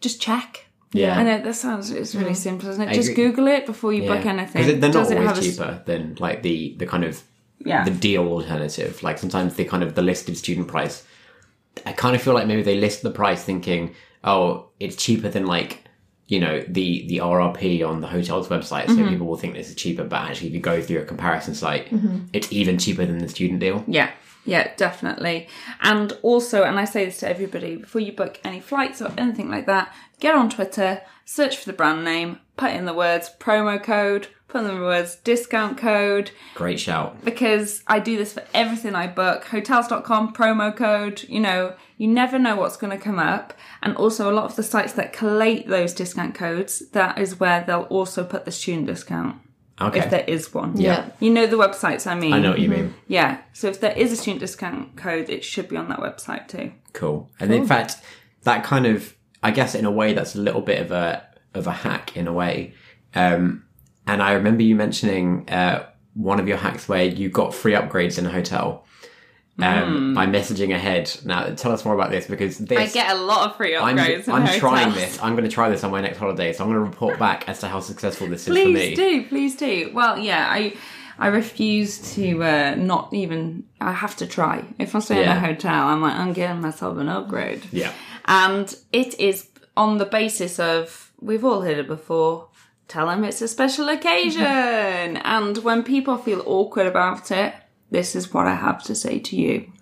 just 0.00 0.20
check. 0.20 0.66
Yeah. 0.92 1.18
I 1.18 1.22
know 1.22 1.40
that 1.42 1.54
sounds 1.54 1.90
it's 1.90 2.14
really 2.14 2.34
simple, 2.34 2.68
isn't 2.68 2.82
it? 2.82 2.90
I 2.90 2.94
just 2.94 3.10
agree. 3.10 3.28
Google 3.28 3.46
it 3.48 3.66
before 3.66 3.92
you 3.92 4.02
book 4.02 4.24
anything. 4.26 4.36
anything. 4.62 4.62
'Cause 4.62 4.80
they're 4.80 4.90
not 4.90 5.08
Does 5.08 5.12
always 5.12 5.28
have 5.28 5.36
a 5.38 5.40
s- 5.40 5.46
cheaper 5.56 5.82
than 5.86 6.16
like 6.20 6.42
the 6.42 6.74
the 6.78 6.86
kind 6.86 7.04
of 7.04 7.22
Yeah. 7.66 7.84
the 7.84 7.90
deal 7.90 8.26
alternative. 8.28 9.02
Like 9.02 9.18
sometimes 9.18 9.56
they 9.56 9.64
kind 9.64 9.82
of 9.82 9.94
the 9.94 10.02
listed 10.02 10.36
student 10.36 10.68
price. 10.68 11.04
I 11.84 11.92
kind 11.92 12.16
of 12.16 12.22
feel 12.22 12.34
like 12.34 12.46
maybe 12.46 12.62
they 12.62 12.76
list 12.76 13.02
the 13.02 13.10
price 13.10 13.42
thinking, 13.44 13.94
oh, 14.24 14.70
it's 14.80 14.96
cheaper 14.96 15.28
than 15.28 15.46
like 15.46 15.82
you 16.28 16.40
know 16.40 16.64
the 16.66 17.06
the 17.06 17.18
RRP 17.18 17.86
on 17.86 18.00
the 18.00 18.08
hotel's 18.08 18.48
website, 18.48 18.86
so 18.86 18.94
mm-hmm. 18.94 19.08
people 19.08 19.26
will 19.26 19.36
think 19.36 19.54
this 19.54 19.68
is 19.68 19.76
cheaper. 19.76 20.04
But 20.04 20.22
actually, 20.22 20.48
if 20.48 20.54
you 20.54 20.60
go 20.60 20.80
through 20.82 20.98
a 20.98 21.04
comparison 21.04 21.54
site, 21.54 21.90
mm-hmm. 21.90 22.26
it's 22.32 22.50
even 22.52 22.78
cheaper 22.78 23.06
than 23.06 23.18
the 23.18 23.28
student 23.28 23.60
deal. 23.60 23.84
Yeah, 23.86 24.10
yeah, 24.44 24.72
definitely. 24.76 25.48
And 25.80 26.12
also, 26.22 26.64
and 26.64 26.78
I 26.78 26.84
say 26.84 27.04
this 27.04 27.18
to 27.18 27.28
everybody 27.28 27.76
before 27.76 28.00
you 28.00 28.12
book 28.12 28.40
any 28.44 28.60
flights 28.60 29.02
or 29.02 29.12
anything 29.18 29.50
like 29.50 29.66
that, 29.66 29.92
get 30.18 30.34
on 30.34 30.50
Twitter, 30.50 31.02
search 31.24 31.56
for 31.56 31.66
the 31.66 31.72
brand 31.76 32.04
name, 32.04 32.40
put 32.56 32.72
in 32.72 32.86
the 32.86 32.94
words 32.94 33.30
promo 33.38 33.82
code, 33.82 34.28
put 34.48 34.64
in 34.64 34.68
the 34.68 34.80
words 34.80 35.16
discount 35.16 35.76
code, 35.78 36.30
Great 36.54 36.78
shout. 36.80 37.24
because 37.24 37.82
I 37.86 37.98
do 37.98 38.16
this 38.16 38.32
for 38.32 38.44
everything 38.54 38.94
I 38.94 39.06
book. 39.06 39.44
Hotels.com, 39.46 40.32
promo 40.34 40.74
code, 40.76 41.24
you 41.28 41.40
know, 41.40 41.74
you 41.98 42.06
never 42.08 42.38
know 42.38 42.56
what's 42.56 42.76
going 42.76 42.96
to 42.96 43.02
come 43.02 43.18
up. 43.18 43.54
And 43.82 43.96
also, 43.96 44.30
a 44.30 44.34
lot 44.34 44.44
of 44.44 44.56
the 44.56 44.62
sites 44.62 44.92
that 44.94 45.12
collate 45.12 45.68
those 45.68 45.92
discount 45.94 46.34
codes, 46.34 46.88
that 46.90 47.18
is 47.18 47.40
where 47.40 47.64
they'll 47.66 47.82
also 47.82 48.24
put 48.24 48.44
the 48.44 48.52
student 48.52 48.86
discount. 48.86 49.36
Okay, 49.78 49.98
If 49.98 50.10
there 50.10 50.24
is 50.26 50.54
one. 50.54 50.74
Yeah. 50.80 51.10
You 51.20 51.30
know 51.30 51.46
the 51.46 51.56
websites 51.58 52.06
I 52.06 52.14
mean. 52.14 52.32
I 52.32 52.38
know 52.38 52.50
what 52.50 52.60
you 52.60 52.70
mean. 52.70 52.94
Yeah. 53.08 53.42
So 53.52 53.68
if 53.68 53.78
there 53.80 53.92
is 53.92 54.10
a 54.10 54.16
student 54.16 54.40
discount 54.40 54.96
code, 54.96 55.28
it 55.28 55.44
should 55.44 55.68
be 55.68 55.76
on 55.76 55.90
that 55.90 55.98
website 55.98 56.48
too. 56.48 56.72
Cool. 56.94 57.30
And 57.38 57.52
in 57.52 57.66
fact, 57.66 57.96
that 58.44 58.64
kind 58.64 58.86
of, 58.86 59.14
I 59.42 59.50
guess, 59.50 59.74
in 59.74 59.84
a 59.84 59.90
way, 59.90 60.14
that's 60.14 60.34
a 60.34 60.38
little 60.40 60.62
bit 60.62 60.80
of 60.80 60.92
a 60.92 61.26
of 61.52 61.66
a 61.66 61.72
hack 61.72 62.16
in 62.16 62.26
a 62.26 62.32
way. 62.32 62.72
Um, 63.14 63.65
and 64.06 64.22
I 64.22 64.32
remember 64.32 64.62
you 64.62 64.76
mentioning 64.76 65.48
uh, 65.48 65.86
one 66.14 66.40
of 66.40 66.48
your 66.48 66.56
hacks 66.56 66.88
where 66.88 67.04
you 67.04 67.28
got 67.28 67.54
free 67.54 67.72
upgrades 67.72 68.18
in 68.18 68.26
a 68.26 68.30
hotel 68.30 68.84
um, 69.60 70.14
by 70.14 70.26
messaging 70.26 70.74
ahead. 70.74 71.10
Now, 71.24 71.54
tell 71.54 71.72
us 71.72 71.84
more 71.84 71.94
about 71.94 72.10
this 72.10 72.26
because 72.26 72.58
this. 72.58 72.78
I 72.78 72.86
get 72.92 73.10
a 73.10 73.20
lot 73.20 73.50
of 73.50 73.56
free 73.56 73.76
I'm, 73.76 73.96
upgrades. 73.96 74.28
in 74.28 74.34
I'm 74.34 74.58
trying 74.58 74.92
this. 74.92 75.20
I'm 75.22 75.34
going 75.34 75.48
to 75.48 75.50
try 75.50 75.70
this 75.70 75.82
on 75.84 75.90
my 75.90 76.00
next 76.00 76.18
holiday, 76.18 76.52
so 76.52 76.64
I'm 76.64 76.70
going 76.70 76.84
to 76.84 76.90
report 76.90 77.18
back 77.18 77.48
as 77.48 77.60
to 77.60 77.68
how 77.68 77.80
successful 77.80 78.28
this 78.28 78.42
is 78.42 78.46
for 78.48 78.52
me. 78.52 78.72
Please 78.72 78.96
do, 78.96 79.26
please 79.26 79.56
do. 79.56 79.90
Well, 79.94 80.18
yeah, 80.18 80.46
I 80.48 80.74
I 81.18 81.28
refuse 81.28 82.14
to 82.14 82.42
uh, 82.42 82.74
not 82.76 83.12
even. 83.14 83.64
I 83.80 83.92
have 83.92 84.16
to 84.16 84.26
try. 84.26 84.64
If 84.78 84.94
I 84.94 84.98
stay 84.98 85.22
in 85.22 85.28
a 85.28 85.40
hotel, 85.40 85.88
I'm 85.88 86.02
like 86.02 86.14
I'm 86.14 86.32
getting 86.32 86.60
myself 86.60 86.98
an 86.98 87.08
upgrade. 87.08 87.64
Yeah. 87.72 87.92
and 88.26 88.74
it 88.92 89.18
is 89.18 89.48
on 89.76 89.98
the 89.98 90.06
basis 90.06 90.58
of 90.58 91.12
we've 91.20 91.44
all 91.44 91.62
heard 91.62 91.78
it 91.78 91.86
before. 91.86 92.45
Tell 92.88 93.06
them 93.08 93.24
it's 93.24 93.42
a 93.42 93.48
special 93.48 93.88
occasion, 93.88 94.42
and 95.36 95.58
when 95.58 95.82
people 95.82 96.16
feel 96.18 96.42
awkward 96.46 96.86
about 96.86 97.30
it, 97.30 97.52
this 97.90 98.14
is 98.14 98.32
what 98.32 98.46
I 98.46 98.54
have 98.54 98.82
to 98.84 98.94
say 98.94 99.18
to 99.18 99.36
you. 99.36 99.72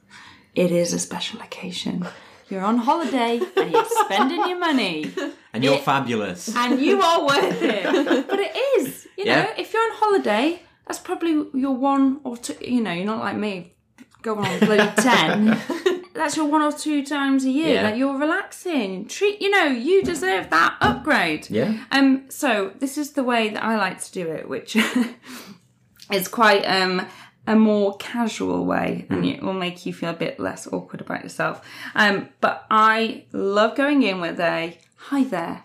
It 0.55 0.71
is 0.71 0.93
a 0.93 0.99
special 0.99 1.41
occasion. 1.41 2.07
You're 2.49 2.63
on 2.65 2.79
holiday 2.79 3.41
and 3.57 3.71
you're 3.73 3.85
spending 4.05 4.39
your 4.49 4.59
money. 4.59 5.13
And 5.55 5.63
you're 5.63 5.75
It- 5.75 5.83
fabulous. 5.85 6.55
and 6.57 6.81
you 6.81 7.01
are 7.01 7.25
worth 7.27 7.63
it. 7.63 8.27
But 8.29 8.41
it 8.41 8.57
is, 8.79 9.07
you 9.17 9.25
know, 9.27 9.33
Yeah. 9.47 9.55
if 9.57 9.73
you're 9.73 9.83
on 9.83 9.97
holiday, 9.97 10.61
that's 10.87 10.99
probably 10.99 11.33
your 11.55 11.77
one 11.77 12.21
or 12.25 12.37
two. 12.37 12.57
You 12.61 12.81
know, 12.81 12.93
you're 12.93 13.07
not 13.07 13.21
like 13.21 13.37
me, 13.37 13.75
going 14.23 14.45
on 14.45 14.59
bloody 14.61 14.91
ten. 15.01 15.57
That's 16.15 16.37
your 16.37 16.47
one 16.47 16.63
or 16.63 16.73
two 16.73 17.05
times 17.05 17.45
a 17.45 17.51
year 17.51 17.75
Yeah. 17.75 17.83
that 17.83 17.97
you're 17.97 18.17
relaxing. 18.17 19.07
Treat, 19.09 19.43
you 19.43 19.51
know, 19.51 19.65
you 19.67 20.03
deserve 20.05 20.49
that 20.51 20.77
upgrade. 20.81 21.51
Yeah. 21.51 21.77
Um. 21.91 22.27
So 22.31 22.73
this 22.79 22.97
is 22.97 23.13
the 23.13 23.25
way 23.25 23.49
that 23.51 23.63
I 23.65 23.77
like 23.77 24.01
to 24.05 24.13
do 24.13 24.29
it, 24.31 24.49
which 24.49 24.77
is 26.13 26.29
quite 26.29 26.63
um 26.65 27.07
a 27.47 27.55
more 27.57 27.97
casual 27.99 28.65
way, 28.65 29.07
and 29.11 29.27
it 29.27 29.43
will 29.43 29.53
make 29.53 29.85
you 29.85 29.93
feel 29.93 30.11
a 30.11 30.15
bit 30.15 30.41
less 30.41 30.67
awkward 30.73 31.01
about 31.01 31.23
yourself. 31.23 31.61
Um. 31.95 32.29
But 32.41 32.65
I 32.71 33.25
love 33.33 33.77
going 33.77 34.03
in 34.03 34.21
with 34.21 34.39
a 34.41 34.79
hi 34.97 35.25
there 35.25 35.63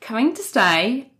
coming 0.00 0.34
to 0.34 0.42
stay. 0.42 1.12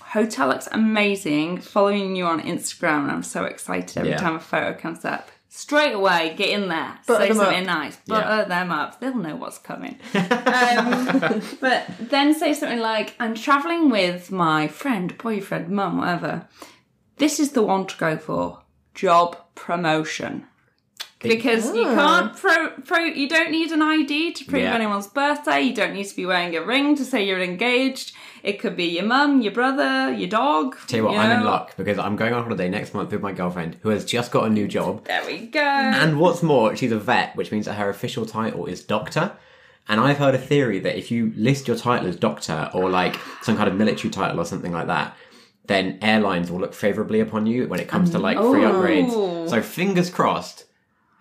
Hotel 0.00 0.48
looks 0.48 0.68
amazing. 0.70 1.60
Following 1.60 2.14
you 2.16 2.24
on 2.26 2.40
Instagram, 2.40 3.02
and 3.02 3.10
I'm 3.10 3.22
so 3.24 3.44
excited 3.44 3.98
every 3.98 4.10
Yeah. 4.10 4.18
time 4.18 4.36
a 4.36 4.40
photo 4.40 4.72
comes 4.78 5.04
up. 5.04 5.30
Straight 5.56 5.94
away, 5.94 6.34
get 6.36 6.50
in 6.50 6.68
there, 6.68 6.98
Butter 7.06 7.28
say 7.28 7.32
something 7.32 7.66
up. 7.66 7.78
nice, 7.78 7.96
butter 8.06 8.46
them 8.46 8.70
up. 8.70 9.00
They'll 9.00 9.16
know 9.16 9.36
what's 9.36 9.56
coming. 9.56 9.98
um, 10.14 11.40
but 11.62 11.86
then 11.98 12.34
say 12.34 12.52
something 12.52 12.78
like, 12.78 13.14
"I'm 13.18 13.34
traveling 13.34 13.88
with 13.88 14.30
my 14.30 14.68
friend, 14.68 15.16
boyfriend, 15.16 15.70
mum, 15.70 15.96
whatever. 15.96 16.46
This 17.16 17.40
is 17.40 17.52
the 17.52 17.62
one 17.62 17.86
to 17.86 17.96
go 17.96 18.18
for. 18.18 18.64
Job 18.94 19.38
promotion." 19.54 20.46
Because 21.20 21.74
you 21.74 21.84
can't 21.84 22.36
pro, 22.36 22.70
pro 22.84 22.98
you 22.98 23.28
don't 23.28 23.50
need 23.50 23.72
an 23.72 23.80
ID 23.80 24.32
to 24.32 24.44
prove 24.44 24.62
Yeah. 24.62 24.74
anyone's 24.74 25.06
birthday. 25.06 25.62
You 25.62 25.74
don't 25.74 25.94
need 25.94 26.04
to 26.04 26.14
be 26.14 26.26
wearing 26.26 26.54
a 26.54 26.62
ring 26.62 26.94
to 26.96 27.04
say 27.04 27.26
you're 27.26 27.42
engaged. 27.42 28.12
It 28.42 28.60
could 28.60 28.76
be 28.76 28.84
your 28.84 29.04
mum, 29.04 29.40
your 29.40 29.52
brother, 29.52 30.12
your 30.12 30.28
dog. 30.28 30.76
Tell 30.86 30.98
you 30.98 31.04
what, 31.04 31.14
you 31.14 31.18
I'm 31.18 31.38
in 31.40 31.44
luck 31.44 31.74
because 31.76 31.98
I'm 31.98 32.16
going 32.16 32.34
on 32.34 32.42
holiday 32.42 32.68
next 32.68 32.92
month 32.92 33.10
with 33.12 33.22
my 33.22 33.32
girlfriend 33.32 33.78
who 33.82 33.88
has 33.88 34.04
just 34.04 34.30
got 34.30 34.44
a 34.46 34.50
new 34.50 34.68
job. 34.68 35.04
There 35.06 35.24
we 35.24 35.46
go. 35.46 35.60
And 35.60 36.20
what's 36.20 36.42
more, 36.42 36.76
she's 36.76 36.92
a 36.92 36.98
vet, 36.98 37.34
which 37.34 37.50
means 37.50 37.64
that 37.64 37.74
her 37.74 37.88
official 37.88 38.26
title 38.26 38.66
is 38.66 38.84
doctor. 38.84 39.32
And 39.88 40.00
I've 40.00 40.18
heard 40.18 40.34
a 40.34 40.38
theory 40.38 40.80
that 40.80 40.98
if 40.98 41.10
you 41.10 41.32
list 41.36 41.66
your 41.66 41.76
title 41.76 42.08
as 42.08 42.16
doctor 42.16 42.70
or 42.74 42.90
like 42.90 43.16
some 43.42 43.56
kind 43.56 43.68
of 43.68 43.74
military 43.76 44.10
title 44.10 44.38
or 44.38 44.44
something 44.44 44.72
like 44.72 44.88
that, 44.88 45.16
then 45.66 45.98
airlines 46.02 46.50
will 46.50 46.60
look 46.60 46.74
favourably 46.74 47.20
upon 47.20 47.46
you 47.46 47.66
when 47.68 47.80
it 47.80 47.88
comes 47.88 48.10
to 48.10 48.18
like 48.18 48.36
free 48.36 48.62
Ooh. 48.64 48.68
upgrades. 48.70 49.48
So 49.50 49.62
fingers 49.62 50.10
crossed, 50.10 50.65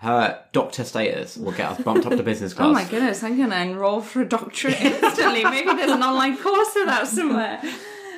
her 0.06 0.44
doctor 0.52 0.84
status 0.84 1.36
will 1.36 1.52
get 1.52 1.72
us 1.72 1.82
bumped 1.82 2.06
up 2.06 2.16
to 2.16 2.24
business 2.24 2.54
class. 2.54 2.66
Oh 2.70 2.74
my 2.74 2.86
goodness, 2.86 3.24
I'm 3.24 3.38
going 3.38 3.50
to 3.50 3.60
enroll 3.62 4.02
for 4.02 4.22
a 4.22 4.26
doctorate 4.26 4.80
instantly. 4.82 5.44
Maybe 5.44 5.74
there's 5.74 5.92
an 5.92 6.04
online 6.04 6.38
course 6.38 6.76
of 6.76 6.86
that 6.86 7.08
somewhere. 7.08 7.60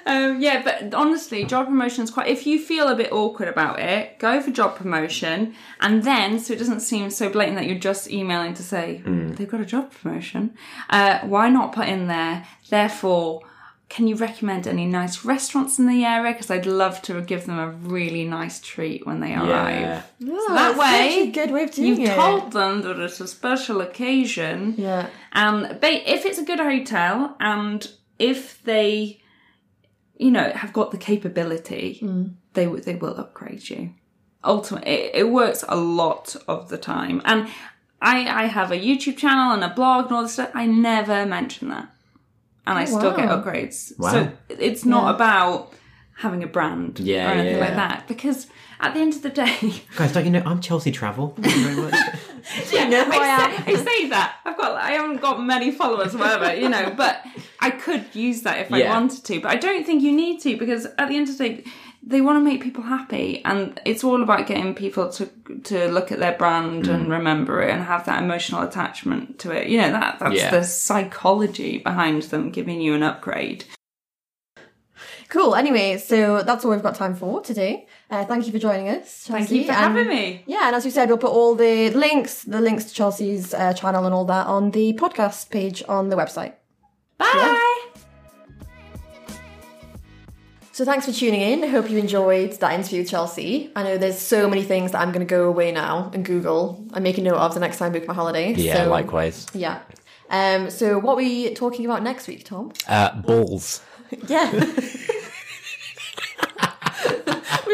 Um, 0.05 0.39
yeah, 0.41 0.63
but 0.63 0.93
honestly, 0.93 1.43
job 1.43 1.67
promotion 1.67 2.03
is 2.03 2.11
quite. 2.11 2.27
If 2.27 2.47
you 2.47 2.59
feel 2.59 2.87
a 2.87 2.95
bit 2.95 3.11
awkward 3.11 3.49
about 3.49 3.79
it, 3.79 4.19
go 4.19 4.41
for 4.41 4.51
job 4.51 4.75
promotion, 4.77 5.53
and 5.81 6.03
then 6.03 6.39
so 6.39 6.53
it 6.53 6.59
doesn't 6.59 6.79
seem 6.79 7.09
so 7.09 7.29
blatant 7.29 7.57
that 7.57 7.65
you're 7.65 7.77
just 7.77 8.09
emailing 8.09 8.53
to 8.53 8.63
say 8.63 9.01
they've 9.05 9.49
got 9.49 9.59
a 9.59 9.65
job 9.65 9.91
promotion. 9.91 10.55
Uh, 10.89 11.19
why 11.19 11.49
not 11.49 11.73
put 11.73 11.87
in 11.89 12.07
there? 12.07 12.45
Therefore, 12.69 13.41
can 13.89 14.05
you 14.07 14.15
recommend 14.15 14.67
any 14.67 14.85
nice 14.85 15.23
restaurants 15.23 15.79
in 15.79 15.87
the 15.87 16.03
area? 16.03 16.33
Because 16.33 16.51
I'd 16.51 16.65
love 16.65 17.01
to 17.03 17.21
give 17.21 17.45
them 17.45 17.57
a 17.57 17.69
really 17.69 18.25
nice 18.25 18.59
treat 18.59 19.05
when 19.07 19.21
they 19.21 19.29
Yeah. 19.29 19.47
arrive. 19.47 20.03
Oh, 20.23 20.45
that 20.49 20.75
that's 20.75 20.79
way, 20.79 21.21
a 21.21 21.31
good 21.31 21.51
way 21.51 21.63
of 21.63 21.71
doing 21.71 21.87
You've 22.01 22.09
it. 22.09 22.15
told 22.15 22.51
them 22.51 22.81
that 22.81 22.99
it's 22.99 23.21
a 23.21 23.27
special 23.27 23.79
occasion. 23.81 24.75
Yeah. 24.77 25.07
Um, 25.31 25.63
and 25.63 25.79
ba- 25.79 26.11
if 26.13 26.25
it's 26.25 26.37
a 26.37 26.43
good 26.43 26.59
hotel 26.59 27.37
and 27.39 27.89
if 28.19 28.61
they, 28.63 29.21
you 30.17 30.31
know, 30.31 30.51
have 30.51 30.73
got 30.73 30.91
the 30.91 30.97
capability, 30.97 31.99
mm. 32.01 32.33
they 32.53 32.65
they 32.65 32.95
will 32.95 33.15
upgrade 33.17 33.69
you. 33.69 33.91
Ultimately, 34.43 34.91
it, 34.91 35.11
it 35.15 35.29
works 35.29 35.63
a 35.67 35.75
lot 35.77 36.35
of 36.47 36.67
the 36.69 36.77
time. 36.77 37.21
And 37.25 37.47
I 38.01 38.43
I 38.43 38.45
have 38.47 38.71
a 38.71 38.77
YouTube 38.77 39.17
channel 39.17 39.53
and 39.53 39.63
a 39.63 39.73
blog 39.73 40.05
and 40.07 40.13
all 40.15 40.23
this 40.23 40.33
stuff. 40.33 40.51
I 40.53 40.65
never 40.65 41.25
mention 41.25 41.69
that, 41.69 41.87
and 42.67 42.77
oh, 42.77 42.81
I 42.81 42.85
still 42.85 43.15
get 43.15 43.29
upgrades. 43.29 43.97
Wow. 43.97 44.11
So 44.11 44.31
it's 44.49 44.85
not 44.85 45.05
Yeah. 45.09 45.15
about 45.15 45.73
having 46.17 46.43
a 46.43 46.47
brand 46.47 46.99
Yeah, 46.99 47.27
or 47.29 47.33
anything 47.35 47.57
yeah, 47.59 47.65
like 47.65 47.75
that 47.75 48.07
because 48.07 48.47
at 48.79 48.93
the 48.93 48.99
end 48.99 49.13
of 49.13 49.21
the 49.21 49.29
day 49.29 49.83
Guys, 49.95 50.11
don't 50.13 50.25
you 50.25 50.31
know 50.31 50.41
I'm 50.45 50.59
Chelsea 50.61 50.91
Travel? 50.91 51.35
Thank 51.39 51.55
you 51.55 51.63
very 51.63 51.75
much. 51.91 51.95
You 52.71 52.87
know 52.89 53.03
who 53.03 53.11
I 53.11 53.17
I, 53.17 53.27
am. 53.27 53.65
say, 53.65 53.73
I 53.73 53.75
say 53.83 54.09
that 54.09 54.35
I've 54.45 54.57
got 54.57 54.71
I 54.81 54.91
haven't 54.91 55.19
got 55.19 55.43
many 55.43 55.69
followers, 55.71 56.15
whatever 56.15 56.55
you 56.55 56.69
know, 56.69 56.93
but 56.95 57.21
I 57.59 57.71
could 57.71 58.05
use 58.15 58.43
that 58.43 58.59
if 58.59 58.71
I 58.71 58.87
wanted 58.87 59.25
to. 59.25 59.41
But 59.41 59.51
I 59.51 59.57
don't 59.57 59.85
think 59.85 60.01
you 60.01 60.13
need 60.13 60.39
to 60.43 60.55
because 60.57 60.85
at 60.85 61.09
the 61.09 61.17
end 61.17 61.27
of 61.27 61.37
the 61.37 61.49
day, 61.49 61.63
they 62.09 62.21
want 62.21 62.37
to 62.37 62.43
make 62.49 62.63
people 62.63 62.83
happy, 62.83 63.41
and 63.43 63.79
it's 63.85 64.03
all 64.03 64.23
about 64.23 64.47
getting 64.47 64.73
people 64.73 65.09
to 65.17 65.29
to 65.65 65.87
look 65.89 66.11
at 66.11 66.19
their 66.19 66.35
brand 66.37 66.85
Mm. 66.85 66.93
and 66.93 67.09
remember 67.11 67.61
it 67.61 67.69
and 67.71 67.83
have 67.83 68.05
that 68.05 68.23
emotional 68.23 68.61
attachment 68.63 69.39
to 69.39 69.51
it. 69.51 69.67
You 69.67 69.77
know 69.81 69.91
that 69.91 70.19
that's 70.19 70.35
Yeah. 70.35 70.51
the 70.51 70.63
psychology 70.63 71.79
behind 71.79 72.23
them 72.23 72.49
giving 72.51 72.79
you 72.81 72.93
an 72.95 73.03
upgrade. 73.03 73.65
Cool. 75.29 75.55
Anyway, 75.55 75.97
so 75.97 76.41
that's 76.41 76.63
all 76.63 76.71
we've 76.71 76.81
got 76.81 76.95
time 76.95 77.13
for 77.13 77.41
today. 77.41 77.85
Uh, 78.09 78.23
thank 78.23 78.45
you 78.45 78.51
for 78.53 78.59
joining 78.59 78.87
us. 78.87 79.25
Thank 79.27 79.51
you 79.51 79.65
for 79.65 79.71
and- 79.73 79.81
having 79.97 80.07
me. 80.07 80.43
Yeah, 80.47 80.67
and 80.67 80.75
as 80.75 80.85
we 80.85 80.91
said, 80.91 81.09
we'll 81.09 81.17
put 81.17 81.31
all 81.31 81.53
the 81.53 81.89
links, 81.91 82.43
the 82.43 82.61
links 82.61 82.85
to 82.85 82.93
Chelsea's 82.93 83.53
uh, 83.53 83.73
channel 83.73 84.05
and 84.05 84.13
all 84.15 84.23
that 84.25 84.47
on 84.47 84.71
the 84.71 84.93
podcast 84.93 85.49
page 85.49 85.83
on 85.89 86.07
the 86.09 86.15
website. 86.15 86.53
Bye. 87.17 87.85
So 90.77 90.85
thanks 90.85 91.07
for 91.07 91.11
tuning 91.11 91.41
in. 91.41 91.63
I 91.63 91.67
hope 91.69 91.89
you 91.89 91.97
enjoyed 91.97 92.51
that 92.59 92.71
interview 92.71 92.99
with 92.99 93.09
Chelsea. 93.09 93.71
I 93.75 93.81
know 93.81 93.97
there's 93.97 94.19
so 94.19 94.47
many 94.47 94.61
things 94.61 94.91
that 94.91 95.01
I'm 95.01 95.11
going 95.11 95.25
to 95.25 95.29
go 95.29 95.47
away 95.47 95.71
now 95.71 96.11
and 96.13 96.23
Google 96.23 96.85
and 96.93 97.03
make 97.03 97.17
a 97.17 97.21
note 97.23 97.37
of 97.37 97.55
the 97.55 97.59
next 97.59 97.79
time 97.79 97.87
I 97.87 97.97
book 97.97 98.07
my 98.07 98.13
holiday. 98.13 98.53
yeah, 98.53 98.83
so, 98.83 98.89
likewise. 98.91 99.47
Yeah. 99.55 99.79
Um, 100.29 100.69
so 100.69 100.99
what 100.99 101.13
are 101.13 101.15
we 101.15 101.51
talking 101.55 101.83
about 101.83 102.03
next 102.03 102.27
week, 102.27 102.43
Tom? 102.43 102.73
Uh, 102.87 103.19
balls. 103.21 103.81
Yeah. 104.27 104.51
We've 104.53 104.63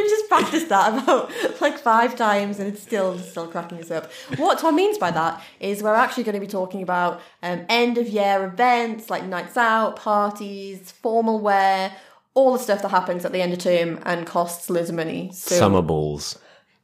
just 0.09 0.29
practiced 0.29 0.69
that 0.69 1.03
about 1.03 1.29
like 1.61 1.77
five 1.77 2.15
times 2.15 2.57
and 2.59 2.69
it's 2.69 2.81
still 2.81 3.19
still 3.19 3.47
cracking 3.47 3.79
us 3.79 3.91
up. 3.91 4.11
What 4.37 4.57
Tom 4.59 4.75
means 4.77 4.97
by 4.97 5.11
that 5.11 5.43
is 5.59 5.83
we're 5.83 5.93
actually 5.93 6.23
going 6.23 6.35
to 6.35 6.39
be 6.39 6.47
talking 6.47 6.81
about 6.81 7.21
um, 7.43 7.65
end 7.69 7.99
of 7.99 8.07
year 8.07 8.45
events 8.45 9.11
like 9.11 9.25
nights 9.25 9.57
out, 9.57 9.97
parties, 9.97 10.91
formal 10.91 11.39
wear, 11.39 11.95
all 12.35 12.53
the 12.53 12.59
stuff 12.59 12.81
that 12.81 12.89
happens 12.89 13.25
at 13.25 13.31
the 13.31 13.41
end 13.41 13.53
of 13.53 13.59
term 13.59 13.99
and 14.05 14.25
costs 14.25 14.69
loads 14.69 14.89
of 14.89 14.95
money. 14.95 15.29
So, 15.33 15.55
Summer 15.55 15.81
balls. 15.81 16.39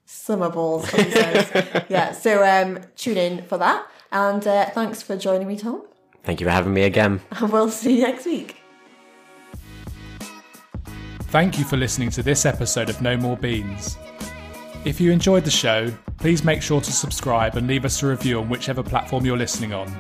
summer 0.06 0.50
balls. 0.50 0.92
as 0.94 1.06
he 1.06 1.12
says. 1.12 1.86
yeah, 1.90 2.12
so 2.12 2.44
um, 2.44 2.80
tune 2.96 3.18
in 3.18 3.44
for 3.46 3.58
that. 3.58 3.86
And 4.12 4.46
uh, 4.48 4.70
thanks 4.72 5.02
for 5.02 5.18
joining 5.18 5.48
me, 5.48 5.58
Tom. 5.58 5.84
Thank 6.24 6.40
you 6.42 6.46
for 6.48 6.52
having 6.52 6.74
me 6.74 6.84
again. 6.84 7.22
And 7.40 7.52
we'll 7.52 7.70
see 7.70 7.98
you 8.00 8.04
next 8.08 8.26
week. 8.26 8.58
Thank 11.32 11.60
you 11.60 11.66
for 11.66 11.78
listening 11.78 12.10
to 12.12 12.24
this 12.24 12.46
episode 12.46 12.90
of 12.90 13.02
No 13.02 13.16
More 13.16 13.38
Beans. 13.38 13.98
If 14.86 15.00
you 15.00 15.12
enjoyed 15.12 15.44
the 15.44 15.52
show, 15.52 15.92
please 16.18 16.44
make 16.44 16.62
sure 16.62 16.82
to 16.82 16.92
subscribe 16.92 17.56
and 17.56 17.68
leave 17.68 17.86
us 17.86 18.02
a 18.02 18.08
review 18.08 18.40
on 18.40 18.50
whichever 18.50 18.82
platform 18.82 19.26
you're 19.26 19.38
listening 19.38 19.74
on. 19.74 19.94